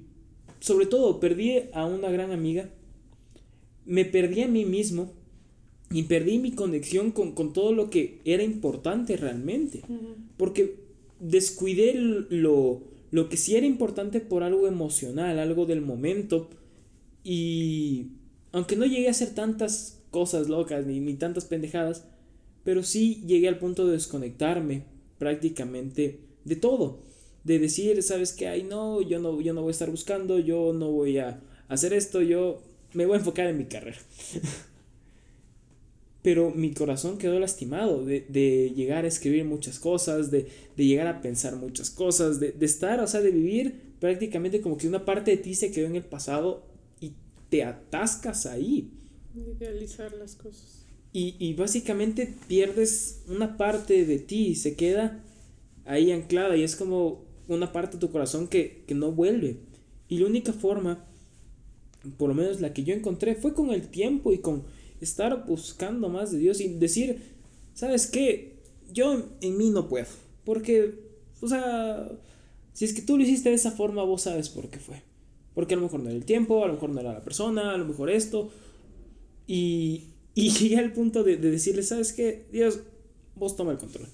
sobre 0.61 0.87
todo, 0.87 1.21
perdí 1.21 1.61
a 1.73 1.85
una 1.85 2.11
gran 2.11 2.33
amiga, 2.33 2.71
me 3.85 4.05
perdí 4.05 4.43
a 4.43 4.49
mí 4.49 4.65
mismo. 4.65 5.13
Y 5.95 6.05
perdí 6.05 6.39
mi 6.39 6.53
conexión 6.53 7.11
con, 7.11 7.33
con 7.33 7.53
todo 7.53 7.75
lo 7.75 7.91
que 7.91 8.23
era 8.25 8.43
importante 8.43 9.15
realmente, 9.19 9.83
porque 10.39 10.77
descuidé 11.21 11.93
lo, 11.95 12.83
lo 13.13 13.29
que 13.29 13.37
sí 13.37 13.55
era 13.57 13.67
importante 13.67 14.21
por 14.21 14.43
algo 14.43 14.67
emocional, 14.67 15.39
algo 15.39 15.67
del 15.67 15.83
momento, 15.83 16.49
y 17.23 18.09
aunque 18.53 18.75
no 18.75 18.87
llegué 18.87 19.07
a 19.07 19.13
hacer 19.13 19.35
tantas 19.35 20.01
cosas 20.11 20.49
locas 20.49 20.87
ni, 20.87 20.99
ni 20.99 21.15
tantas 21.15 21.45
pendejadas, 21.45 22.07
pero 22.65 22.83
sí 22.83 23.23
llegué 23.27 23.49
al 23.49 23.59
punto 23.59 23.87
de 23.87 23.93
desconectarme 23.93 24.85
prácticamente 25.19 26.21
de 26.45 26.57
todo. 26.57 27.01
De 27.45 27.59
decir, 27.59 28.03
¿sabes 28.03 28.33
qué? 28.33 28.49
Ay, 28.49 28.63
no, 28.63 29.03
yo 29.03 29.19
no, 29.19 29.41
yo 29.41 29.53
no 29.53 29.61
voy 29.61 29.71
a 29.71 29.73
estar 29.73 29.91
buscando, 29.91 30.39
yo 30.39 30.73
no 30.73 30.91
voy 30.91 31.19
a 31.19 31.41
hacer 31.69 31.93
esto, 31.93 32.23
yo 32.23 32.63
me 32.95 33.05
voy 33.05 33.17
a 33.17 33.19
enfocar 33.19 33.47
en 33.47 33.59
mi 33.59 33.67
carrera. 33.67 33.99
pero 36.23 36.51
mi 36.51 36.73
corazón 36.73 37.19
quedó 37.19 37.39
lastimado 37.39 38.05
de, 38.05 38.25
de, 38.29 38.73
llegar 38.77 39.05
a 39.05 39.09
escribir 39.09 39.45
muchas 39.45 39.79
cosas, 39.79 40.31
de, 40.31 40.47
de 40.77 40.87
llegar 40.87 41.07
a 41.09 41.21
pensar 41.21 41.57
muchas 41.57 41.91
cosas, 41.91 42.39
de, 42.39 42.53
de, 42.53 42.67
estar, 42.67 43.01
o 43.01 43.07
sea, 43.07 43.21
de 43.21 43.31
vivir 43.31 43.93
prácticamente 43.99 44.61
como 44.61 44.77
que 44.77 44.89
una 44.89 45.05
parte 45.05 45.33
de 45.33 45.37
ti 45.37 45.55
se 45.55 45.73
quedó 45.73 45.87
en 45.87 45.97
el 45.97 46.05
pasado 46.05 46.73
te 47.53 47.63
atascas 47.63 48.47
ahí. 48.47 48.91
Idealizar 49.37 50.11
las 50.15 50.37
cosas. 50.37 50.87
Y, 51.13 51.37
y 51.39 51.53
básicamente 51.53 52.35
pierdes 52.49 53.21
una 53.29 53.59
parte 53.59 54.07
de 54.07 54.19
ti, 54.19 54.55
se 54.55 54.75
queda 54.75 55.23
ahí 55.85 56.13
anclada 56.13 56.57
y 56.57 56.63
es 56.63 56.77
como 56.77 57.27
una 57.49 57.71
parte 57.71 57.99
de 57.99 58.01
tu 58.01 58.11
corazón 58.11 58.49
que, 58.49 58.85
que 58.87 58.95
no 58.95 59.13
vuelve. 59.13 59.59
Y 60.09 60.17
la 60.17 60.29
única 60.29 60.55
forma, 60.55 61.05
por 62.17 62.31
lo 62.31 62.35
menos 62.35 62.63
la 62.63 62.73
que 62.73 62.85
yo 62.85 62.95
encontré, 62.95 63.35
fue 63.35 63.53
con 63.53 63.71
el 63.71 63.89
tiempo 63.89 64.33
y 64.33 64.39
con 64.39 64.65
estar 65.03 65.47
buscando 65.47 66.09
más 66.09 66.33
de 66.33 66.39
Dios 66.39 66.61
y 66.61 66.69
decir, 66.75 67.23
¿sabes 67.75 68.07
qué? 68.07 68.57
Yo 68.93 69.25
en 69.41 69.57
mí 69.59 69.71
no 69.71 69.89
puedo. 69.89 70.07
Porque, 70.45 70.95
o 71.41 71.49
sea, 71.49 72.09
si 72.73 72.85
es 72.85 72.93
que 72.93 73.03
tú 73.03 73.17
lo 73.17 73.23
hiciste 73.23 73.49
de 73.49 73.55
esa 73.55 73.73
forma, 73.73 74.03
vos 74.05 74.23
sabes 74.23 74.49
por 74.49 74.69
qué 74.69 74.79
fue. 74.79 75.03
Porque 75.55 75.75
a 75.75 75.77
lo 75.77 75.83
mejor 75.83 76.01
no 76.01 76.09
era 76.09 76.17
el 76.17 76.25
tiempo, 76.25 76.65
a 76.65 76.69
lo 76.69 76.75
mejor 76.75 76.91
no 76.91 77.01
era 77.01 77.13
la 77.13 77.23
persona, 77.23 77.75
a 77.75 77.79
lo 77.79 77.85
mejor 77.85 78.11
esto. 78.11 78.51
Y, 79.47 80.05
y 80.35 80.51
llegué 80.59 80.79
al 80.79 80.93
punto 80.93 81.25
de, 81.25 81.37
de 81.37 81.51
decirle, 81.51 81.83
¿sabes 81.83 82.13
qué? 82.13 82.47
Dios, 82.53 82.81
vos 83.37 83.57
toma 83.57 83.73
el 83.73 83.79
control. 83.79 84.09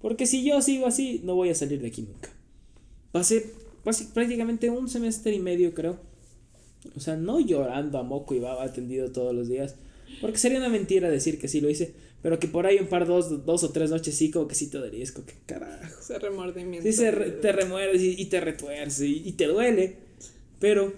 Porque 0.00 0.26
si 0.26 0.44
yo 0.44 0.60
sigo 0.62 0.86
así, 0.86 1.20
no 1.24 1.34
voy 1.34 1.50
a 1.50 1.54
salir 1.54 1.80
de 1.80 1.88
aquí 1.88 2.02
nunca. 2.02 2.30
Pasé, 3.12 3.52
pasé 3.84 4.06
prácticamente 4.14 4.70
un 4.70 4.88
semestre 4.88 5.34
y 5.34 5.40
medio, 5.40 5.74
creo. 5.74 5.98
O 6.96 7.00
sea, 7.00 7.16
no 7.16 7.40
llorando 7.40 7.98
a 7.98 8.02
moco 8.02 8.34
y 8.34 8.40
baba 8.40 8.64
atendido 8.64 9.12
todos 9.12 9.34
los 9.34 9.48
días. 9.48 9.76
Porque 10.20 10.38
sería 10.38 10.58
una 10.58 10.68
mentira 10.68 11.08
decir 11.08 11.38
que 11.38 11.48
sí 11.48 11.60
lo 11.60 11.70
hice. 11.70 11.94
Pero 12.22 12.38
que 12.38 12.48
por 12.48 12.66
ahí 12.66 12.78
un 12.78 12.86
par, 12.86 13.06
dos, 13.06 13.46
dos 13.46 13.64
o 13.64 13.70
tres 13.70 13.90
noches 13.90 14.14
sí, 14.14 14.30
como 14.30 14.46
que 14.46 14.54
sí 14.54 14.68
te 14.68 14.78
como 14.78 15.26
que 15.26 15.34
carajo. 15.46 16.00
Ese 16.00 16.18
remordimiento. 16.18 16.86
Sí, 16.86 16.92
se 16.92 17.10
re, 17.10 17.30
te 17.30 17.52
remueres 17.52 18.02
y, 18.02 18.20
y, 18.20 18.26
te 18.26 18.40
retuerce 18.40 19.06
y, 19.06 19.22
y 19.26 19.32
te 19.32 19.46
duele. 19.46 19.96
Pero 20.58 20.92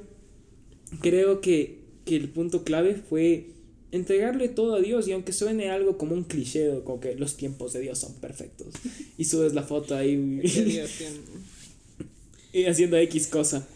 creo 1.01 1.41
que, 1.41 1.79
que, 2.05 2.17
el 2.17 2.29
punto 2.29 2.65
clave 2.65 2.97
fue 2.97 3.51
entregarle 3.93 4.49
todo 4.49 4.75
a 4.75 4.81
Dios 4.81 5.07
y 5.07 5.13
aunque 5.13 5.33
suene 5.33 5.71
algo 5.71 5.97
como 5.97 6.15
un 6.15 6.25
cliché, 6.25 6.81
como 6.85 6.99
que 6.99 7.15
los 7.15 7.37
tiempos 7.37 7.73
de 7.73 7.81
Dios 7.81 7.99
son 7.99 8.15
perfectos 8.15 8.69
y 9.19 9.27
subes 9.27 9.53
la 9.53 9.63
foto 9.63 9.95
ahí 9.95 10.41
y 12.53 12.65
haciendo 12.65 12.97
X 12.97 13.29
cosa, 13.29 13.69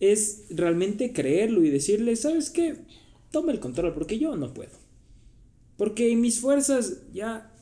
es 0.00 0.44
realmente 0.50 1.12
creerlo 1.12 1.64
y 1.64 1.70
decirle, 1.70 2.16
¿sabes 2.16 2.50
qué? 2.50 2.74
Toma 3.30 3.52
el 3.52 3.60
control 3.60 3.94
porque 3.94 4.18
yo 4.18 4.36
no 4.36 4.52
puedo. 4.52 4.76
Porque 5.76 6.14
mis 6.16 6.40
fuerzas 6.40 7.02
ya 7.12 7.52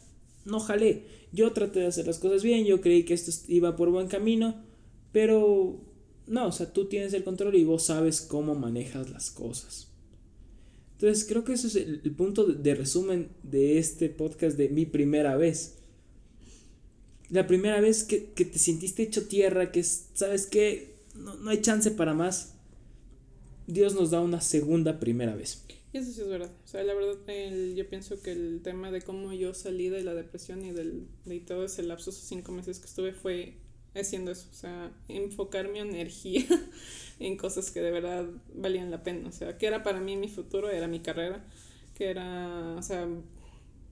no 0.45 0.61
jalé. 0.61 1.05
Yo 1.33 1.53
traté 1.53 1.81
de 1.81 1.87
hacer 1.87 2.07
las 2.07 2.19
cosas 2.19 2.43
bien, 2.43 2.65
yo 2.65 2.81
creí 2.81 3.05
que 3.05 3.15
esto 3.15 3.31
iba 3.49 3.77
por 3.77 3.91
buen 3.91 4.09
camino, 4.09 4.57
pero 5.13 5.81
no, 6.27 6.49
o 6.49 6.53
sea, 6.53 6.73
tú 6.73 6.87
tienes 6.89 7.13
el 7.15 7.25
control 7.25 7.55
y 7.55 7.65
vos 7.65 7.85
sabes 7.85 8.21
cómo 8.21 8.55
manejas 8.55 9.11
las 9.11 9.31
cosas. 9.31 9.89
Entonces, 10.93 11.27
creo 11.27 11.45
que 11.45 11.53
eso 11.53 11.69
es 11.69 11.77
el, 11.77 12.01
punto 12.17 12.45
de, 12.45 12.55
de, 12.55 12.75
resumen 12.75 13.29
de 13.43 13.79
este 13.79 14.09
podcast 14.09 14.57
de 14.57 14.69
mi 14.69 14.85
primera 14.85 15.37
vez. 15.37 15.77
La 17.31 17.47
primera 17.47 17.81
vez 17.81 18.05
que, 18.05 18.33
que 18.33 18.45
te 18.45 18.59
sentiste 18.59 19.05
hecho 19.05 19.29
tierra, 19.29 19.71
que 19.71 19.85
sabes 19.85 20.47
que 20.47 20.97
no, 21.15 21.37
no, 21.37 21.51
hay 21.51 21.61
chance 21.61 21.91
para 21.93 22.15
más. 22.15 22.58
Dios 23.69 23.95
nos 23.95 24.11
da 24.11 24.21
una 24.21 24.41
segunda 24.41 24.99
primera 24.99 25.37
vez. 25.37 25.65
Y 25.93 25.99
eso 25.99 26.11
sí 26.11 26.23
es 26.23 26.29
verdad. 26.29 26.51
O 26.65 26.67
sea, 26.67 26.83
la 26.83 26.95
verdad, 26.95 27.19
yo 27.75 27.89
pienso 27.89 28.21
que 28.23 28.33
el 28.33 28.61
tema 28.63 28.91
de 28.91 29.03
cómo 29.03 29.33
yo 29.35 29.53
salí 29.53 29.91
de 29.91 30.03
la 30.03 30.15
depresión 30.15 30.65
y 30.65 30.73
del, 30.73 31.07
de 31.27 31.41
todo 31.41 31.67
ese 31.67 31.83
lapso, 31.83 32.11
esos 32.11 32.25
cinco 32.25 32.51
meses 32.51 32.81
que 32.81 32.87
estuve, 32.87 33.13
fue 33.13 33.55
haciendo 33.95 34.31
eso, 34.31 34.49
o 34.51 34.55
sea, 34.55 34.93
enfocar 35.09 35.69
mi 35.69 35.81
energía 35.81 36.47
en 37.19 37.37
cosas 37.37 37.71
que 37.71 37.81
de 37.81 37.91
verdad 37.91 38.27
valían 38.55 38.91
la 38.91 39.03
pena, 39.03 39.29
o 39.29 39.33
sea, 39.33 39.59
que 39.59 39.67
era 39.67 39.83
para 39.83 40.01
mí 40.01 40.17
mi 40.17 40.29
futuro, 40.29 40.71
era 40.71 40.87
mi 40.87 41.01
carrera, 41.01 41.45
que 41.95 42.09
era, 42.11 42.77
o 42.79 42.83
sea, 42.83 43.09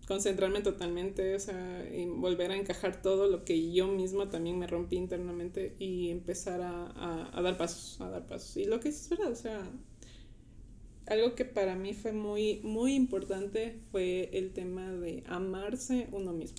concentrarme 0.07 0.61
totalmente, 0.63 1.35
o 1.35 1.41
sea, 1.41 1.89
y 1.93 2.07
volver 2.07 2.51
a 2.53 2.57
encajar 2.57 3.03
todo 3.03 3.29
lo 3.29 3.45
que 3.45 3.73
yo 3.73 3.89
misma 3.89 4.31
también 4.31 4.59
me 4.59 4.67
rompí 4.67 4.97
internamente 4.97 5.75
y 5.79 6.11
empezar 6.11 6.61
a, 6.63 6.87
a, 6.87 7.39
a 7.39 7.43
dar 7.43 7.57
pasos, 7.57 8.01
a 8.01 8.09
dar 8.09 8.27
pasos. 8.27 8.57
Y 8.57 8.67
lo 8.67 8.81
que 8.81 8.91
es 8.91 9.09
verdad, 9.09 9.33
o 9.33 9.37
sea, 9.37 9.69
algo 11.07 11.35
que 11.35 11.45
para 11.45 11.77
mí 11.77 11.95
fue 11.95 12.13
muy, 12.13 12.61
muy 12.63 12.95
importante 12.95 13.79
fue 13.91 14.31
el 14.33 14.53
tema 14.53 14.93
de 14.93 15.23
amarse 15.27 16.09
uno 16.13 16.33
mismo. 16.33 16.59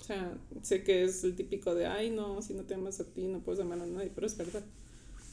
O 0.00 0.04
sea, 0.04 0.38
sé 0.62 0.84
que 0.84 1.04
es 1.04 1.24
el 1.24 1.34
típico 1.34 1.74
de, 1.74 1.86
ay, 1.86 2.10
no, 2.10 2.42
si 2.42 2.54
no 2.54 2.64
te 2.64 2.74
amas 2.74 3.00
a 3.00 3.04
ti, 3.04 3.26
no 3.26 3.40
puedes 3.40 3.60
amar 3.60 3.80
a 3.80 3.86
nadie, 3.86 4.12
pero 4.14 4.26
es 4.26 4.36
verdad. 4.36 4.64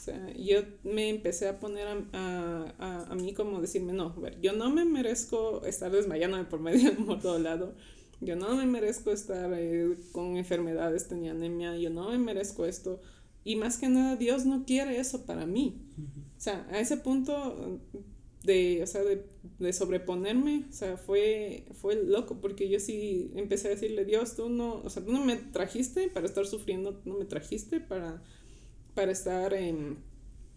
O 0.02 0.04
sea, 0.04 0.34
yo 0.34 0.62
me 0.84 1.10
empecé 1.10 1.48
a 1.48 1.60
poner 1.60 1.88
a, 1.88 1.96
a, 2.14 2.76
a, 2.80 3.04
a 3.04 3.16
mí 3.16 3.36
como 3.36 3.62
decirme, 3.62 3.94
no, 3.94 4.16
a 4.18 4.20
ver, 4.20 4.42
yo 4.42 4.52
no 4.52 4.72
me 4.72 4.84
merezco 4.84 5.64
estar 5.64 5.92
desmayándome 5.92 6.46
por 6.46 6.60
medio 6.60 6.90
del 7.08 7.20
todo 7.22 7.38
lado. 7.38 7.76
Yo 8.20 8.36
no 8.36 8.56
me 8.56 8.66
merezco 8.66 9.12
estar 9.12 9.54
eh, 9.54 9.96
con 10.12 10.38
enfermedades, 10.38 11.08
tenía 11.08 11.34
anemia, 11.34 11.78
yo 11.78 11.92
no 11.92 12.10
me 12.10 12.18
merezco 12.18 12.66
esto. 12.66 13.00
Y 13.44 13.58
más 13.58 13.78
que 13.78 13.90
nada, 13.90 14.16
Dios 14.16 14.44
no 14.44 14.66
quiere 14.66 15.00
eso 15.00 15.24
para 15.28 15.46
mí. 15.46 15.80
O 16.36 16.42
sea, 16.42 16.66
a 16.72 16.80
ese 16.80 16.98
punto 16.98 17.80
de, 18.44 18.82
o 18.82 18.88
sea, 18.88 19.04
de, 19.04 19.24
de, 19.60 19.72
sobreponerme, 19.72 20.66
o 20.68 20.74
sea, 20.74 20.98
fue, 20.98 21.66
fue 21.74 22.04
loco, 22.04 22.42
porque 22.42 22.70
yo 22.70 22.80
sí 22.80 23.32
empecé 23.36 23.68
a 23.68 23.72
decirle, 23.72 24.04
Dios, 24.04 24.36
tú 24.36 24.50
no, 24.50 24.82
o 24.82 24.90
sea, 24.90 25.06
tú 25.06 25.12
no 25.12 25.24
me 25.24 25.36
trajiste 25.36 26.08
para 26.08 26.26
estar 26.26 26.48
sufriendo, 26.48 27.00
no 27.06 27.20
me 27.20 27.26
trajiste 27.26 27.80
para, 27.80 28.24
para 28.94 29.12
estar 29.12 29.54
eh, 29.54 29.96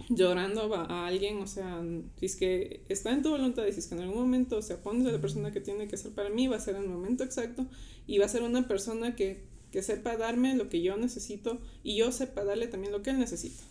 llorando 0.08 0.74
a, 0.74 1.06
alguien, 1.06 1.38
o 1.38 1.46
sea, 1.46 1.82
si 2.18 2.26
es 2.26 2.36
que 2.36 2.82
está 2.88 3.12
en 3.12 3.22
tu 3.22 3.30
voluntad, 3.30 3.64
si 3.70 3.78
es 3.78 3.86
que 3.86 3.94
en 3.94 4.02
algún 4.02 4.18
momento, 4.18 4.56
o 4.56 4.62
sea, 4.62 4.82
pones 4.82 5.06
a 5.06 5.12
la 5.12 5.20
persona 5.20 5.52
que 5.52 5.60
tiene 5.60 5.88
que 5.88 5.96
ser 5.96 6.12
para 6.12 6.30
mí, 6.30 6.46
va 6.46 6.56
a 6.56 6.60
ser 6.60 6.76
en 6.76 6.82
el 6.82 6.88
momento 6.88 7.24
exacto, 7.24 7.66
y 8.06 8.18
va 8.18 8.26
a 8.26 8.28
ser 8.28 8.42
una 8.42 8.68
persona 8.68 9.16
que, 9.16 9.44
que 9.70 9.82
sepa 9.82 10.16
darme 10.16 10.54
lo 10.56 10.68
que 10.68 10.82
yo 10.82 10.96
necesito, 10.96 11.60
y 11.82 11.96
yo 11.96 12.12
sepa 12.12 12.44
darle 12.44 12.66
también 12.66 12.92
lo 12.92 13.02
que 13.02 13.10
él 13.10 13.18
necesita. 13.18 13.62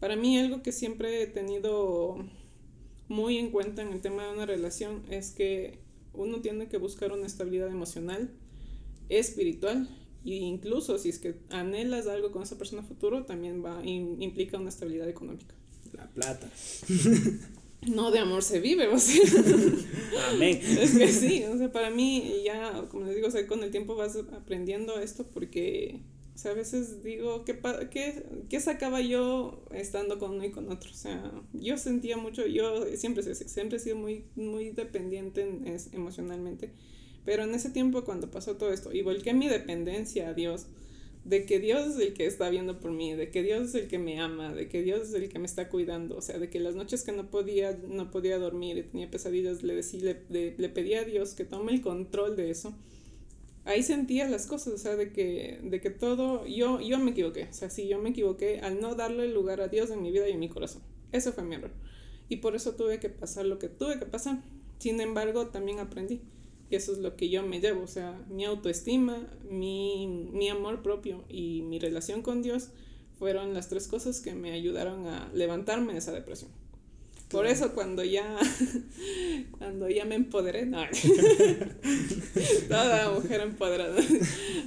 Para 0.00 0.16
mí 0.16 0.38
algo 0.38 0.62
que 0.62 0.72
siempre 0.72 1.22
he 1.22 1.26
tenido 1.26 2.16
muy 3.08 3.38
en 3.38 3.50
cuenta 3.50 3.82
en 3.82 3.92
el 3.92 4.00
tema 4.00 4.24
de 4.24 4.32
una 4.32 4.46
relación 4.46 5.02
es 5.10 5.30
que 5.30 5.78
uno 6.12 6.40
tiene 6.40 6.68
que 6.68 6.78
buscar 6.78 7.12
una 7.12 7.26
estabilidad 7.26 7.68
emocional, 7.68 8.30
espiritual 9.08 9.88
e 10.32 10.36
incluso 10.36 10.98
si 10.98 11.10
es 11.10 11.18
que 11.18 11.36
anhelas 11.50 12.06
algo 12.06 12.32
con 12.32 12.42
esa 12.42 12.56
persona 12.56 12.82
futuro, 12.82 13.24
también 13.24 13.64
va 13.64 13.84
in, 13.84 14.20
implica 14.22 14.58
una 14.58 14.70
estabilidad 14.70 15.08
económica. 15.08 15.54
La 15.92 16.08
plata. 16.08 16.48
No 17.86 18.10
de 18.10 18.18
amor 18.18 18.42
se 18.42 18.60
vive, 18.60 18.88
o 18.88 18.98
sea. 18.98 19.20
Amén. 20.30 20.58
Es 20.62 20.96
que 20.96 21.08
sí, 21.08 21.44
o 21.44 21.58
sea, 21.58 21.70
para 21.70 21.90
mí 21.90 22.42
ya, 22.44 22.86
como 22.88 23.04
les 23.04 23.16
digo, 23.16 23.28
o 23.28 23.30
sea, 23.30 23.46
con 23.46 23.62
el 23.62 23.70
tiempo 23.70 23.94
vas 23.94 24.16
aprendiendo 24.16 24.98
esto 24.98 25.24
porque 25.24 26.00
O 26.34 26.38
sea, 26.38 26.52
a 26.52 26.54
veces 26.54 27.02
digo, 27.02 27.44
¿qué, 27.44 27.58
qué, 27.90 28.24
qué 28.48 28.60
sacaba 28.60 29.00
yo 29.00 29.64
estando 29.70 30.18
con 30.18 30.32
uno 30.32 30.44
y 30.44 30.50
con 30.50 30.70
otro? 30.70 30.90
O 30.90 30.94
sea, 30.94 31.30
yo 31.52 31.76
sentía 31.76 32.16
mucho, 32.16 32.46
yo 32.46 32.86
siempre, 32.96 33.34
siempre 33.34 33.76
he 33.76 33.80
sido 33.80 33.96
muy, 33.96 34.24
muy 34.34 34.70
dependiente 34.70 35.46
emocionalmente. 35.92 36.72
Pero 37.24 37.44
en 37.44 37.54
ese 37.54 37.70
tiempo 37.70 38.04
cuando 38.04 38.30
pasó 38.30 38.56
todo 38.56 38.72
esto 38.72 38.92
y 38.92 39.02
volqué 39.02 39.32
mi 39.34 39.48
dependencia 39.48 40.28
a 40.28 40.34
Dios, 40.34 40.66
de 41.24 41.46
que 41.46 41.58
Dios 41.58 41.86
es 41.86 41.98
el 41.98 42.12
que 42.12 42.26
está 42.26 42.50
viendo 42.50 42.80
por 42.80 42.92
mí, 42.92 43.14
de 43.14 43.30
que 43.30 43.42
Dios 43.42 43.68
es 43.68 43.74
el 43.74 43.88
que 43.88 43.98
me 43.98 44.20
ama, 44.20 44.52
de 44.52 44.68
que 44.68 44.82
Dios 44.82 45.08
es 45.08 45.14
el 45.14 45.28
que 45.30 45.38
me 45.38 45.46
está 45.46 45.70
cuidando, 45.70 46.16
o 46.16 46.22
sea, 46.22 46.38
de 46.38 46.50
que 46.50 46.60
las 46.60 46.74
noches 46.74 47.02
que 47.02 47.12
no 47.12 47.30
podía, 47.30 47.78
no 47.88 48.10
podía 48.10 48.38
dormir 48.38 48.76
y 48.76 48.82
tenía 48.82 49.10
pesadillas, 49.10 49.62
le, 49.62 49.74
decía, 49.74 50.20
le, 50.28 50.54
le, 50.56 50.68
pedía 50.68 51.00
a 51.00 51.04
Dios 51.04 51.32
que 51.32 51.44
tome 51.44 51.72
el 51.72 51.80
control 51.80 52.36
de 52.36 52.50
eso. 52.50 52.74
Ahí 53.64 53.82
sentía 53.82 54.28
las 54.28 54.46
cosas, 54.46 54.74
o 54.74 54.78
sea, 54.78 54.96
de 54.96 55.12
que, 55.12 55.60
de 55.62 55.80
que 55.80 55.88
todo, 55.88 56.46
yo, 56.46 56.82
yo 56.82 56.98
me 56.98 57.12
equivoqué, 57.12 57.44
o 57.44 57.54
sea, 57.54 57.70
sí, 57.70 57.88
yo 57.88 57.98
me 57.98 58.10
equivoqué 58.10 58.60
al 58.60 58.78
no 58.82 58.94
darle 58.94 59.26
lugar 59.28 59.62
a 59.62 59.68
Dios 59.68 59.90
en 59.90 60.02
mi 60.02 60.10
vida 60.10 60.28
y 60.28 60.32
en 60.32 60.40
mi 60.40 60.50
corazón. 60.50 60.82
Eso 61.12 61.32
fue 61.32 61.44
mi 61.44 61.54
error. 61.54 61.70
Y 62.28 62.36
por 62.36 62.54
eso 62.54 62.74
tuve 62.74 63.00
que 63.00 63.08
pasar 63.08 63.46
lo 63.46 63.58
que 63.58 63.68
tuve 63.68 63.98
que 63.98 64.04
pasar. 64.04 64.42
Sin 64.78 65.00
embargo, 65.00 65.46
también 65.46 65.78
aprendí. 65.78 66.20
Eso 66.70 66.92
es 66.92 66.98
lo 66.98 67.16
que 67.16 67.28
yo 67.28 67.42
me 67.42 67.60
llevo, 67.60 67.82
o 67.82 67.86
sea, 67.86 68.20
mi 68.28 68.44
autoestima, 68.44 69.28
mi, 69.48 70.06
mi 70.32 70.48
amor 70.48 70.82
propio 70.82 71.24
y 71.28 71.62
mi 71.62 71.78
relación 71.78 72.22
con 72.22 72.42
Dios 72.42 72.70
fueron 73.18 73.54
las 73.54 73.68
tres 73.68 73.86
cosas 73.86 74.20
que 74.20 74.34
me 74.34 74.52
ayudaron 74.52 75.06
a 75.06 75.30
levantarme 75.34 75.92
de 75.92 75.98
esa 75.98 76.12
depresión. 76.12 76.50
Por 77.30 77.46
eso 77.46 77.72
cuando 77.72 78.04
ya, 78.04 78.36
cuando 79.58 79.88
ya 79.88 80.04
me 80.04 80.14
empoderé, 80.14 80.66
no, 80.66 80.82
toda 82.68 83.10
mujer 83.12 83.40
empoderada. 83.40 84.00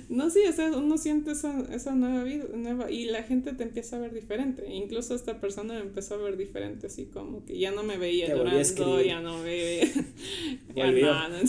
No, 0.09 0.29
sí, 0.29 0.41
o 0.47 0.51
sea, 0.51 0.71
uno 0.71 0.97
siente 0.97 1.31
esa, 1.31 1.61
esa 1.71 1.95
nueva 1.95 2.23
vida, 2.23 2.45
nueva, 2.53 2.91
y 2.91 3.05
la 3.05 3.23
gente 3.23 3.53
te 3.53 3.63
empieza 3.63 3.95
a 3.95 3.99
ver 3.99 4.13
diferente. 4.13 4.65
Incluso 4.69 5.15
esta 5.15 5.39
persona 5.39 5.75
me 5.75 5.81
empezó 5.81 6.15
a 6.15 6.17
ver 6.17 6.35
diferente, 6.35 6.87
así 6.87 7.05
como 7.05 7.45
que 7.45 7.57
ya 7.57 7.71
no 7.71 7.83
me 7.83 7.97
veía 7.97 8.27
llorando, 8.27 9.01
ya 9.01 9.21
no 9.21 9.37
me 9.37 9.43
veía, 9.43 9.85
ya 10.75 10.91
nada. 10.91 11.41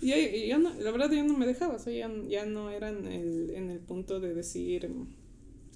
yo, 0.00 0.16
yo 0.16 0.58
no, 0.58 0.72
la 0.74 0.90
verdad 0.90 1.10
yo 1.10 1.24
no 1.24 1.36
me 1.36 1.46
dejaba, 1.46 1.74
o 1.74 1.78
sea, 1.78 1.92
ya, 1.92 2.10
ya 2.28 2.46
no 2.46 2.70
era 2.70 2.88
en 2.88 3.06
el, 3.06 3.50
en 3.50 3.70
el 3.70 3.80
punto 3.80 4.20
de 4.20 4.32
decir 4.32 4.88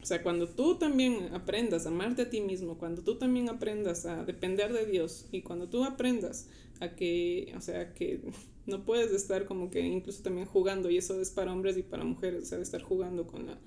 o 0.02 0.06
sea, 0.06 0.22
cuando 0.22 0.48
tú 0.48 0.76
también 0.76 1.34
aprendas 1.34 1.86
a 1.86 1.88
amarte 1.88 2.22
a 2.22 2.30
ti 2.30 2.40
mismo, 2.40 2.78
cuando 2.78 3.02
tú 3.02 3.16
también 3.16 3.48
aprendas 3.48 4.06
a 4.06 4.24
depender 4.24 4.72
de 4.72 4.86
Dios 4.86 5.26
y 5.32 5.42
cuando 5.42 5.68
tú 5.68 5.84
aprendas 5.84 6.48
a 6.80 6.94
que, 6.94 7.52
o 7.56 7.60
sea, 7.60 7.92
que 7.94 8.20
no 8.66 8.84
puedes 8.84 9.12
estar 9.12 9.46
como 9.46 9.70
que 9.70 9.80
incluso 9.80 10.22
también 10.22 10.46
jugando, 10.46 10.90
y 10.90 10.98
eso 10.98 11.20
es 11.20 11.30
para 11.30 11.52
hombres 11.52 11.76
y 11.76 11.82
para 11.82 12.04
mujeres, 12.04 12.44
o 12.44 12.46
sea, 12.46 12.58
de 12.58 12.64
estar 12.64 12.82
jugando 12.82 13.26
con, 13.26 13.46
la, 13.46 13.58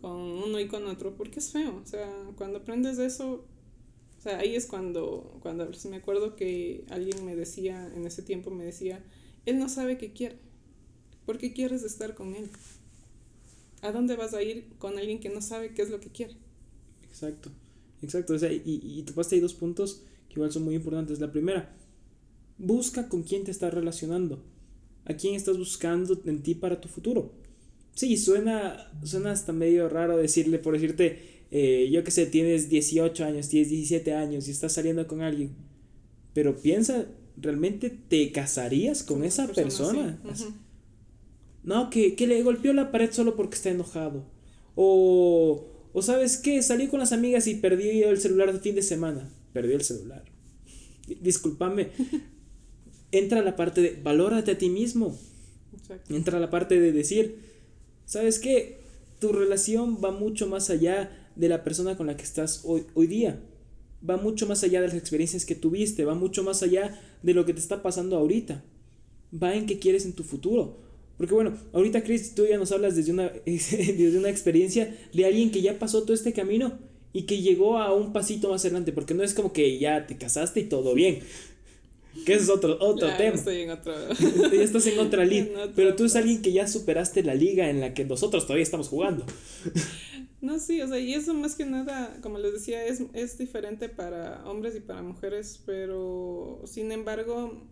con 0.00 0.12
uno 0.12 0.60
y 0.60 0.68
con 0.68 0.86
otro, 0.86 1.16
porque 1.16 1.38
es 1.38 1.50
feo, 1.50 1.80
o 1.82 1.86
sea, 1.86 2.12
cuando 2.36 2.58
aprendes 2.58 2.96
de 2.96 3.06
eso, 3.06 3.46
o 4.18 4.22
sea, 4.22 4.38
ahí 4.38 4.54
es 4.54 4.66
cuando, 4.66 5.38
cuando 5.40 5.70
me 5.88 5.96
acuerdo 5.96 6.36
que 6.36 6.84
alguien 6.90 7.24
me 7.24 7.34
decía, 7.34 7.90
en 7.94 8.06
ese 8.06 8.22
tiempo 8.22 8.50
me 8.50 8.64
decía, 8.64 9.02
él 9.46 9.58
no 9.58 9.68
sabe 9.68 9.96
qué 9.96 10.12
quiere, 10.12 10.36
¿por 11.24 11.38
qué 11.38 11.52
quieres 11.52 11.84
estar 11.84 12.14
con 12.14 12.34
él? 12.34 12.50
¿A 13.82 13.92
dónde 13.92 14.16
vas 14.16 14.34
a 14.34 14.42
ir 14.42 14.68
con 14.78 14.98
alguien 14.98 15.20
que 15.20 15.30
no 15.30 15.40
sabe 15.40 15.72
qué 15.74 15.82
es 15.82 15.90
lo 15.90 16.00
que 16.00 16.10
quiere? 16.10 16.34
Exacto, 17.08 17.50
exacto. 18.02 18.34
O 18.34 18.38
sea, 18.38 18.52
y, 18.52 18.62
y 18.64 19.02
topaste 19.02 19.36
ahí 19.36 19.40
dos 19.40 19.54
puntos 19.54 20.02
que 20.28 20.34
igual 20.34 20.52
son 20.52 20.64
muy 20.64 20.74
importantes. 20.74 21.20
La 21.20 21.32
primera, 21.32 21.74
busca 22.58 23.08
con 23.08 23.22
quién 23.22 23.44
te 23.44 23.50
estás 23.50 23.72
relacionando. 23.72 24.42
¿A 25.06 25.14
quién 25.14 25.34
estás 25.34 25.58
buscando 25.58 26.20
en 26.26 26.42
ti 26.42 26.54
para 26.54 26.80
tu 26.80 26.88
futuro? 26.88 27.32
Sí, 27.94 28.16
suena, 28.16 28.90
suena 29.02 29.32
hasta 29.32 29.52
medio 29.52 29.88
raro 29.88 30.16
decirle, 30.16 30.58
por 30.58 30.74
decirte, 30.74 31.40
eh, 31.50 31.88
yo 31.90 32.04
que 32.04 32.10
sé, 32.10 32.26
tienes 32.26 32.68
18 32.68 33.24
años, 33.24 33.48
tienes 33.48 33.70
17 33.70 34.14
años 34.14 34.46
y 34.46 34.52
estás 34.52 34.72
saliendo 34.72 35.06
con 35.06 35.22
alguien. 35.22 35.50
Pero 36.32 36.56
piensa, 36.56 37.06
¿realmente 37.36 37.90
te 37.90 38.30
casarías 38.30 39.02
con, 39.02 39.24
esa 39.24 39.48
persona? 39.48 40.20
No, 41.62 41.90
que, 41.90 42.14
que 42.14 42.26
le 42.26 42.42
golpeó 42.42 42.72
la 42.72 42.90
pared 42.90 43.10
solo 43.12 43.36
porque 43.36 43.56
está 43.56 43.70
enojado. 43.70 44.24
O, 44.74 45.66
o 45.92 46.02
sabes 46.02 46.38
qué, 46.38 46.62
salí 46.62 46.86
con 46.86 47.00
las 47.00 47.12
amigas 47.12 47.46
y 47.46 47.56
perdí 47.56 48.02
el 48.02 48.20
celular 48.20 48.52
de 48.52 48.60
fin 48.60 48.74
de 48.74 48.82
semana. 48.82 49.28
Perdió 49.52 49.76
el 49.76 49.82
celular. 49.82 50.24
Discúlpame. 51.20 51.90
Entra 53.12 53.42
la 53.42 53.56
parte 53.56 53.82
de 53.82 54.00
valórate 54.02 54.52
a 54.52 54.58
ti 54.58 54.70
mismo. 54.70 55.18
Entra 56.08 56.38
la 56.38 56.50
parte 56.50 56.78
de 56.78 56.92
decir, 56.92 57.40
¿sabes 58.06 58.38
qué? 58.38 58.80
Tu 59.18 59.32
relación 59.32 59.98
va 60.02 60.12
mucho 60.12 60.46
más 60.46 60.70
allá 60.70 61.10
de 61.34 61.48
la 61.48 61.64
persona 61.64 61.96
con 61.96 62.06
la 62.06 62.16
que 62.16 62.22
estás 62.22 62.62
hoy, 62.64 62.86
hoy 62.94 63.06
día. 63.06 63.42
Va 64.08 64.16
mucho 64.16 64.46
más 64.46 64.62
allá 64.62 64.80
de 64.80 64.86
las 64.88 64.96
experiencias 64.96 65.44
que 65.44 65.54
tuviste, 65.54 66.04
va 66.04 66.14
mucho 66.14 66.42
más 66.42 66.62
allá 66.62 66.98
de 67.22 67.34
lo 67.34 67.44
que 67.44 67.52
te 67.52 67.60
está 67.60 67.82
pasando 67.82 68.16
ahorita. 68.16 68.64
Va 69.34 69.54
en 69.54 69.66
qué 69.66 69.78
quieres 69.78 70.06
en 70.06 70.14
tu 70.14 70.22
futuro 70.24 70.89
porque 71.20 71.34
bueno, 71.34 71.52
ahorita 71.74 72.02
Chris, 72.02 72.34
tú 72.34 72.46
ya 72.46 72.56
nos 72.56 72.72
hablas 72.72 72.96
desde 72.96 73.12
una, 73.12 73.30
desde 73.44 74.16
una 74.16 74.30
experiencia 74.30 74.96
de 75.12 75.26
alguien 75.26 75.50
que 75.50 75.60
ya 75.60 75.78
pasó 75.78 76.02
todo 76.04 76.14
este 76.14 76.32
camino 76.32 76.78
y 77.12 77.24
que 77.24 77.42
llegó 77.42 77.76
a 77.76 77.92
un 77.92 78.14
pasito 78.14 78.48
más 78.48 78.64
adelante, 78.64 78.90
porque 78.90 79.12
no 79.12 79.22
es 79.22 79.34
como 79.34 79.52
que 79.52 79.78
ya 79.78 80.06
te 80.06 80.16
casaste 80.16 80.60
y 80.60 80.64
todo 80.64 80.94
bien. 80.94 81.20
Que 82.24 82.32
es 82.32 82.48
otro, 82.48 82.78
otro 82.80 83.06
tema. 83.18 83.34
Estoy 83.34 83.60
en 83.60 83.70
otro... 83.70 83.92
ya 84.50 84.62
estás 84.62 84.86
en 84.86 84.98
otra 84.98 85.26
liga. 85.26 85.70
pero 85.76 85.94
tú 85.94 86.06
es 86.06 86.16
alguien 86.16 86.40
que 86.40 86.52
ya 86.52 86.66
superaste 86.66 87.22
la 87.22 87.34
liga 87.34 87.68
en 87.68 87.80
la 87.80 87.92
que 87.92 88.06
nosotros 88.06 88.44
todavía 88.44 88.62
estamos 88.62 88.88
jugando. 88.88 89.26
No, 90.40 90.58
sí, 90.58 90.80
o 90.80 90.88
sea, 90.88 90.98
y 90.98 91.12
eso 91.12 91.34
más 91.34 91.54
que 91.54 91.66
nada, 91.66 92.16
como 92.22 92.38
les 92.38 92.54
decía, 92.54 92.82
es, 92.86 93.02
es 93.12 93.36
diferente 93.36 93.90
para 93.90 94.42
hombres 94.48 94.74
y 94.74 94.80
para 94.80 95.02
mujeres, 95.02 95.60
pero 95.66 96.62
sin 96.64 96.90
embargo, 96.92 97.62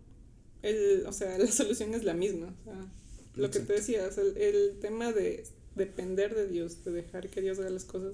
el, 0.61 1.03
o 1.07 1.11
sea, 1.11 1.35
la 1.39 1.47
solución 1.47 1.95
es 1.95 2.03
la 2.03 2.13
misma. 2.13 2.53
O 2.61 2.63
sea, 2.63 2.98
lo 3.35 3.51
que 3.51 3.59
te 3.59 3.73
decía, 3.73 4.07
el, 4.17 4.37
el, 4.37 4.79
tema 4.79 5.11
de 5.11 5.43
depender 5.75 6.35
de 6.35 6.47
Dios, 6.47 6.83
de 6.83 6.91
dejar 6.91 7.29
que 7.29 7.41
Dios 7.41 7.59
haga 7.59 7.69
las 7.69 7.85
cosas. 7.85 8.13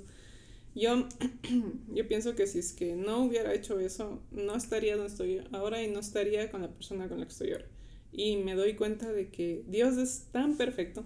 Yo, 0.76 1.08
yo 1.94 2.08
pienso 2.08 2.36
que 2.36 2.48
si 2.48 2.60
es 2.60 2.74
que 2.74 2.96
no 2.96 3.24
hubiera 3.24 3.54
hecho 3.54 3.80
eso, 3.80 4.22
no 4.32 4.56
estaría 4.56 4.98
donde 4.98 5.12
estoy 5.12 5.42
ahora 5.52 5.82
y 5.82 5.88
no 5.90 6.00
estaría 6.00 6.52
con 6.52 6.62
la 6.62 6.70
persona 6.70 7.08
con 7.08 7.20
la 7.20 7.26
que 7.26 7.32
estoy 7.32 7.52
ahora. 7.52 7.66
Y 8.12 8.38
me 8.38 8.56
doy 8.56 8.76
cuenta 8.76 9.12
de 9.12 9.30
que 9.30 9.64
Dios 9.68 9.98
es 9.98 10.28
tan 10.32 10.58
perfecto 10.58 11.06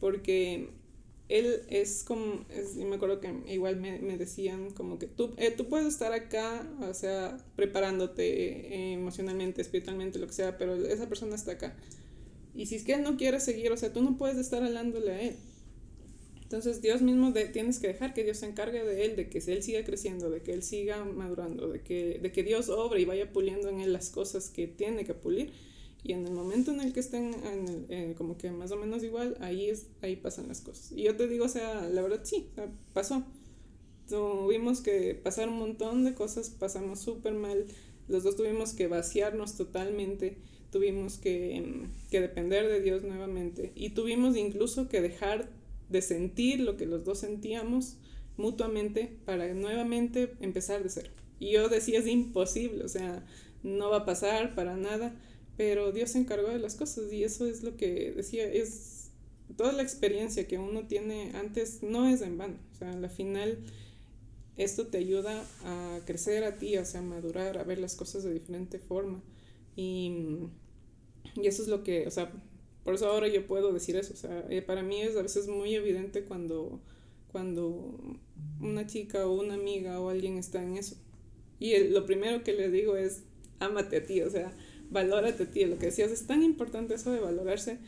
porque 0.00 0.70
Él 1.28 1.62
es 1.68 2.02
como, 2.02 2.44
es, 2.50 2.76
y 2.76 2.84
me 2.84 2.96
acuerdo 2.96 3.20
que 3.20 3.32
igual 3.48 3.76
me, 3.76 3.98
me 3.98 4.16
decían 4.16 4.70
como 4.70 4.98
que 4.98 5.06
tú, 5.06 5.34
eh, 5.36 5.50
tú 5.50 5.68
puedes 5.68 5.86
estar 5.86 6.12
acá, 6.12 6.66
o 6.80 6.94
sea, 6.94 7.36
preparándote 7.56 8.24
eh, 8.74 8.92
emocionalmente, 8.94 9.62
espiritualmente, 9.62 10.18
lo 10.18 10.26
que 10.26 10.32
sea, 10.32 10.58
pero 10.58 10.74
esa 10.74 11.08
persona 11.08 11.34
está 11.34 11.52
acá. 11.52 11.76
Y 12.54 12.66
si 12.66 12.76
es 12.76 12.84
que 12.84 12.94
él 12.94 13.02
no 13.02 13.16
quiere 13.16 13.40
seguir, 13.40 13.72
o 13.72 13.76
sea, 13.76 13.92
tú 13.92 14.02
no 14.02 14.16
puedes 14.16 14.36
estar 14.36 14.62
hablándole 14.62 15.12
a 15.12 15.20
él. 15.22 15.36
Entonces 16.50 16.82
Dios 16.82 17.00
mismo 17.00 17.30
de, 17.30 17.44
tienes 17.44 17.78
que 17.78 17.86
dejar 17.86 18.12
que 18.12 18.24
Dios 18.24 18.38
se 18.38 18.46
encargue 18.46 18.84
de 18.84 19.04
él, 19.04 19.14
de 19.14 19.28
que 19.28 19.38
él 19.38 19.62
siga 19.62 19.84
creciendo, 19.84 20.30
de 20.30 20.42
que 20.42 20.52
él 20.52 20.64
siga 20.64 21.04
madurando, 21.04 21.68
de 21.68 21.80
que, 21.80 22.18
de 22.20 22.32
que 22.32 22.42
Dios 22.42 22.70
obre 22.70 23.00
y 23.00 23.04
vaya 23.04 23.32
puliendo 23.32 23.68
en 23.68 23.80
él 23.80 23.92
las 23.92 24.10
cosas 24.10 24.50
que 24.50 24.66
tiene 24.66 25.04
que 25.04 25.14
pulir. 25.14 25.52
Y 26.02 26.12
en 26.12 26.26
el 26.26 26.32
momento 26.32 26.72
en 26.72 26.80
el 26.80 26.92
que 26.92 26.98
estén 26.98 27.34
en 27.34 27.86
eh, 27.88 28.14
como 28.18 28.36
que 28.36 28.50
más 28.50 28.72
o 28.72 28.76
menos 28.76 29.04
igual, 29.04 29.36
ahí, 29.38 29.70
es, 29.70 29.86
ahí 30.02 30.16
pasan 30.16 30.48
las 30.48 30.60
cosas. 30.60 30.90
Y 30.90 31.04
yo 31.04 31.14
te 31.14 31.28
digo, 31.28 31.44
o 31.44 31.48
sea, 31.48 31.88
la 31.88 32.02
verdad 32.02 32.22
sí, 32.24 32.48
pasó. 32.94 33.24
Tuvimos 34.08 34.80
que 34.80 35.14
pasar 35.14 35.48
un 35.48 35.58
montón 35.58 36.04
de 36.04 36.14
cosas, 36.14 36.50
pasamos 36.50 36.98
súper 36.98 37.34
mal. 37.34 37.66
Los 38.08 38.24
dos 38.24 38.34
tuvimos 38.34 38.72
que 38.72 38.88
vaciarnos 38.88 39.56
totalmente 39.56 40.38
tuvimos 40.70 41.18
que, 41.18 41.86
que, 42.10 42.20
depender 42.20 42.68
de 42.68 42.80
Dios 42.80 43.02
nuevamente 43.02 43.72
y 43.74 43.90
tuvimos 43.90 44.36
incluso 44.36 44.88
que 44.88 45.00
dejar 45.00 45.48
de 45.88 46.02
sentir 46.02 46.60
lo 46.60 46.76
que 46.76 46.86
los 46.86 47.04
dos 47.04 47.20
sentíamos 47.20 47.96
mutuamente 48.36 49.18
para 49.24 49.52
nuevamente 49.54 50.34
empezar 50.40 50.82
de 50.82 50.88
cero. 50.90 51.10
Y 51.38 51.52
yo 51.52 51.68
decía, 51.68 51.98
es 51.98 52.06
imposible, 52.06 52.84
o 52.84 52.88
sea, 52.88 53.24
no 53.62 53.90
va 53.90 53.98
a 53.98 54.04
pasar 54.04 54.54
para 54.54 54.76
nada, 54.76 55.14
pero 55.56 55.92
Dios 55.92 56.10
se 56.10 56.18
encargó 56.18 56.48
de 56.48 56.58
las 56.58 56.76
cosas 56.76 57.12
y 57.12 57.24
eso 57.24 57.46
es 57.46 57.62
lo 57.62 57.76
que 57.76 58.12
decía, 58.12 58.44
es 58.44 59.10
toda 59.56 59.72
la 59.72 59.82
experiencia 59.82 60.46
que 60.46 60.58
uno 60.58 60.86
tiene 60.86 61.32
antes 61.34 61.82
no 61.82 62.08
es 62.08 62.22
en 62.22 62.38
vano, 62.38 62.58
o 62.74 62.78
sea, 62.78 62.92
al 62.92 63.10
final 63.10 63.58
esto 64.56 64.88
te 64.88 64.98
ayuda 64.98 65.44
a 65.64 66.00
crecer 66.04 66.44
a 66.44 66.58
ti, 66.58 66.76
o 66.76 66.84
sea, 66.84 67.00
a 67.00 67.02
madurar, 67.02 67.58
a 67.58 67.64
ver 67.64 67.78
las 67.78 67.96
cosas 67.96 68.24
de 68.24 68.32
diferente 68.32 68.78
forma. 68.78 69.22
Y, 69.74 70.48
y 71.34 71.46
eso 71.46 71.62
es 71.62 71.68
lo 71.68 71.82
que, 71.82 72.06
o 72.06 72.10
sea, 72.10 72.32
por 72.84 72.94
eso 72.94 73.06
ahora 73.08 73.28
yo 73.28 73.46
puedo 73.46 73.72
decir 73.72 73.96
eso. 73.96 74.14
O 74.14 74.16
sea, 74.16 74.44
eh, 74.48 74.62
para 74.62 74.82
mí 74.82 75.00
es 75.00 75.16
a 75.16 75.22
veces 75.22 75.48
muy 75.48 75.74
evidente 75.74 76.24
cuando, 76.24 76.80
cuando 77.30 77.98
una 78.60 78.86
chica 78.86 79.26
o 79.26 79.40
una 79.40 79.54
amiga 79.54 80.00
o 80.00 80.08
alguien 80.08 80.38
está 80.38 80.62
en 80.62 80.76
eso. 80.76 80.96
Y 81.58 81.76
lo 81.88 82.06
primero 82.06 82.42
que 82.42 82.54
le 82.54 82.70
digo 82.70 82.96
es, 82.96 83.22
ámate 83.58 83.98
a 83.98 84.06
ti, 84.06 84.22
o 84.22 84.30
sea, 84.30 84.52
valórate 84.90 85.44
a 85.44 85.50
ti. 85.50 85.64
Lo 85.66 85.78
que 85.78 85.86
decías 85.86 86.10
es 86.10 86.26
tan 86.26 86.42
importante 86.42 86.94
eso 86.94 87.12
de 87.12 87.20
valorarse, 87.20 87.78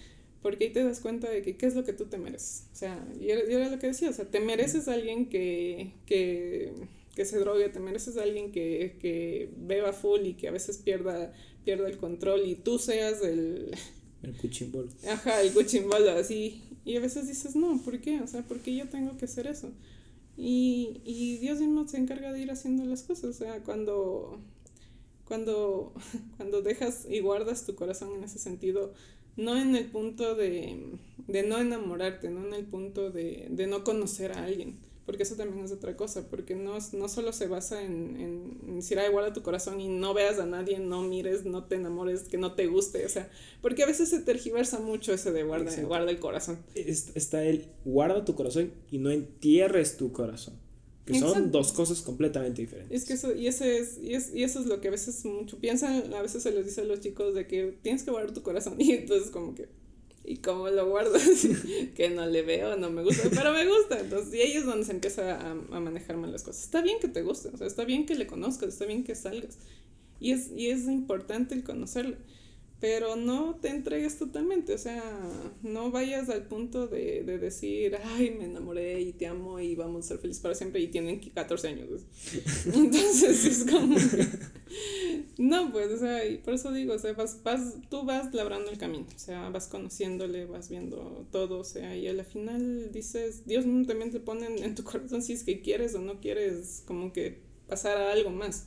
Porque 0.43 0.65
ahí 0.67 0.73
te 0.73 0.85
das 0.85 1.01
cuenta 1.01 1.31
de 1.31 1.43
que 1.43 1.57
qué 1.57 1.67
es 1.67 1.75
lo 1.75 1.85
que 1.85 1.93
tú 1.93 2.07
te 2.07 2.19
mereces. 2.19 2.69
O 2.73 2.77
sea, 2.77 3.07
y 3.19 3.31
era, 3.31 3.51
y 3.51 3.55
era 3.55 3.71
lo 3.71 3.79
que 3.79 3.89
decía, 3.89 4.11
o 4.11 4.13
sea, 4.13 4.27
te 4.27 4.41
mereces 4.41 4.89
a 4.89 4.95
alguien 4.95 5.29
que, 5.29 5.95
que, 6.05 6.73
que 7.15 7.25
se 7.25 7.39
drogue, 7.39 7.69
te 7.69 7.81
mereces 7.81 8.17
a 8.17 8.23
alguien 8.23 8.53
que, 8.53 8.97
que 9.01 9.51
beba 9.57 9.93
full 9.93 10.21
y 10.25 10.35
que 10.35 10.49
a 10.49 10.51
veces 10.51 10.79
pierda, 10.79 11.33
pierda 11.65 11.89
el 11.89 11.99
control 11.99 12.47
y 12.47 12.55
tú 12.55 12.79
seas 12.79 13.23
el... 13.23 13.71
El 14.23 14.37
cuchimbolo. 14.37 14.89
Ajá, 15.09 15.43
el 15.43 15.53
cuchimbolo, 15.53 16.13
así. 16.13 16.63
Y 16.85 16.95
a 16.97 17.01
veces 17.01 17.27
dices, 17.27 17.57
no, 17.57 17.83
¿por 17.85 18.01
qué? 18.01 18.21
O 18.21 18.29
sea, 18.29 18.43
¿por 18.43 18.61
qué 18.61 18.77
yo 18.77 18.89
tengo 18.89 19.17
que 19.17 19.25
hacer 19.25 19.49
eso? 19.49 19.73
Y, 20.37 21.01
y 21.05 21.39
Dios 21.39 21.59
mismo 21.59 21.89
se 21.89 21.97
encarga 21.97 22.33
de 22.33 22.41
ir 22.41 22.53
haciendo 22.53 22.85
las 22.85 23.03
cosas. 23.03 23.25
O 23.25 23.33
sea, 23.33 23.65
cuando, 23.65 24.39
cuando, 25.25 25.93
cuando 26.37 26.63
dejas 26.63 27.05
y 27.11 27.19
guardas 27.19 27.67
tu 27.67 27.75
corazón 27.75 28.15
en 28.15 28.23
ese 28.23 28.39
sentido, 28.39 28.95
no 29.37 29.57
en 29.57 29.75
el 29.75 29.87
punto 29.87 30.35
de, 30.37 30.99
de 31.27 31.43
no 31.43 31.59
enamorarte, 31.59 32.31
no 32.31 32.47
en 32.47 32.55
el 32.55 32.65
punto 32.65 33.11
de, 33.11 33.49
de 33.51 33.67
no 33.67 33.83
conocer 33.83 34.33
a 34.33 34.45
alguien, 34.45 34.77
porque 35.07 35.23
eso 35.25 35.35
también 35.37 35.65
es 35.65 35.73
otra 35.73 35.97
cosa, 35.97 36.29
porque 36.29 36.55
no, 36.55 36.79
no 36.93 37.09
solo 37.09 37.33
se 37.33 37.47
basa 37.49 37.83
en, 37.83 38.17
en, 38.17 38.59
en 38.69 38.77
decir, 38.77 38.99
ay, 38.99 39.11
guarda 39.11 39.33
tu 39.33 39.43
corazón 39.43 39.81
y 39.81 39.89
no 39.89 40.15
veas 40.15 40.39
a 40.39 40.47
nadie, 40.47 40.79
no 40.79 41.03
mires, 41.03 41.45
no 41.45 41.65
te 41.65 41.75
enamores, 41.77 42.23
que 42.25 42.39
no 42.39 42.55
te 42.55 42.67
guste, 42.69 43.05
o 43.05 43.09
sea, 43.09 43.29
porque 43.61 43.83
a 43.83 43.87
veces 43.87 44.09
se 44.11 44.21
tergiversa 44.21 44.79
mucho 44.81 45.13
ese 45.13 45.33
de 45.33 45.43
guarda, 45.43 45.67
Exacto. 45.67 45.89
guarda 45.89 46.11
el 46.11 46.19
corazón. 46.21 46.59
Es- 46.75 47.11
Está 47.17 47.43
el 47.45 47.67
guarda 47.85 48.25
tu 48.25 48.35
corazón 48.35 48.73
y 48.91 48.99
no 48.99 49.11
entierres 49.11 49.97
tu 49.97 50.13
corazón. 50.13 50.55
Que 51.05 51.19
son 51.19 51.51
dos 51.51 51.73
cosas 51.73 52.01
completamente 52.01 52.63
diferentes. 52.63 53.03
Es 53.03 53.05
que 53.09 53.15
eso, 53.15 53.35
y 53.35 53.49
ese 53.49 53.79
es, 53.79 53.99
y 53.99 54.15
es, 54.15 54.33
y 54.33 54.45
eso 54.45 54.61
es 54.61 54.67
lo 54.67 54.81
que 54.81 54.87
a 54.87 54.91
veces 54.93 55.25
mucho 55.25 55.59
piensan, 55.59 56.15
a 56.15 56.23
veces 56.23 56.45
se 56.45 56.53
les 56.53 56.65
dice 56.65 56.83
a 56.83 56.85
los 56.85 57.01
chicos 57.01 57.35
de 57.35 57.49
que 57.49 57.77
tienes 57.83 58.05
que 58.05 58.13
guardar 58.13 58.33
tu 58.33 58.43
corazón, 58.43 58.77
y 58.79 58.93
entonces 58.93 59.31
como 59.31 59.53
que, 59.57 59.69
¿y 60.25 60.37
cómo 60.39 60.69
lo 60.69 60.89
guardas? 60.89 61.23
que 61.95 62.11
no 62.11 62.27
le 62.27 62.43
veo, 62.43 62.77
no 62.77 62.91
me 62.91 63.03
gusta, 63.03 63.29
pero 63.31 63.53
me 63.53 63.67
gusta, 63.67 64.01
entonces, 64.01 64.35
y 64.35 64.41
ahí 64.41 64.53
es 64.53 64.65
donde 64.65 64.85
se 64.85 64.93
empieza 64.93 65.41
a, 65.41 65.51
a 65.51 65.81
manejar 65.81 66.17
mal 66.17 66.33
las 66.33 66.43
cosas. 66.43 66.65
Está 66.65 66.83
bien 66.83 66.99
que 67.01 67.09
te 67.09 67.23
guste, 67.23 67.49
o 67.53 67.57
sea, 67.57 67.67
está 67.67 67.85
bien 67.85 68.07
que 68.07 68.15
le 68.15 68.27
conozcas, 68.27 68.69
está 68.71 68.85
bien 68.85 69.05
que 69.05 69.15
salgas, 69.15 69.59
y 70.21 70.33
es, 70.33 70.51
y 70.57 70.69
es 70.69 70.87
importante 70.87 71.55
el 71.55 71.65
conocerle, 71.65 72.17
pero 72.83 73.17
no 73.17 73.57
te 73.63 73.71
entregues 73.71 74.19
totalmente, 74.19 74.75
o 74.75 74.79
sea, 74.79 75.05
no 75.63 75.93
vayas 75.93 76.29
al 76.31 76.49
punto 76.49 76.89
de, 76.89 77.23
de 77.25 77.39
decir, 77.39 77.97
ay, 78.05 78.33
me 78.37 78.47
enamoré 78.47 79.01
y 79.01 79.15
te 79.15 79.29
amo 79.29 79.61
y 79.61 79.77
vamos 79.77 80.05
a 80.07 80.09
ser 80.09 80.19
felices 80.19 80.43
para 80.43 80.57
siempre 80.57 80.81
y 80.83 80.89
tienen 80.89 81.21
14 81.21 81.69
años. 81.69 81.89
Entonces 82.67 83.45
es 83.47 83.71
como 83.71 83.97
que- 83.97 84.29
No, 85.39 85.73
pues, 85.73 85.93
o 85.93 85.99
sea, 85.99 86.25
y 86.27 86.39
por 86.39 86.55
eso 86.55 86.73
digo, 86.73 86.95
o 86.95 86.99
sea, 86.99 87.13
vas, 87.15 87.43
vas, 87.43 87.77
tú 87.91 88.05
vas 88.05 88.35
labrando 88.35 88.71
el 88.71 88.79
camino, 88.79 89.07
o 89.15 89.19
sea, 89.19 89.49
vas 89.51 89.69
conociéndole, 89.69 90.47
vas 90.47 90.69
viendo 90.69 91.27
todo, 91.31 91.61
o 91.61 91.65
sea, 91.65 91.97
y 91.97 92.09
al 92.09 92.25
final 92.25 92.91
dices, 92.93 93.47
Dios 93.47 93.65
también 93.87 94.11
te 94.11 94.21
pone 94.21 94.47
en, 94.47 94.63
en 94.65 94.75
tu 94.75 94.85
corazón 94.85 95.23
si 95.23 95.35
es 95.35 95.45
que 95.45 95.61
quieres 95.61 95.95
o 95.95 96.01
no 96.01 96.21
quieres 96.21 96.83
como 96.87 97.13
que 97.13 97.41
pasar 97.69 97.97
a 97.97 98.13
algo 98.13 98.31
más. 98.31 98.67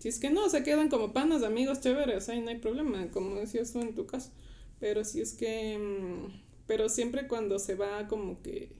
Si 0.00 0.08
es 0.08 0.18
que 0.18 0.30
no, 0.30 0.48
se 0.48 0.62
quedan 0.62 0.88
como 0.88 1.12
panas, 1.12 1.42
amigos, 1.42 1.80
chévere, 1.80 2.16
o 2.16 2.20
sea, 2.22 2.34
y 2.34 2.40
no 2.40 2.48
hay 2.48 2.56
problema, 2.56 3.10
como 3.10 3.34
decías 3.34 3.70
tú 3.70 3.82
en 3.82 3.94
tu 3.94 4.06
caso. 4.06 4.30
Pero 4.78 5.04
si 5.04 5.20
es 5.20 5.34
que, 5.34 5.78
mm, 5.78 6.40
pero 6.66 6.88
siempre 6.88 7.28
cuando 7.28 7.58
se 7.58 7.74
va 7.74 8.08
como 8.08 8.40
que, 8.40 8.72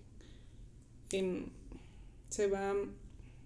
em, 1.12 1.50
se 2.30 2.46
va, 2.46 2.74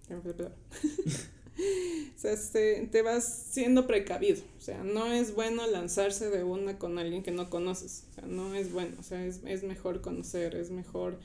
te 2.91 3.01
vas 3.01 3.47
siendo 3.51 3.87
precavido, 3.87 4.41
o 4.57 4.61
sea, 4.61 4.81
no 4.81 5.11
es 5.11 5.35
bueno 5.35 5.67
lanzarse 5.67 6.29
de 6.29 6.45
una 6.45 6.79
con 6.79 6.97
alguien 6.97 7.23
que 7.23 7.31
no 7.31 7.49
conoces, 7.49 8.05
o 8.11 8.13
sea, 8.13 8.25
no 8.25 8.55
es 8.55 8.71
bueno, 8.71 8.95
o 9.01 9.03
sea, 9.03 9.25
es, 9.25 9.41
es 9.45 9.63
mejor 9.63 9.99
conocer, 9.99 10.55
es 10.55 10.71
mejor 10.71 11.19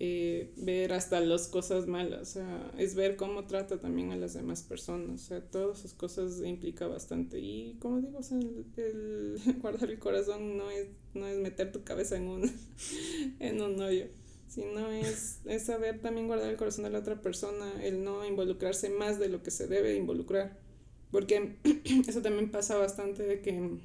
eh, 0.00 0.52
ver 0.56 0.92
hasta 0.92 1.18
las 1.20 1.48
cosas 1.48 1.88
malas, 1.88 2.22
o 2.22 2.24
sea, 2.24 2.72
es 2.78 2.94
ver 2.94 3.16
cómo 3.16 3.46
trata 3.46 3.80
también 3.80 4.12
a 4.12 4.16
las 4.16 4.32
demás 4.32 4.62
personas, 4.62 5.22
o 5.22 5.24
sea, 5.24 5.40
todas 5.40 5.80
esas 5.80 5.92
cosas 5.94 6.40
implica 6.44 6.86
bastante. 6.86 7.40
Y 7.40 7.76
como 7.80 8.00
digo, 8.00 8.18
o 8.18 8.22
sea, 8.22 8.38
el, 8.38 8.64
el 8.76 9.40
guardar 9.60 9.90
el 9.90 9.98
corazón 9.98 10.56
no 10.56 10.70
es, 10.70 10.86
no 11.14 11.26
es 11.26 11.38
meter 11.38 11.72
tu 11.72 11.82
cabeza 11.82 12.16
en 12.16 12.28
un, 12.28 12.42
en 13.40 13.60
un 13.60 13.80
hoyo, 13.80 14.06
sino 14.46 14.88
es, 14.88 15.40
es 15.44 15.64
saber 15.64 16.00
también 16.00 16.28
guardar 16.28 16.48
el 16.48 16.56
corazón 16.56 16.84
de 16.84 16.90
la 16.90 17.00
otra 17.00 17.20
persona, 17.20 17.82
el 17.82 18.04
no 18.04 18.24
involucrarse 18.24 18.90
más 18.90 19.18
de 19.18 19.28
lo 19.28 19.42
que 19.42 19.50
se 19.50 19.66
debe 19.66 19.96
involucrar, 19.96 20.60
porque 21.10 21.56
eso 22.06 22.22
también 22.22 22.52
pasa 22.52 22.76
bastante 22.76 23.24
de 23.24 23.40
que 23.40 23.80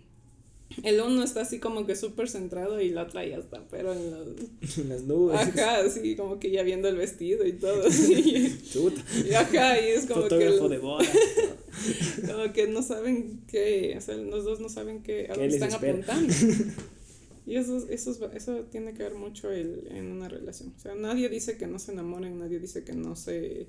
el 0.81 0.99
uno 1.01 1.23
está 1.23 1.41
así 1.41 1.59
como 1.59 1.85
que 1.85 1.95
súper 1.95 2.27
centrado 2.29 2.81
y 2.81 2.89
la 2.89 3.03
otra 3.03 3.25
ya 3.25 3.37
está, 3.37 3.63
pero 3.69 3.93
en 3.93 4.09
los, 4.11 4.27
En 4.77 4.89
las 4.89 5.03
nubes. 5.03 5.37
Ajá, 5.39 5.81
así 5.81 6.15
como 6.15 6.39
que 6.39 6.49
ya 6.51 6.63
viendo 6.63 6.87
el 6.87 6.95
vestido 6.95 7.45
y 7.45 7.53
todo. 7.53 7.83
así. 7.87 8.59
Chuta. 8.71 9.01
Y 9.29 9.33
ajá, 9.33 9.79
y 9.79 9.89
es 9.89 10.05
como 10.05 10.23
que, 10.23 10.29
Fotógrafo 10.29 10.65
el- 10.65 10.71
de 10.71 10.77
boda. 10.79 11.05
como 12.27 12.53
que 12.53 12.67
no 12.67 12.81
saben 12.81 13.41
qué, 13.47 13.95
o 13.97 14.01
sea, 14.01 14.15
los 14.15 14.43
dos 14.45 14.59
no 14.59 14.69
saben 14.69 15.03
qué, 15.03 15.25
a 15.29 15.33
¿Qué 15.33 15.39
dónde 15.41 15.45
les 15.45 15.53
están 15.55 15.69
espera? 15.69 15.93
apuntando. 15.93 16.33
Y 17.45 17.57
eso, 17.57 17.77
eso, 17.89 18.11
es- 18.11 18.19
eso 18.35 18.55
tiene 18.71 18.93
que 18.93 19.03
ver 19.03 19.15
mucho 19.15 19.51
el, 19.51 19.87
en 19.91 20.11
una 20.11 20.29
relación. 20.29 20.73
O 20.77 20.79
sea, 20.79 20.95
nadie 20.95 21.27
dice 21.29 21.57
que 21.57 21.67
no 21.67 21.77
se 21.77 21.91
enamoren, 21.91 22.39
nadie 22.39 22.59
dice 22.59 22.83
que 22.85 22.93
no 22.93 23.15
se 23.17 23.67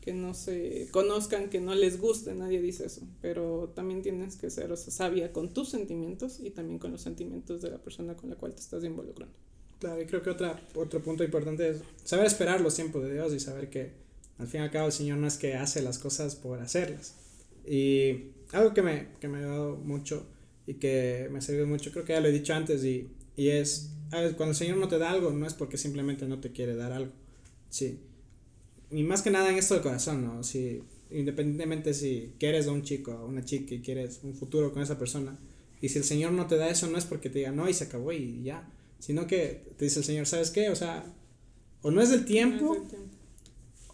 que 0.00 0.14
no 0.14 0.34
se 0.34 0.88
conozcan, 0.90 1.50
que 1.50 1.60
no 1.60 1.74
les 1.74 2.00
guste, 2.00 2.34
nadie 2.34 2.60
dice 2.62 2.86
eso, 2.86 3.02
pero 3.20 3.72
también 3.74 4.02
tienes 4.02 4.36
que 4.36 4.48
ser 4.50 4.72
o 4.72 4.76
sea, 4.76 4.92
sabia 4.92 5.32
con 5.32 5.52
tus 5.52 5.68
sentimientos 5.68 6.40
y 6.40 6.50
también 6.50 6.78
con 6.78 6.92
los 6.92 7.02
sentimientos 7.02 7.60
de 7.60 7.70
la 7.70 7.78
persona 7.78 8.16
con 8.16 8.30
la 8.30 8.36
cual 8.36 8.54
te 8.54 8.60
estás 8.60 8.82
involucrando. 8.84 9.34
Claro, 9.78 10.00
y 10.00 10.06
creo 10.06 10.22
que 10.22 10.30
otra, 10.30 10.60
otro 10.74 11.02
punto 11.02 11.24
importante 11.24 11.68
es 11.70 11.82
saber 12.04 12.26
esperar 12.26 12.60
los 12.60 12.74
tiempos 12.74 13.02
de 13.02 13.14
Dios 13.14 13.32
y 13.32 13.40
saber 13.40 13.70
que 13.70 13.92
al 14.38 14.46
fin 14.46 14.60
y 14.60 14.64
al 14.64 14.70
cabo 14.70 14.86
el 14.86 14.92
Señor 14.92 15.18
no 15.18 15.26
es 15.26 15.36
que 15.36 15.54
hace 15.54 15.82
las 15.82 15.98
cosas 15.98 16.34
por 16.34 16.60
hacerlas. 16.60 17.14
Y 17.66 18.32
algo 18.52 18.74
que 18.74 18.82
me, 18.82 19.08
que 19.20 19.28
me 19.28 19.38
ha 19.38 19.40
ayudado 19.40 19.76
mucho 19.76 20.26
y 20.66 20.74
que 20.74 21.28
me 21.30 21.38
ha 21.38 21.42
servido 21.42 21.66
mucho, 21.66 21.92
creo 21.92 22.04
que 22.04 22.12
ya 22.14 22.20
lo 22.20 22.28
he 22.28 22.32
dicho 22.32 22.54
antes, 22.54 22.84
y, 22.84 23.10
y 23.36 23.48
es, 23.48 23.90
a 24.12 24.20
ver, 24.20 24.36
cuando 24.36 24.52
el 24.52 24.56
Señor 24.56 24.76
no 24.78 24.88
te 24.88 24.98
da 24.98 25.10
algo, 25.10 25.30
no 25.30 25.46
es 25.46 25.54
porque 25.54 25.76
simplemente 25.76 26.26
no 26.26 26.40
te 26.40 26.52
quiere 26.52 26.74
dar 26.74 26.92
algo. 26.92 27.12
Sí. 27.68 28.00
Y 28.90 29.02
más 29.04 29.22
que 29.22 29.30
nada 29.30 29.50
en 29.50 29.56
esto 29.58 29.74
del 29.74 29.82
corazón, 29.82 30.24
¿no? 30.24 30.42
Si, 30.42 30.82
independientemente 31.10 31.94
si 31.94 32.32
quieres 32.38 32.66
a 32.66 32.72
un 32.72 32.82
chico 32.82 33.12
o 33.12 33.26
una 33.26 33.44
chica 33.44 33.74
y 33.74 33.80
quieres 33.80 34.20
un 34.22 34.34
futuro 34.34 34.72
con 34.72 34.82
esa 34.82 34.98
persona, 34.98 35.38
y 35.80 35.88
si 35.88 35.98
el 35.98 36.04
Señor 36.04 36.32
no 36.32 36.46
te 36.46 36.56
da 36.56 36.68
eso, 36.68 36.88
no 36.88 36.98
es 36.98 37.04
porque 37.04 37.30
te 37.30 37.38
diga 37.38 37.52
no 37.52 37.68
y 37.68 37.74
se 37.74 37.84
acabó 37.84 38.12
y 38.12 38.42
ya, 38.42 38.68
sino 38.98 39.26
que 39.26 39.62
te 39.78 39.84
dice 39.86 40.00
el 40.00 40.04
Señor, 40.04 40.26
¿sabes 40.26 40.50
qué? 40.50 40.68
O 40.70 40.76
sea, 40.76 41.04
o 41.82 41.90
no 41.90 42.02
es 42.02 42.10
del 42.10 42.24
tiempo, 42.24 42.74
No 42.74 42.82
es 42.82 42.88
tiempo. 42.88 43.08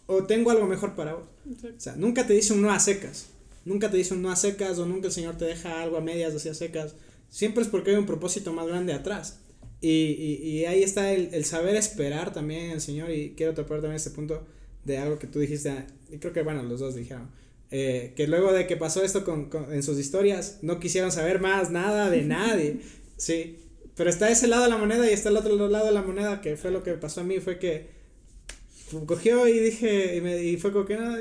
o 0.07 0.23
tengo 0.25 0.51
algo 0.51 0.67
mejor 0.67 0.95
para 0.95 1.13
vos. 1.15 1.25
Exacto. 1.49 1.77
O 1.77 1.79
sea, 1.79 1.95
nunca 1.95 2.25
te 2.27 2.33
dice 2.33 2.53
un 2.53 2.61
no 2.61 2.71
a 2.71 2.79
secas. 2.79 3.27
Nunca 3.65 3.91
te 3.91 3.97
dice 3.97 4.13
un 4.13 4.21
no 4.21 4.31
a 4.31 4.35
secas 4.35 4.79
o 4.79 4.85
nunca 4.85 5.07
el 5.07 5.13
Señor 5.13 5.37
te 5.37 5.45
deja 5.45 5.81
algo 5.81 5.97
a 5.97 6.01
medias 6.01 6.33
o 6.33 6.37
así 6.37 6.49
a 6.49 6.53
secas. 6.53 6.95
Siempre 7.29 7.63
es 7.63 7.69
porque 7.69 7.91
hay 7.91 7.97
un 7.97 8.05
propósito 8.05 8.53
más 8.53 8.67
grande 8.67 8.93
atrás. 8.93 9.39
Y, 9.81 9.89
y, 9.89 10.33
y 10.49 10.65
ahí 10.65 10.81
está 10.83 11.13
el, 11.13 11.29
el 11.33 11.45
saber 11.45 11.75
esperar 11.75 12.33
también 12.33 12.71
el 12.71 12.81
Señor. 12.81 13.11
Y 13.11 13.33
quiero 13.35 13.53
topar 13.53 13.79
también 13.79 13.95
este 13.97 14.11
punto 14.11 14.45
de 14.87 14.97
algo 14.97 15.19
que 15.19 15.27
tú 15.27 15.39
dijiste. 15.39 15.71
Y 16.11 16.17
creo 16.17 16.33
que, 16.33 16.41
bueno, 16.41 16.63
los 16.63 16.79
dos 16.79 16.95
dijeron. 16.95 17.29
eh, 17.69 18.13
que 18.15 18.27
luego 18.27 18.53
de 18.53 18.65
que 18.65 18.77
pasó 18.77 19.03
esto 19.03 19.23
con, 19.25 19.49
con- 19.49 19.71
en 19.73 19.83
sus 19.83 19.99
historias, 19.99 20.59
no 20.61 20.79
quisieron 20.79 21.11
saber 21.11 21.39
más 21.41 21.69
nada 21.69 22.09
de 22.09 22.21
nadie. 22.37 22.79
Sí. 23.17 23.59
Pero 23.95 24.09
está 24.09 24.29
ese 24.29 24.47
lado 24.47 24.63
de 24.63 24.69
la 24.69 24.77
moneda 24.77 25.09
y 25.09 25.13
está 25.13 25.29
el 25.29 25.37
otro 25.37 25.55
lado 25.67 25.85
de 25.87 25.91
la 25.91 26.01
moneda, 26.03 26.39
que 26.41 26.55
fue 26.55 26.71
lo 26.71 26.81
que 26.83 26.93
pasó 26.93 27.21
a 27.21 27.23
mí. 27.23 27.39
Fue 27.39 27.59
que 27.59 27.87
cogió 29.05 29.47
y 29.47 29.59
dije, 29.59 30.15
y, 30.17 30.21
me, 30.21 30.41
y 30.43 30.57
fue 30.57 30.71
como 30.71 30.85
que 30.85 30.95
nada, 30.97 31.19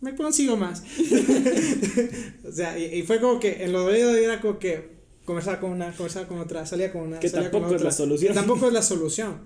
me 0.00 0.14
consigo 0.16 0.56
más. 0.56 0.82
o 2.44 2.52
sea, 2.52 2.78
y, 2.78 2.84
y 2.98 3.02
fue 3.02 3.20
como 3.20 3.38
que 3.40 3.62
en 3.64 3.72
lo 3.72 3.82
dolido 3.84 4.14
era 4.14 4.40
como 4.40 4.58
que 4.58 4.90
conversar 5.24 5.60
con 5.60 5.70
una, 5.70 5.92
conversar 5.92 6.26
con 6.26 6.38
otra, 6.38 6.66
salía 6.66 6.92
con 6.92 7.02
una. 7.02 7.20
Que 7.20 7.28
salía 7.28 7.50
tampoco 7.50 7.66
con 7.68 7.76
es 7.76 7.80
otra. 7.82 7.90
la 7.90 7.96
solución. 7.96 8.34
Tampoco 8.34 8.66
es 8.66 8.72
la 8.72 8.82
solución. 8.82 9.38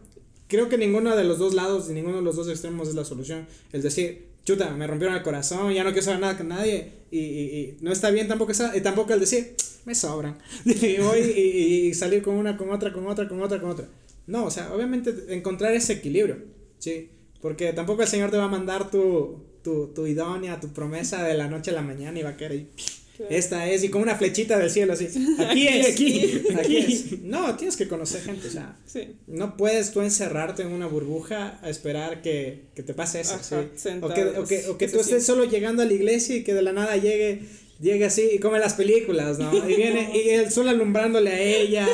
Creo 0.49 0.68
que 0.68 0.78
ninguno 0.78 1.16
de 1.16 1.24
los 1.24 1.38
dos 1.38 1.55
lados, 1.55 1.88
ninguno 1.88 2.16
de 2.18 2.22
los 2.22 2.36
dos 2.36 2.49
extremos 2.49 2.88
es 2.88 2.94
la 2.94 3.05
solución. 3.05 3.47
El 3.72 3.82
decir, 3.82 4.26
chuta, 4.44 4.70
me 4.70 4.86
rompieron 4.86 5.16
el 5.16 5.22
corazón, 5.22 5.72
ya 5.72 5.82
no 5.82 5.90
quiero 5.90 6.05
saber 6.05 6.20
nada 6.20 6.36
con 6.36 6.49
nadie. 6.49 6.92
Y, 7.11 7.18
y, 7.18 7.40
y 7.61 7.76
no 7.80 7.92
está 7.92 8.11
bien 8.11 8.28
tampoco, 8.28 8.53
esa, 8.53 8.76
y 8.76 8.80
tampoco 8.80 9.12
el 9.12 9.20
decir, 9.20 9.55
me 9.84 9.94
sobran. 9.94 10.38
y 10.64 10.99
voy 10.99 11.18
y, 11.20 11.88
y- 11.88 11.94
salir 11.94 12.22
con 12.22 12.34
una, 12.36 12.57
con 12.57 12.70
otra, 12.70 12.92
con 12.92 13.07
otra, 13.07 13.28
con 13.28 13.40
otra, 13.42 13.61
con 13.61 13.70
otra. 13.70 13.88
No, 14.26 14.44
o 14.47 14.51
sea, 14.51 14.72
obviamente 14.74 15.12
encontrar 15.28 15.72
ese 15.74 15.94
equilibrio, 15.94 16.38
¿sí? 16.78 17.11
Porque 17.40 17.72
tampoco 17.72 18.03
el 18.03 18.09
Señor 18.09 18.30
te 18.30 18.36
va 18.36 18.44
a 18.44 18.49
mandar 18.49 18.90
tu, 18.90 19.44
tu, 19.62 19.88
tu 19.88 20.07
idónea, 20.07 20.59
tu 20.61 20.68
promesa 20.72 21.22
de 21.24 21.34
la 21.34 21.49
noche 21.49 21.70
a 21.70 21.74
la 21.74 21.82
mañana 21.82 22.18
y 22.18 22.22
va 22.22 22.30
a 22.30 22.36
querer, 22.36 22.66
Claro. 22.76 23.06
Esta 23.31 23.69
es, 23.71 23.85
y 23.85 23.89
con 23.89 24.03
una 24.03 24.14
flechita 24.17 24.59
del 24.59 24.71
cielo 24.71 24.93
así, 24.93 25.07
aquí 25.39 25.69
es, 25.69 25.89
aquí, 25.95 26.43
aquí 26.55 26.77
aquí. 26.77 26.77
es. 26.77 27.21
No, 27.23 27.55
tienes 27.57 27.77
que 27.77 27.89
conocer 27.89 28.23
gente, 28.23 28.49
o 28.49 28.51
sea, 28.51 28.77
Sí. 28.87 29.17
no 29.27 29.57
puedes 29.57 29.93
tú 29.93 30.01
encerrarte 30.01 30.62
en 30.62 30.73
una 30.73 30.87
burbuja 30.87 31.59
a 31.62 31.71
esperar 31.71 32.23
que, 32.23 32.64
que 32.75 32.83
te 32.83 32.95
pase 32.95 33.21
eso, 33.21 33.35
Ajá, 33.35 33.64
¿sí? 33.75 33.89
O 34.01 34.09
que, 34.09 34.25
o 34.25 34.45
que, 34.45 34.69
o 34.69 34.79
que 34.79 34.89
tú 34.89 35.01
estés 35.01 35.25
solo 35.25 35.45
llegando 35.45 35.83
a 35.83 35.87
la 35.87 35.93
iglesia 35.93 36.37
y 36.37 36.45
que 36.45 36.55
de 36.55 36.62
la 36.62 36.73
nada 36.73 36.97
llegue 36.97 37.43
llega 37.81 38.07
así 38.07 38.27
y 38.33 38.39
come 38.39 38.59
las 38.59 38.73
películas, 38.75 39.39
¿no? 39.39 39.55
Y 39.69 39.75
viene 39.75 40.11
y 40.14 40.31
el 40.31 40.51
sol 40.51 40.69
alumbrándole 40.69 41.31
a 41.31 41.39
ella 41.41 41.87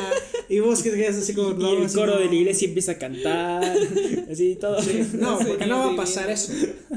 y 0.49 0.61
vos 0.61 0.81
que 0.83 0.91
es 1.07 1.17
así 1.17 1.35
como 1.35 1.51
y 1.61 1.83
el 1.83 1.93
coro 1.93 2.19
de 2.19 2.27
la 2.27 2.35
iglesia 2.35 2.69
empieza 2.69 2.93
a 2.93 2.99
cantar, 2.99 3.65
así 4.31 4.57
todo. 4.61 4.79
No, 5.15 5.39
porque 5.39 5.67
no 5.67 5.79
va 5.79 5.93
a 5.93 5.97
pasar 5.97 6.31
eso. 6.31 6.53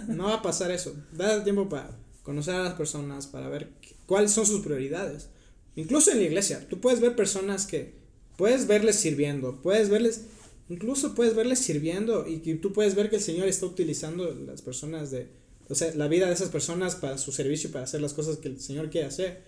No 0.08 0.26
va 0.26 0.36
a 0.36 0.42
pasar 0.42 0.70
eso. 0.72 0.96
Da 1.14 1.44
tiempo 1.44 1.68
para 1.68 1.98
conocer 2.22 2.56
a 2.56 2.64
las 2.64 2.74
personas, 2.76 3.26
para 3.28 3.50
ver 3.50 3.70
cuáles 4.06 4.32
son 4.32 4.46
sus 4.46 4.62
prioridades. 4.62 5.30
Incluso 5.76 6.12
en 6.12 6.20
la 6.20 6.24
iglesia, 6.24 6.66
tú 6.70 6.80
puedes 6.80 7.02
ver 7.02 7.16
personas 7.16 7.66
que 7.66 7.96
puedes 8.38 8.68
verles 8.68 8.96
sirviendo, 8.96 9.62
puedes 9.62 9.90
verles, 9.90 10.26
incluso 10.70 11.16
puedes 11.16 11.36
verles 11.36 11.60
sirviendo 11.60 12.28
y 12.28 12.40
que 12.40 12.56
tú 12.56 12.74
puedes 12.74 12.96
ver 12.96 13.10
que 13.10 13.18
el 13.18 13.22
Señor 13.22 13.48
está 13.48 13.66
utilizando 13.66 14.34
las 14.34 14.62
personas 14.62 15.12
de, 15.12 15.30
o 15.70 15.76
sea, 15.76 15.94
la 15.96 16.08
vida 16.08 16.28
de 16.28 16.34
esas 16.34 16.50
personas 16.50 16.96
para 16.96 17.18
su 17.18 17.32
servicio, 17.32 17.72
para 17.72 17.84
hacer 17.84 18.02
las 18.02 18.14
cosas 18.14 18.38
que 18.38 18.48
el 18.48 18.60
Señor 18.60 18.90
quiere 18.90 19.08
hacer. 19.08 19.44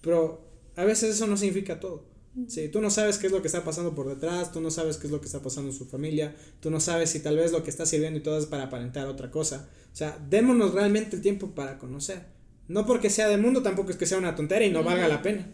Pero 0.00 0.44
a 0.74 0.84
veces 0.84 1.14
eso 1.14 1.26
no 1.26 1.36
significa 1.36 1.78
todo. 1.78 2.10
Sí, 2.48 2.70
tú 2.70 2.80
no 2.80 2.90
sabes 2.90 3.18
qué 3.18 3.26
es 3.26 3.32
lo 3.32 3.42
que 3.42 3.48
está 3.48 3.62
pasando 3.62 3.94
por 3.94 4.08
detrás, 4.08 4.52
tú 4.52 4.62
no 4.62 4.70
sabes 4.70 4.96
qué 4.96 5.06
es 5.06 5.12
lo 5.12 5.20
que 5.20 5.26
está 5.26 5.42
pasando 5.42 5.70
en 5.70 5.76
su 5.76 5.84
familia, 5.84 6.34
tú 6.60 6.70
no 6.70 6.80
sabes 6.80 7.10
si 7.10 7.20
tal 7.20 7.36
vez 7.36 7.52
lo 7.52 7.62
que 7.62 7.68
está 7.68 7.84
sirviendo 7.84 8.18
y 8.18 8.22
todo 8.22 8.38
es 8.38 8.46
para 8.46 8.64
aparentar 8.64 9.06
otra 9.06 9.30
cosa. 9.30 9.68
O 9.92 9.96
sea, 9.96 10.18
démonos 10.30 10.72
realmente 10.72 11.16
el 11.16 11.22
tiempo 11.22 11.54
para 11.54 11.78
conocer. 11.78 12.24
No 12.72 12.86
porque 12.86 13.10
sea 13.10 13.28
del 13.28 13.38
mundo, 13.38 13.62
tampoco 13.62 13.90
es 13.90 13.96
que 13.98 14.06
sea 14.06 14.16
una 14.16 14.34
tontera 14.34 14.64
y 14.64 14.70
no 14.70 14.82
valga 14.82 15.06
la 15.06 15.20
pena. 15.20 15.46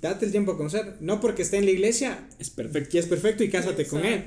Date 0.00 0.24
el 0.24 0.30
tiempo 0.30 0.52
a 0.52 0.56
conocer. 0.56 0.96
No 1.00 1.20
porque 1.20 1.42
esté 1.42 1.58
en 1.58 1.66
la 1.66 1.72
iglesia 1.72 2.26
Es 2.38 2.48
perfecto. 2.48 2.96
y 2.96 3.00
es 3.00 3.06
perfecto 3.06 3.44
y 3.44 3.50
cásate 3.50 3.86
con 3.86 4.02
él. 4.02 4.24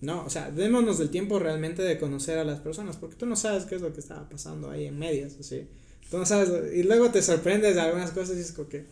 No, 0.00 0.24
o 0.24 0.30
sea, 0.30 0.50
démonos 0.50 0.98
del 0.98 1.10
tiempo 1.10 1.38
realmente 1.38 1.82
de 1.82 1.96
conocer 1.96 2.38
a 2.38 2.44
las 2.44 2.58
personas, 2.58 2.96
porque 2.96 3.14
tú 3.14 3.24
no 3.26 3.36
sabes 3.36 3.66
qué 3.66 3.76
es 3.76 3.82
lo 3.82 3.92
que 3.92 4.00
estaba 4.00 4.28
pasando 4.28 4.68
ahí 4.68 4.86
en 4.86 4.98
medias, 4.98 5.36
así. 5.38 5.68
Tú 6.10 6.18
no 6.18 6.26
sabes, 6.26 6.74
y 6.74 6.82
luego 6.82 7.10
te 7.10 7.22
sorprendes 7.22 7.76
de 7.76 7.80
algunas 7.80 8.10
cosas 8.10 8.36
y 8.36 8.40
es 8.40 8.50
como 8.52 8.68
que, 8.68 8.84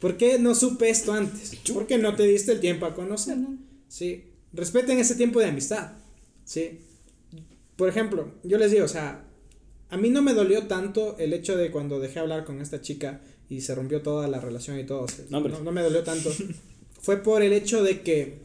¿por 0.00 0.16
qué 0.16 0.40
no 0.40 0.54
supe 0.56 0.90
esto 0.90 1.12
antes? 1.12 1.54
¿Por 1.72 1.86
qué 1.86 1.96
no 1.96 2.16
te 2.16 2.24
diste 2.24 2.50
el 2.50 2.60
tiempo 2.60 2.86
a 2.86 2.94
conocer? 2.94 3.38
Sí, 3.88 4.24
respeten 4.52 4.98
ese 4.98 5.14
tiempo 5.14 5.38
de 5.38 5.46
amistad, 5.46 5.92
sí. 6.44 6.80
Por 7.76 7.88
ejemplo, 7.88 8.32
yo 8.42 8.58
les 8.58 8.72
digo, 8.72 8.84
o 8.84 8.88
sea, 8.88 9.23
a 9.94 9.96
mí 9.96 10.10
no 10.10 10.22
me 10.22 10.34
dolió 10.34 10.64
tanto 10.66 11.16
el 11.20 11.32
hecho 11.32 11.56
de 11.56 11.70
cuando 11.70 12.00
dejé 12.00 12.18
hablar 12.18 12.44
con 12.44 12.60
esta 12.60 12.80
chica 12.80 13.20
y 13.48 13.60
se 13.60 13.76
rompió 13.76 14.02
toda 14.02 14.26
la 14.26 14.40
relación 14.40 14.76
y 14.76 14.82
todo, 14.82 15.06
No, 15.30 15.38
no, 15.40 15.60
no 15.60 15.70
me 15.70 15.82
dolió 15.82 16.02
tanto. 16.02 16.32
Fue 17.00 17.18
por 17.18 17.42
el 17.42 17.52
hecho 17.52 17.80
de 17.84 18.00
que 18.00 18.38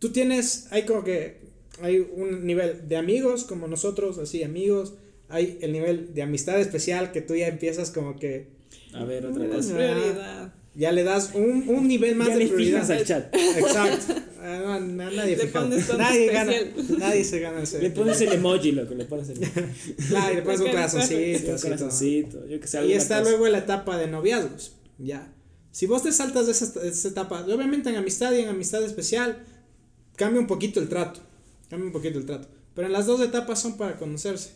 tú 0.00 0.10
tienes, 0.10 0.66
hay 0.72 0.82
como 0.82 1.04
que, 1.04 1.38
hay 1.80 1.98
un 2.00 2.44
nivel 2.44 2.88
de 2.88 2.96
amigos 2.96 3.44
como 3.44 3.68
nosotros, 3.68 4.18
así, 4.18 4.42
amigos, 4.42 4.94
hay 5.28 5.56
el 5.60 5.70
nivel 5.70 6.14
de 6.14 6.22
amistad 6.22 6.60
especial 6.60 7.12
que 7.12 7.20
tú 7.20 7.36
ya 7.36 7.46
empiezas 7.46 7.92
como 7.92 8.16
que, 8.16 8.48
A 8.92 9.04
ver, 9.04 9.24
otra 9.24 9.46
cosa. 9.48 9.72
prioridad. 9.72 10.52
Ya 10.76 10.92
le 10.92 11.02
das 11.04 11.30
un, 11.34 11.64
un 11.68 11.88
nivel 11.88 12.14
más 12.16 12.28
Ya 12.28 12.34
de 12.36 12.44
le 12.44 12.48
prioridad. 12.50 12.90
al 12.90 13.04
chat. 13.04 13.34
Exacto. 13.34 14.14
Ah, 14.42 14.60
no, 14.64 14.80
na- 14.80 15.10
nadie 15.10 15.36
Le 15.36 15.46
pones 15.46 15.88
Nadie 15.96 16.26
gana. 16.32 16.52
Nadie 16.98 17.24
se 17.24 17.40
gana 17.40 17.62
ese. 17.62 17.82
Le 17.82 17.90
pones 17.90 18.20
el 18.20 18.32
emoji, 18.32 18.72
loco, 18.72 18.94
le 18.94 19.04
pones 19.06 19.28
el 19.30 19.38
Claro, 20.08 20.32
y 20.32 20.36
le 20.36 20.42
pones 20.42 20.60
un 20.60 20.66
corazoncito. 20.70 21.46
todo. 21.52 21.60
corazoncito, 21.62 22.46
yo 22.46 22.60
que 22.60 22.66
sé. 22.68 22.86
Y 22.86 22.92
está 22.92 23.18
cosa. 23.18 23.30
luego 23.30 23.48
la 23.48 23.58
etapa 23.58 23.96
de 23.98 24.06
noviazgos. 24.06 24.72
Ya. 24.98 25.32
Si 25.72 25.86
vos 25.86 26.02
te 26.02 26.12
saltas 26.12 26.46
de 26.46 26.52
esa, 26.52 26.80
de 26.80 26.88
esa 26.88 27.08
etapa, 27.08 27.44
obviamente 27.44 27.90
en 27.90 27.96
amistad 27.96 28.32
y 28.32 28.40
en 28.40 28.48
amistad 28.48 28.82
especial, 28.84 29.38
cambia 30.16 30.40
un 30.40 30.46
poquito 30.46 30.78
el 30.80 30.88
trato. 30.88 31.20
Cambia 31.68 31.86
un 31.86 31.92
poquito 31.92 32.18
el 32.18 32.24
trato. 32.26 32.48
Pero 32.74 32.86
en 32.86 32.92
las 32.92 33.06
dos 33.06 33.20
etapas 33.20 33.60
son 33.60 33.76
para 33.76 33.96
conocerse. 33.96 34.50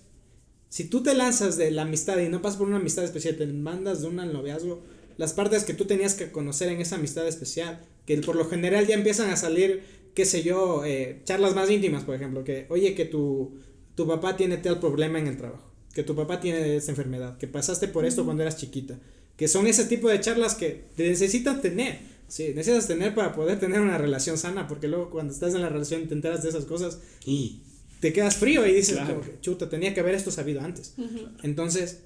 Si 0.68 0.84
tú 0.84 1.02
te 1.02 1.14
lanzas 1.14 1.56
de 1.56 1.70
la 1.72 1.82
amistad 1.82 2.16
y 2.18 2.28
no 2.28 2.40
pasas 2.42 2.58
por 2.58 2.68
una 2.68 2.76
amistad 2.76 3.04
especial, 3.04 3.36
te 3.36 3.46
mandas 3.46 4.02
de 4.02 4.06
una 4.08 4.22
al 4.22 4.32
noviazgo, 4.32 4.82
las 5.16 5.32
partes 5.32 5.64
que 5.64 5.74
tú 5.74 5.84
tenías 5.84 6.14
que 6.14 6.30
conocer 6.30 6.68
en 6.68 6.80
esa 6.80 6.96
amistad 6.96 7.26
especial, 7.26 7.80
que 8.06 8.16
por 8.18 8.36
lo 8.36 8.44
general 8.48 8.86
ya 8.86 8.94
empiezan 8.94 9.30
a 9.30 9.36
salir, 9.36 9.82
qué 10.14 10.24
sé 10.24 10.42
yo, 10.42 10.84
eh, 10.84 11.20
charlas 11.24 11.54
más 11.54 11.70
íntimas, 11.70 12.04
por 12.04 12.14
ejemplo, 12.14 12.42
que, 12.44 12.66
oye, 12.70 12.94
que 12.94 13.04
tu, 13.04 13.58
tu 13.94 14.06
papá 14.06 14.36
tiene 14.36 14.56
tal 14.56 14.80
problema 14.80 15.18
en 15.18 15.26
el 15.28 15.36
trabajo, 15.36 15.70
que 15.94 16.02
tu 16.02 16.14
papá 16.16 16.40
tiene 16.40 16.76
esta 16.76 16.90
enfermedad, 16.92 17.38
que 17.38 17.46
pasaste 17.46 17.88
por 17.88 18.04
esto 18.04 18.24
cuando 18.24 18.42
eras 18.42 18.56
chiquita, 18.56 18.98
que 19.36 19.48
son 19.48 19.66
ese 19.66 19.84
tipo 19.84 20.08
de 20.08 20.20
charlas 20.20 20.54
que 20.54 20.84
te 20.96 21.08
necesitan 21.08 21.60
tener, 21.60 21.98
sí, 22.28 22.52
necesitas 22.54 22.86
tener 22.88 23.14
para 23.14 23.32
poder 23.34 23.58
tener 23.60 23.80
una 23.80 23.98
relación 23.98 24.36
sana, 24.38 24.66
porque 24.66 24.88
luego 24.88 25.10
cuando 25.10 25.32
estás 25.32 25.54
en 25.54 25.62
la 25.62 25.68
relación 25.68 26.06
te 26.08 26.14
enteras 26.14 26.42
de 26.42 26.48
esas 26.50 26.64
cosas, 26.64 27.00
Y 27.24 27.60
te 28.00 28.12
quedas 28.14 28.36
frío 28.36 28.66
y 28.66 28.72
dices, 28.74 28.96
Claro. 28.96 29.20
chuta, 29.42 29.68
tenía 29.68 29.92
que 29.92 30.00
haber 30.00 30.14
esto 30.14 30.30
sabido 30.30 30.62
antes. 30.62 30.94
Entonces, 31.42 32.00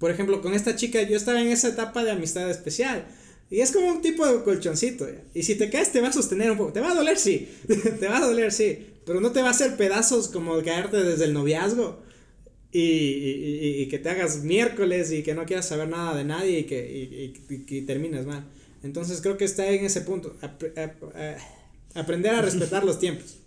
por 0.00 0.10
ejemplo, 0.10 0.42
con 0.42 0.54
esta 0.54 0.74
chica 0.74 1.00
yo 1.02 1.16
estaba 1.16 1.40
en 1.40 1.48
esa 1.48 1.68
etapa 1.68 2.02
de 2.02 2.10
amistad 2.10 2.50
especial. 2.50 3.06
Y 3.50 3.60
es 3.60 3.70
como 3.72 3.88
un 3.88 4.00
tipo 4.00 4.26
de 4.26 4.42
colchoncito. 4.42 5.06
¿ya? 5.08 5.22
Y 5.34 5.42
si 5.44 5.54
te 5.56 5.70
caes 5.70 5.92
te 5.92 6.00
va 6.00 6.08
a 6.08 6.12
sostener 6.12 6.50
un 6.50 6.56
poco. 6.58 6.72
Te 6.72 6.80
va 6.80 6.90
a 6.92 6.94
doler, 6.94 7.18
sí. 7.18 7.48
te 8.00 8.08
va 8.08 8.18
a 8.18 8.26
doler, 8.26 8.50
sí. 8.52 8.86
Pero 9.04 9.20
no 9.20 9.30
te 9.32 9.40
va 9.42 9.48
a 9.48 9.50
hacer 9.50 9.76
pedazos 9.76 10.28
como 10.28 10.60
caerte 10.62 11.02
desde 11.02 11.24
el 11.26 11.32
noviazgo. 11.34 12.02
Y, 12.72 12.80
y- 12.80 13.58
y- 13.60 13.82
y 13.82 13.88
que 13.88 13.98
te 13.98 14.08
hagas 14.10 14.44
miércoles 14.44 15.10
y 15.10 15.22
que 15.24 15.34
no 15.34 15.44
quieras 15.44 15.66
saber 15.66 15.88
nada 15.88 16.16
de 16.16 16.22
nadie 16.24 16.60
y 16.60 16.64
que, 16.64 16.78
y- 16.88 17.24
y- 17.50 17.54
y 17.54 17.58
que 17.66 17.82
termines 17.82 18.24
mal. 18.26 18.44
Entonces 18.84 19.20
creo 19.20 19.36
que 19.36 19.44
está 19.44 19.68
en 19.68 19.84
ese 19.84 20.02
punto. 20.02 20.36
Ap- 20.40 20.62
eh, 20.62 21.36
aprender 21.94 22.32
a 22.34 22.42
respetar 22.48 22.84
los 22.84 23.00
tiempos. 23.00 23.38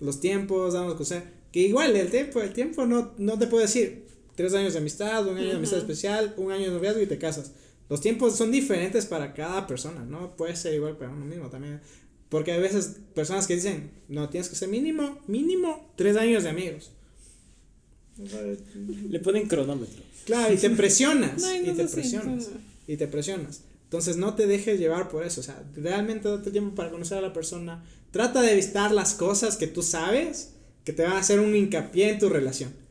Los 0.00 0.20
tiempos, 0.20 0.74
damos 0.74 0.94
cosa. 0.94 1.24
Que 1.50 1.60
igual 1.60 1.96
el 1.96 2.10
tiempo, 2.10 2.42
el 2.42 2.52
tiempo 2.52 2.84
no, 2.86 3.14
no 3.16 3.38
te 3.38 3.46
puedo 3.46 3.62
decir. 3.62 4.04
Tres 4.42 4.54
años 4.54 4.72
de 4.72 4.80
amistad, 4.80 5.24
un 5.28 5.38
año 5.38 5.50
de 5.50 5.54
amistad 5.54 5.78
especial, 5.78 6.34
un 6.36 6.50
año 6.50 6.64
de 6.64 6.70
noviazgo 6.72 7.00
y 7.00 7.06
te 7.06 7.16
casas. 7.16 7.52
Los 7.88 8.00
tiempos 8.00 8.36
son 8.36 8.50
diferentes 8.50 9.06
para 9.06 9.34
cada 9.34 9.68
persona, 9.68 10.04
¿no? 10.04 10.34
Puede 10.34 10.56
ser 10.56 10.74
igual 10.74 10.96
para 10.96 11.12
uno 11.12 11.24
mismo 11.24 11.48
también. 11.48 11.80
Porque 12.28 12.50
hay 12.50 12.60
veces 12.60 12.96
personas 13.14 13.46
que 13.46 13.54
dicen, 13.54 13.92
no, 14.08 14.28
tienes 14.30 14.48
que 14.48 14.56
ser 14.56 14.68
mínimo, 14.68 15.20
mínimo 15.28 15.92
tres 15.94 16.16
años 16.16 16.42
de 16.42 16.48
amigos. 16.48 16.90
le 19.08 19.20
ponen 19.20 19.46
cronómetro. 19.46 20.02
Claro, 20.24 20.52
y 20.52 20.56
te 20.56 20.70
presionas. 20.76 21.40
No, 21.40 21.54
y 21.54 21.76
te 21.76 21.84
presionas. 21.86 22.48
no, 22.48 22.54
no. 22.54 22.60
Y 22.88 22.96
te 22.96 23.06
presionas. 23.06 23.62
Entonces 23.84 24.16
no 24.16 24.34
te 24.34 24.48
dejes 24.48 24.80
llevar 24.80 25.08
por 25.08 25.24
eso. 25.24 25.40
O 25.40 25.44
sea, 25.44 25.62
realmente 25.76 26.28
date 26.28 26.50
tiempo 26.50 26.74
para 26.74 26.90
conocer 26.90 27.18
a 27.18 27.20
la 27.20 27.32
persona. 27.32 27.84
Trata 28.10 28.42
de 28.42 28.54
evitar 28.54 28.90
las 28.90 29.14
cosas 29.14 29.56
que 29.56 29.68
tú 29.68 29.84
sabes 29.84 30.54
que 30.82 30.92
te 30.92 31.04
van 31.04 31.12
a 31.12 31.20
hacer 31.20 31.38
un 31.38 31.54
hincapié 31.54 32.10
en 32.10 32.18
tu 32.18 32.28
relación. 32.28 32.81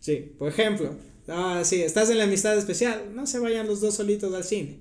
Sí, 0.00 0.32
por 0.38 0.48
ejemplo, 0.48 0.94
ah, 1.28 1.62
sí, 1.64 1.82
estás 1.82 2.10
en 2.10 2.18
la 2.18 2.24
amistad 2.24 2.56
especial, 2.56 3.14
no 3.14 3.26
se 3.26 3.38
vayan 3.38 3.66
los 3.66 3.80
dos 3.80 3.94
solitos 3.94 4.32
al 4.34 4.44
cine. 4.44 4.78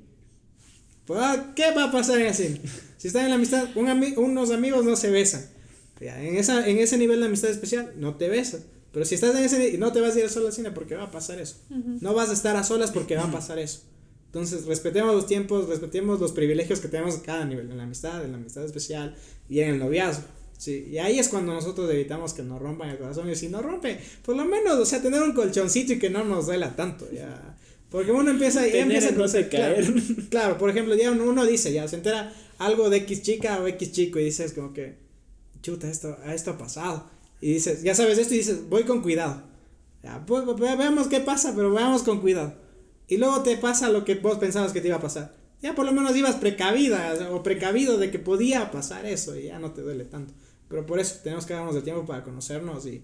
Pues, 1.05 1.19
ah, 1.21 1.53
¿Qué 1.55 1.71
va 1.75 1.85
a 1.85 1.91
pasar 1.91 2.19
en 2.19 2.27
el 2.27 2.33
cine? 2.33 2.61
Si 2.97 3.07
están 3.07 3.23
en 3.23 3.29
la 3.29 3.35
amistad, 3.35 3.67
un 3.75 3.87
ami- 3.87 4.17
unos 4.17 4.51
amigos 4.51 4.83
no 4.85 4.95
se 4.95 5.09
besan. 5.11 5.45
En, 5.99 6.35
esa, 6.37 6.67
en 6.67 6.77
ese 6.79 6.97
nivel 6.97 7.19
de 7.21 7.25
amistad 7.27 7.49
especial, 7.49 7.93
no 7.97 8.15
te 8.15 8.27
besas. 8.29 8.61
Pero 8.91 9.05
si 9.05 9.15
estás 9.15 9.35
en 9.35 9.43
ese 9.43 9.69
y 9.69 9.77
no 9.77 9.91
te 9.91 10.01
vas 10.01 10.15
a 10.15 10.19
ir 10.19 10.29
solo 10.29 10.47
al 10.47 10.53
cine 10.53 10.71
porque 10.71 10.95
va 10.95 11.03
a 11.03 11.11
pasar 11.11 11.39
eso. 11.39 11.57
No 12.01 12.13
vas 12.13 12.29
a 12.29 12.33
estar 12.33 12.55
a 12.55 12.63
solas 12.63 12.91
porque 12.91 13.15
va 13.15 13.23
a 13.23 13.31
pasar 13.31 13.59
eso. 13.59 13.81
Entonces, 14.27 14.65
respetemos 14.65 15.13
los 15.15 15.25
tiempos, 15.27 15.67
respetemos 15.69 16.19
los 16.19 16.31
privilegios 16.33 16.79
que 16.79 16.87
tenemos 16.87 17.15
en 17.15 17.21
cada 17.21 17.45
nivel, 17.45 17.71
en 17.71 17.77
la 17.77 17.83
amistad, 17.83 18.23
en 18.25 18.31
la 18.31 18.37
amistad 18.37 18.65
especial 18.65 19.15
y 19.49 19.59
en 19.61 19.69
el 19.69 19.79
noviazgo. 19.79 20.23
Sí, 20.57 20.87
y 20.89 20.97
ahí 20.97 21.19
es 21.19 21.29
cuando 21.29 21.53
nosotros 21.53 21.89
evitamos 21.91 22.33
que 22.33 22.41
nos 22.41 22.59
rompan 22.61 22.89
el 22.89 22.97
corazón. 22.97 23.29
Y 23.29 23.35
si 23.35 23.47
nos 23.47 23.61
rompe, 23.63 23.99
por 24.25 24.35
lo 24.35 24.43
menos, 24.45 24.75
o 24.77 24.85
sea, 24.85 25.01
tener 25.01 25.21
un 25.21 25.33
colchoncito 25.33 25.93
y 25.93 25.99
que 25.99 26.09
no 26.09 26.23
nos 26.23 26.47
duela 26.47 26.75
tanto, 26.75 27.07
ya. 27.11 27.55
Porque 27.89 28.11
uno 28.11 28.31
empieza, 28.31 28.65
ya 28.67 28.79
empieza 28.79 29.11
no 29.11 29.25
claro, 29.27 29.49
caer. 29.49 29.93
claro, 30.29 30.57
por 30.57 30.69
ejemplo, 30.69 30.95
ya 30.95 31.11
uno, 31.11 31.25
uno 31.25 31.45
dice, 31.45 31.71
ya 31.71 31.87
se 31.87 31.95
entera 31.97 32.33
algo 32.57 32.89
de 32.89 32.97
X 32.97 33.21
chica 33.21 33.59
o 33.61 33.67
X 33.67 33.91
chico 33.91 34.19
y 34.19 34.25
dices 34.25 34.53
como 34.53 34.73
que, 34.73 34.97
chuta, 35.61 35.89
esto, 35.89 36.17
esto 36.25 36.51
ha 36.51 36.57
pasado. 36.57 37.09
Y 37.39 37.53
dices, 37.53 37.83
ya 37.83 37.93
sabes 37.95 38.17
esto 38.17 38.33
y 38.33 38.37
dices, 38.39 38.67
voy 38.67 38.83
con 38.83 39.01
cuidado. 39.01 39.43
Ya, 40.03 40.25
pues, 40.25 40.43
ve- 40.45 40.75
veamos 40.75 41.07
qué 41.07 41.19
pasa, 41.19 41.53
pero 41.55 41.71
veamos 41.71 42.01
con 42.03 42.19
cuidado. 42.19 42.55
Y 43.07 43.17
luego 43.17 43.41
te 43.43 43.55
pasa 43.57 43.89
lo 43.89 44.03
que 44.03 44.15
vos 44.15 44.37
pensabas 44.39 44.73
que 44.73 44.81
te 44.81 44.87
iba 44.87 44.97
a 44.97 45.01
pasar. 45.01 45.35
Ya 45.61 45.73
por 45.73 45.85
lo 45.85 45.91
menos 45.91 46.15
ibas 46.15 46.35
precavida 46.35 47.29
o 47.31 47.41
precavido 47.41 47.97
de 47.97 48.11
que 48.11 48.19
podía 48.19 48.69
pasar 48.71 49.05
eso 49.05 49.35
y 49.37 49.43
ya 49.45 49.59
no 49.59 49.71
te 49.71 49.81
duele 49.81 50.05
tanto. 50.05 50.33
Pero 50.69 50.85
por 50.85 50.99
eso 50.99 51.19
tenemos 51.23 51.45
que 51.45 51.53
darnos 51.53 51.75
el 51.75 51.83
tiempo 51.83 52.05
para 52.05 52.23
conocernos 52.23 52.85
y, 52.85 53.03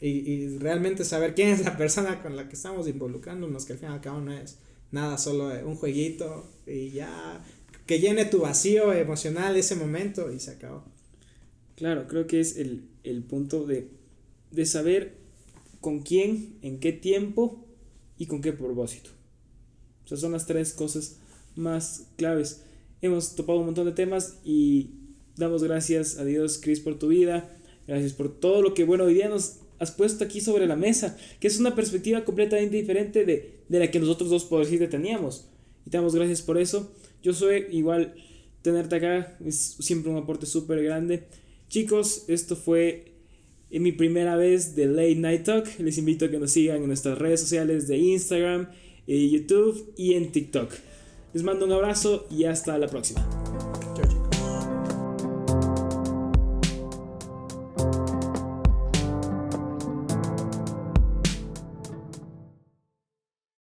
y, 0.00 0.08
y 0.08 0.58
realmente 0.58 1.04
saber 1.04 1.34
quién 1.34 1.48
es 1.48 1.64
la 1.64 1.76
persona 1.76 2.22
con 2.22 2.36
la 2.36 2.48
que 2.48 2.54
estamos 2.54 2.86
involucrándonos, 2.88 3.64
que 3.64 3.72
al 3.72 3.78
fin 3.78 3.88
y 3.90 3.92
al 3.92 4.00
cabo 4.00 4.20
no 4.20 4.32
es 4.32 4.58
nada, 4.90 5.18
solo 5.18 5.50
un 5.66 5.76
jueguito 5.76 6.48
y 6.66 6.90
ya 6.90 7.44
que 7.86 8.00
llene 8.00 8.24
tu 8.24 8.40
vacío 8.40 8.92
emocional 8.92 9.56
ese 9.56 9.76
momento 9.76 10.32
y 10.32 10.40
se 10.40 10.52
acabó. 10.52 10.84
Claro, 11.76 12.06
creo 12.06 12.26
que 12.26 12.40
es 12.40 12.56
el, 12.56 12.88
el 13.02 13.22
punto 13.24 13.66
de, 13.66 13.90
de 14.52 14.66
saber 14.66 15.16
con 15.80 16.00
quién, 16.00 16.58
en 16.62 16.78
qué 16.80 16.92
tiempo 16.92 17.66
y 18.16 18.26
con 18.26 18.40
qué 18.40 18.52
propósito. 18.52 19.10
O 20.04 20.08
sea, 20.08 20.16
son 20.16 20.32
las 20.32 20.46
tres 20.46 20.72
cosas 20.72 21.18
más 21.56 22.06
claves. 22.16 22.62
Hemos 23.02 23.34
topado 23.34 23.58
un 23.58 23.66
montón 23.66 23.86
de 23.86 23.92
temas 23.92 24.38
y 24.44 24.92
damos 25.36 25.62
gracias 25.62 26.18
a 26.18 26.24
Dios, 26.24 26.58
Chris, 26.62 26.80
por 26.80 26.98
tu 26.98 27.08
vida. 27.08 27.56
Gracias 27.86 28.12
por 28.12 28.32
todo 28.38 28.62
lo 28.62 28.74
que, 28.74 28.84
bueno, 28.84 29.04
hoy 29.04 29.14
día 29.14 29.28
nos 29.28 29.56
has 29.78 29.90
puesto 29.90 30.24
aquí 30.24 30.40
sobre 30.40 30.66
la 30.66 30.76
mesa, 30.76 31.16
que 31.40 31.48
es 31.48 31.58
una 31.58 31.74
perspectiva 31.74 32.24
completamente 32.24 32.76
diferente 32.76 33.24
de, 33.24 33.60
de 33.68 33.78
la 33.78 33.90
que 33.90 34.00
nosotros 34.00 34.30
dos, 34.30 34.44
por 34.44 34.64
decirte, 34.64 34.88
teníamos. 34.88 35.48
Y 35.86 35.90
te 35.90 35.98
damos 35.98 36.14
gracias 36.14 36.42
por 36.42 36.58
eso. 36.58 36.92
Yo 37.22 37.32
soy 37.32 37.66
igual, 37.70 38.14
tenerte 38.62 38.96
acá 38.96 39.36
es 39.44 39.76
siempre 39.80 40.10
un 40.10 40.18
aporte 40.18 40.46
súper 40.46 40.82
grande. 40.82 41.24
Chicos, 41.68 42.24
esto 42.28 42.56
fue 42.56 43.12
en 43.70 43.82
mi 43.82 43.92
primera 43.92 44.36
vez 44.36 44.76
de 44.76 44.86
Late 44.86 45.16
Night 45.16 45.44
Talk. 45.44 45.78
Les 45.78 45.98
invito 45.98 46.26
a 46.26 46.30
que 46.30 46.38
nos 46.38 46.52
sigan 46.52 46.82
en 46.82 46.86
nuestras 46.86 47.18
redes 47.18 47.40
sociales 47.40 47.88
de 47.88 47.98
Instagram, 47.98 48.68
eh, 49.06 49.28
YouTube 49.28 49.92
y 49.96 50.14
en 50.14 50.32
TikTok. 50.32 50.72
Les 51.32 51.42
mando 51.42 51.66
un 51.66 51.72
abrazo 51.72 52.26
y 52.30 52.44
hasta 52.44 52.78
la 52.78 52.86
próxima. 52.86 53.73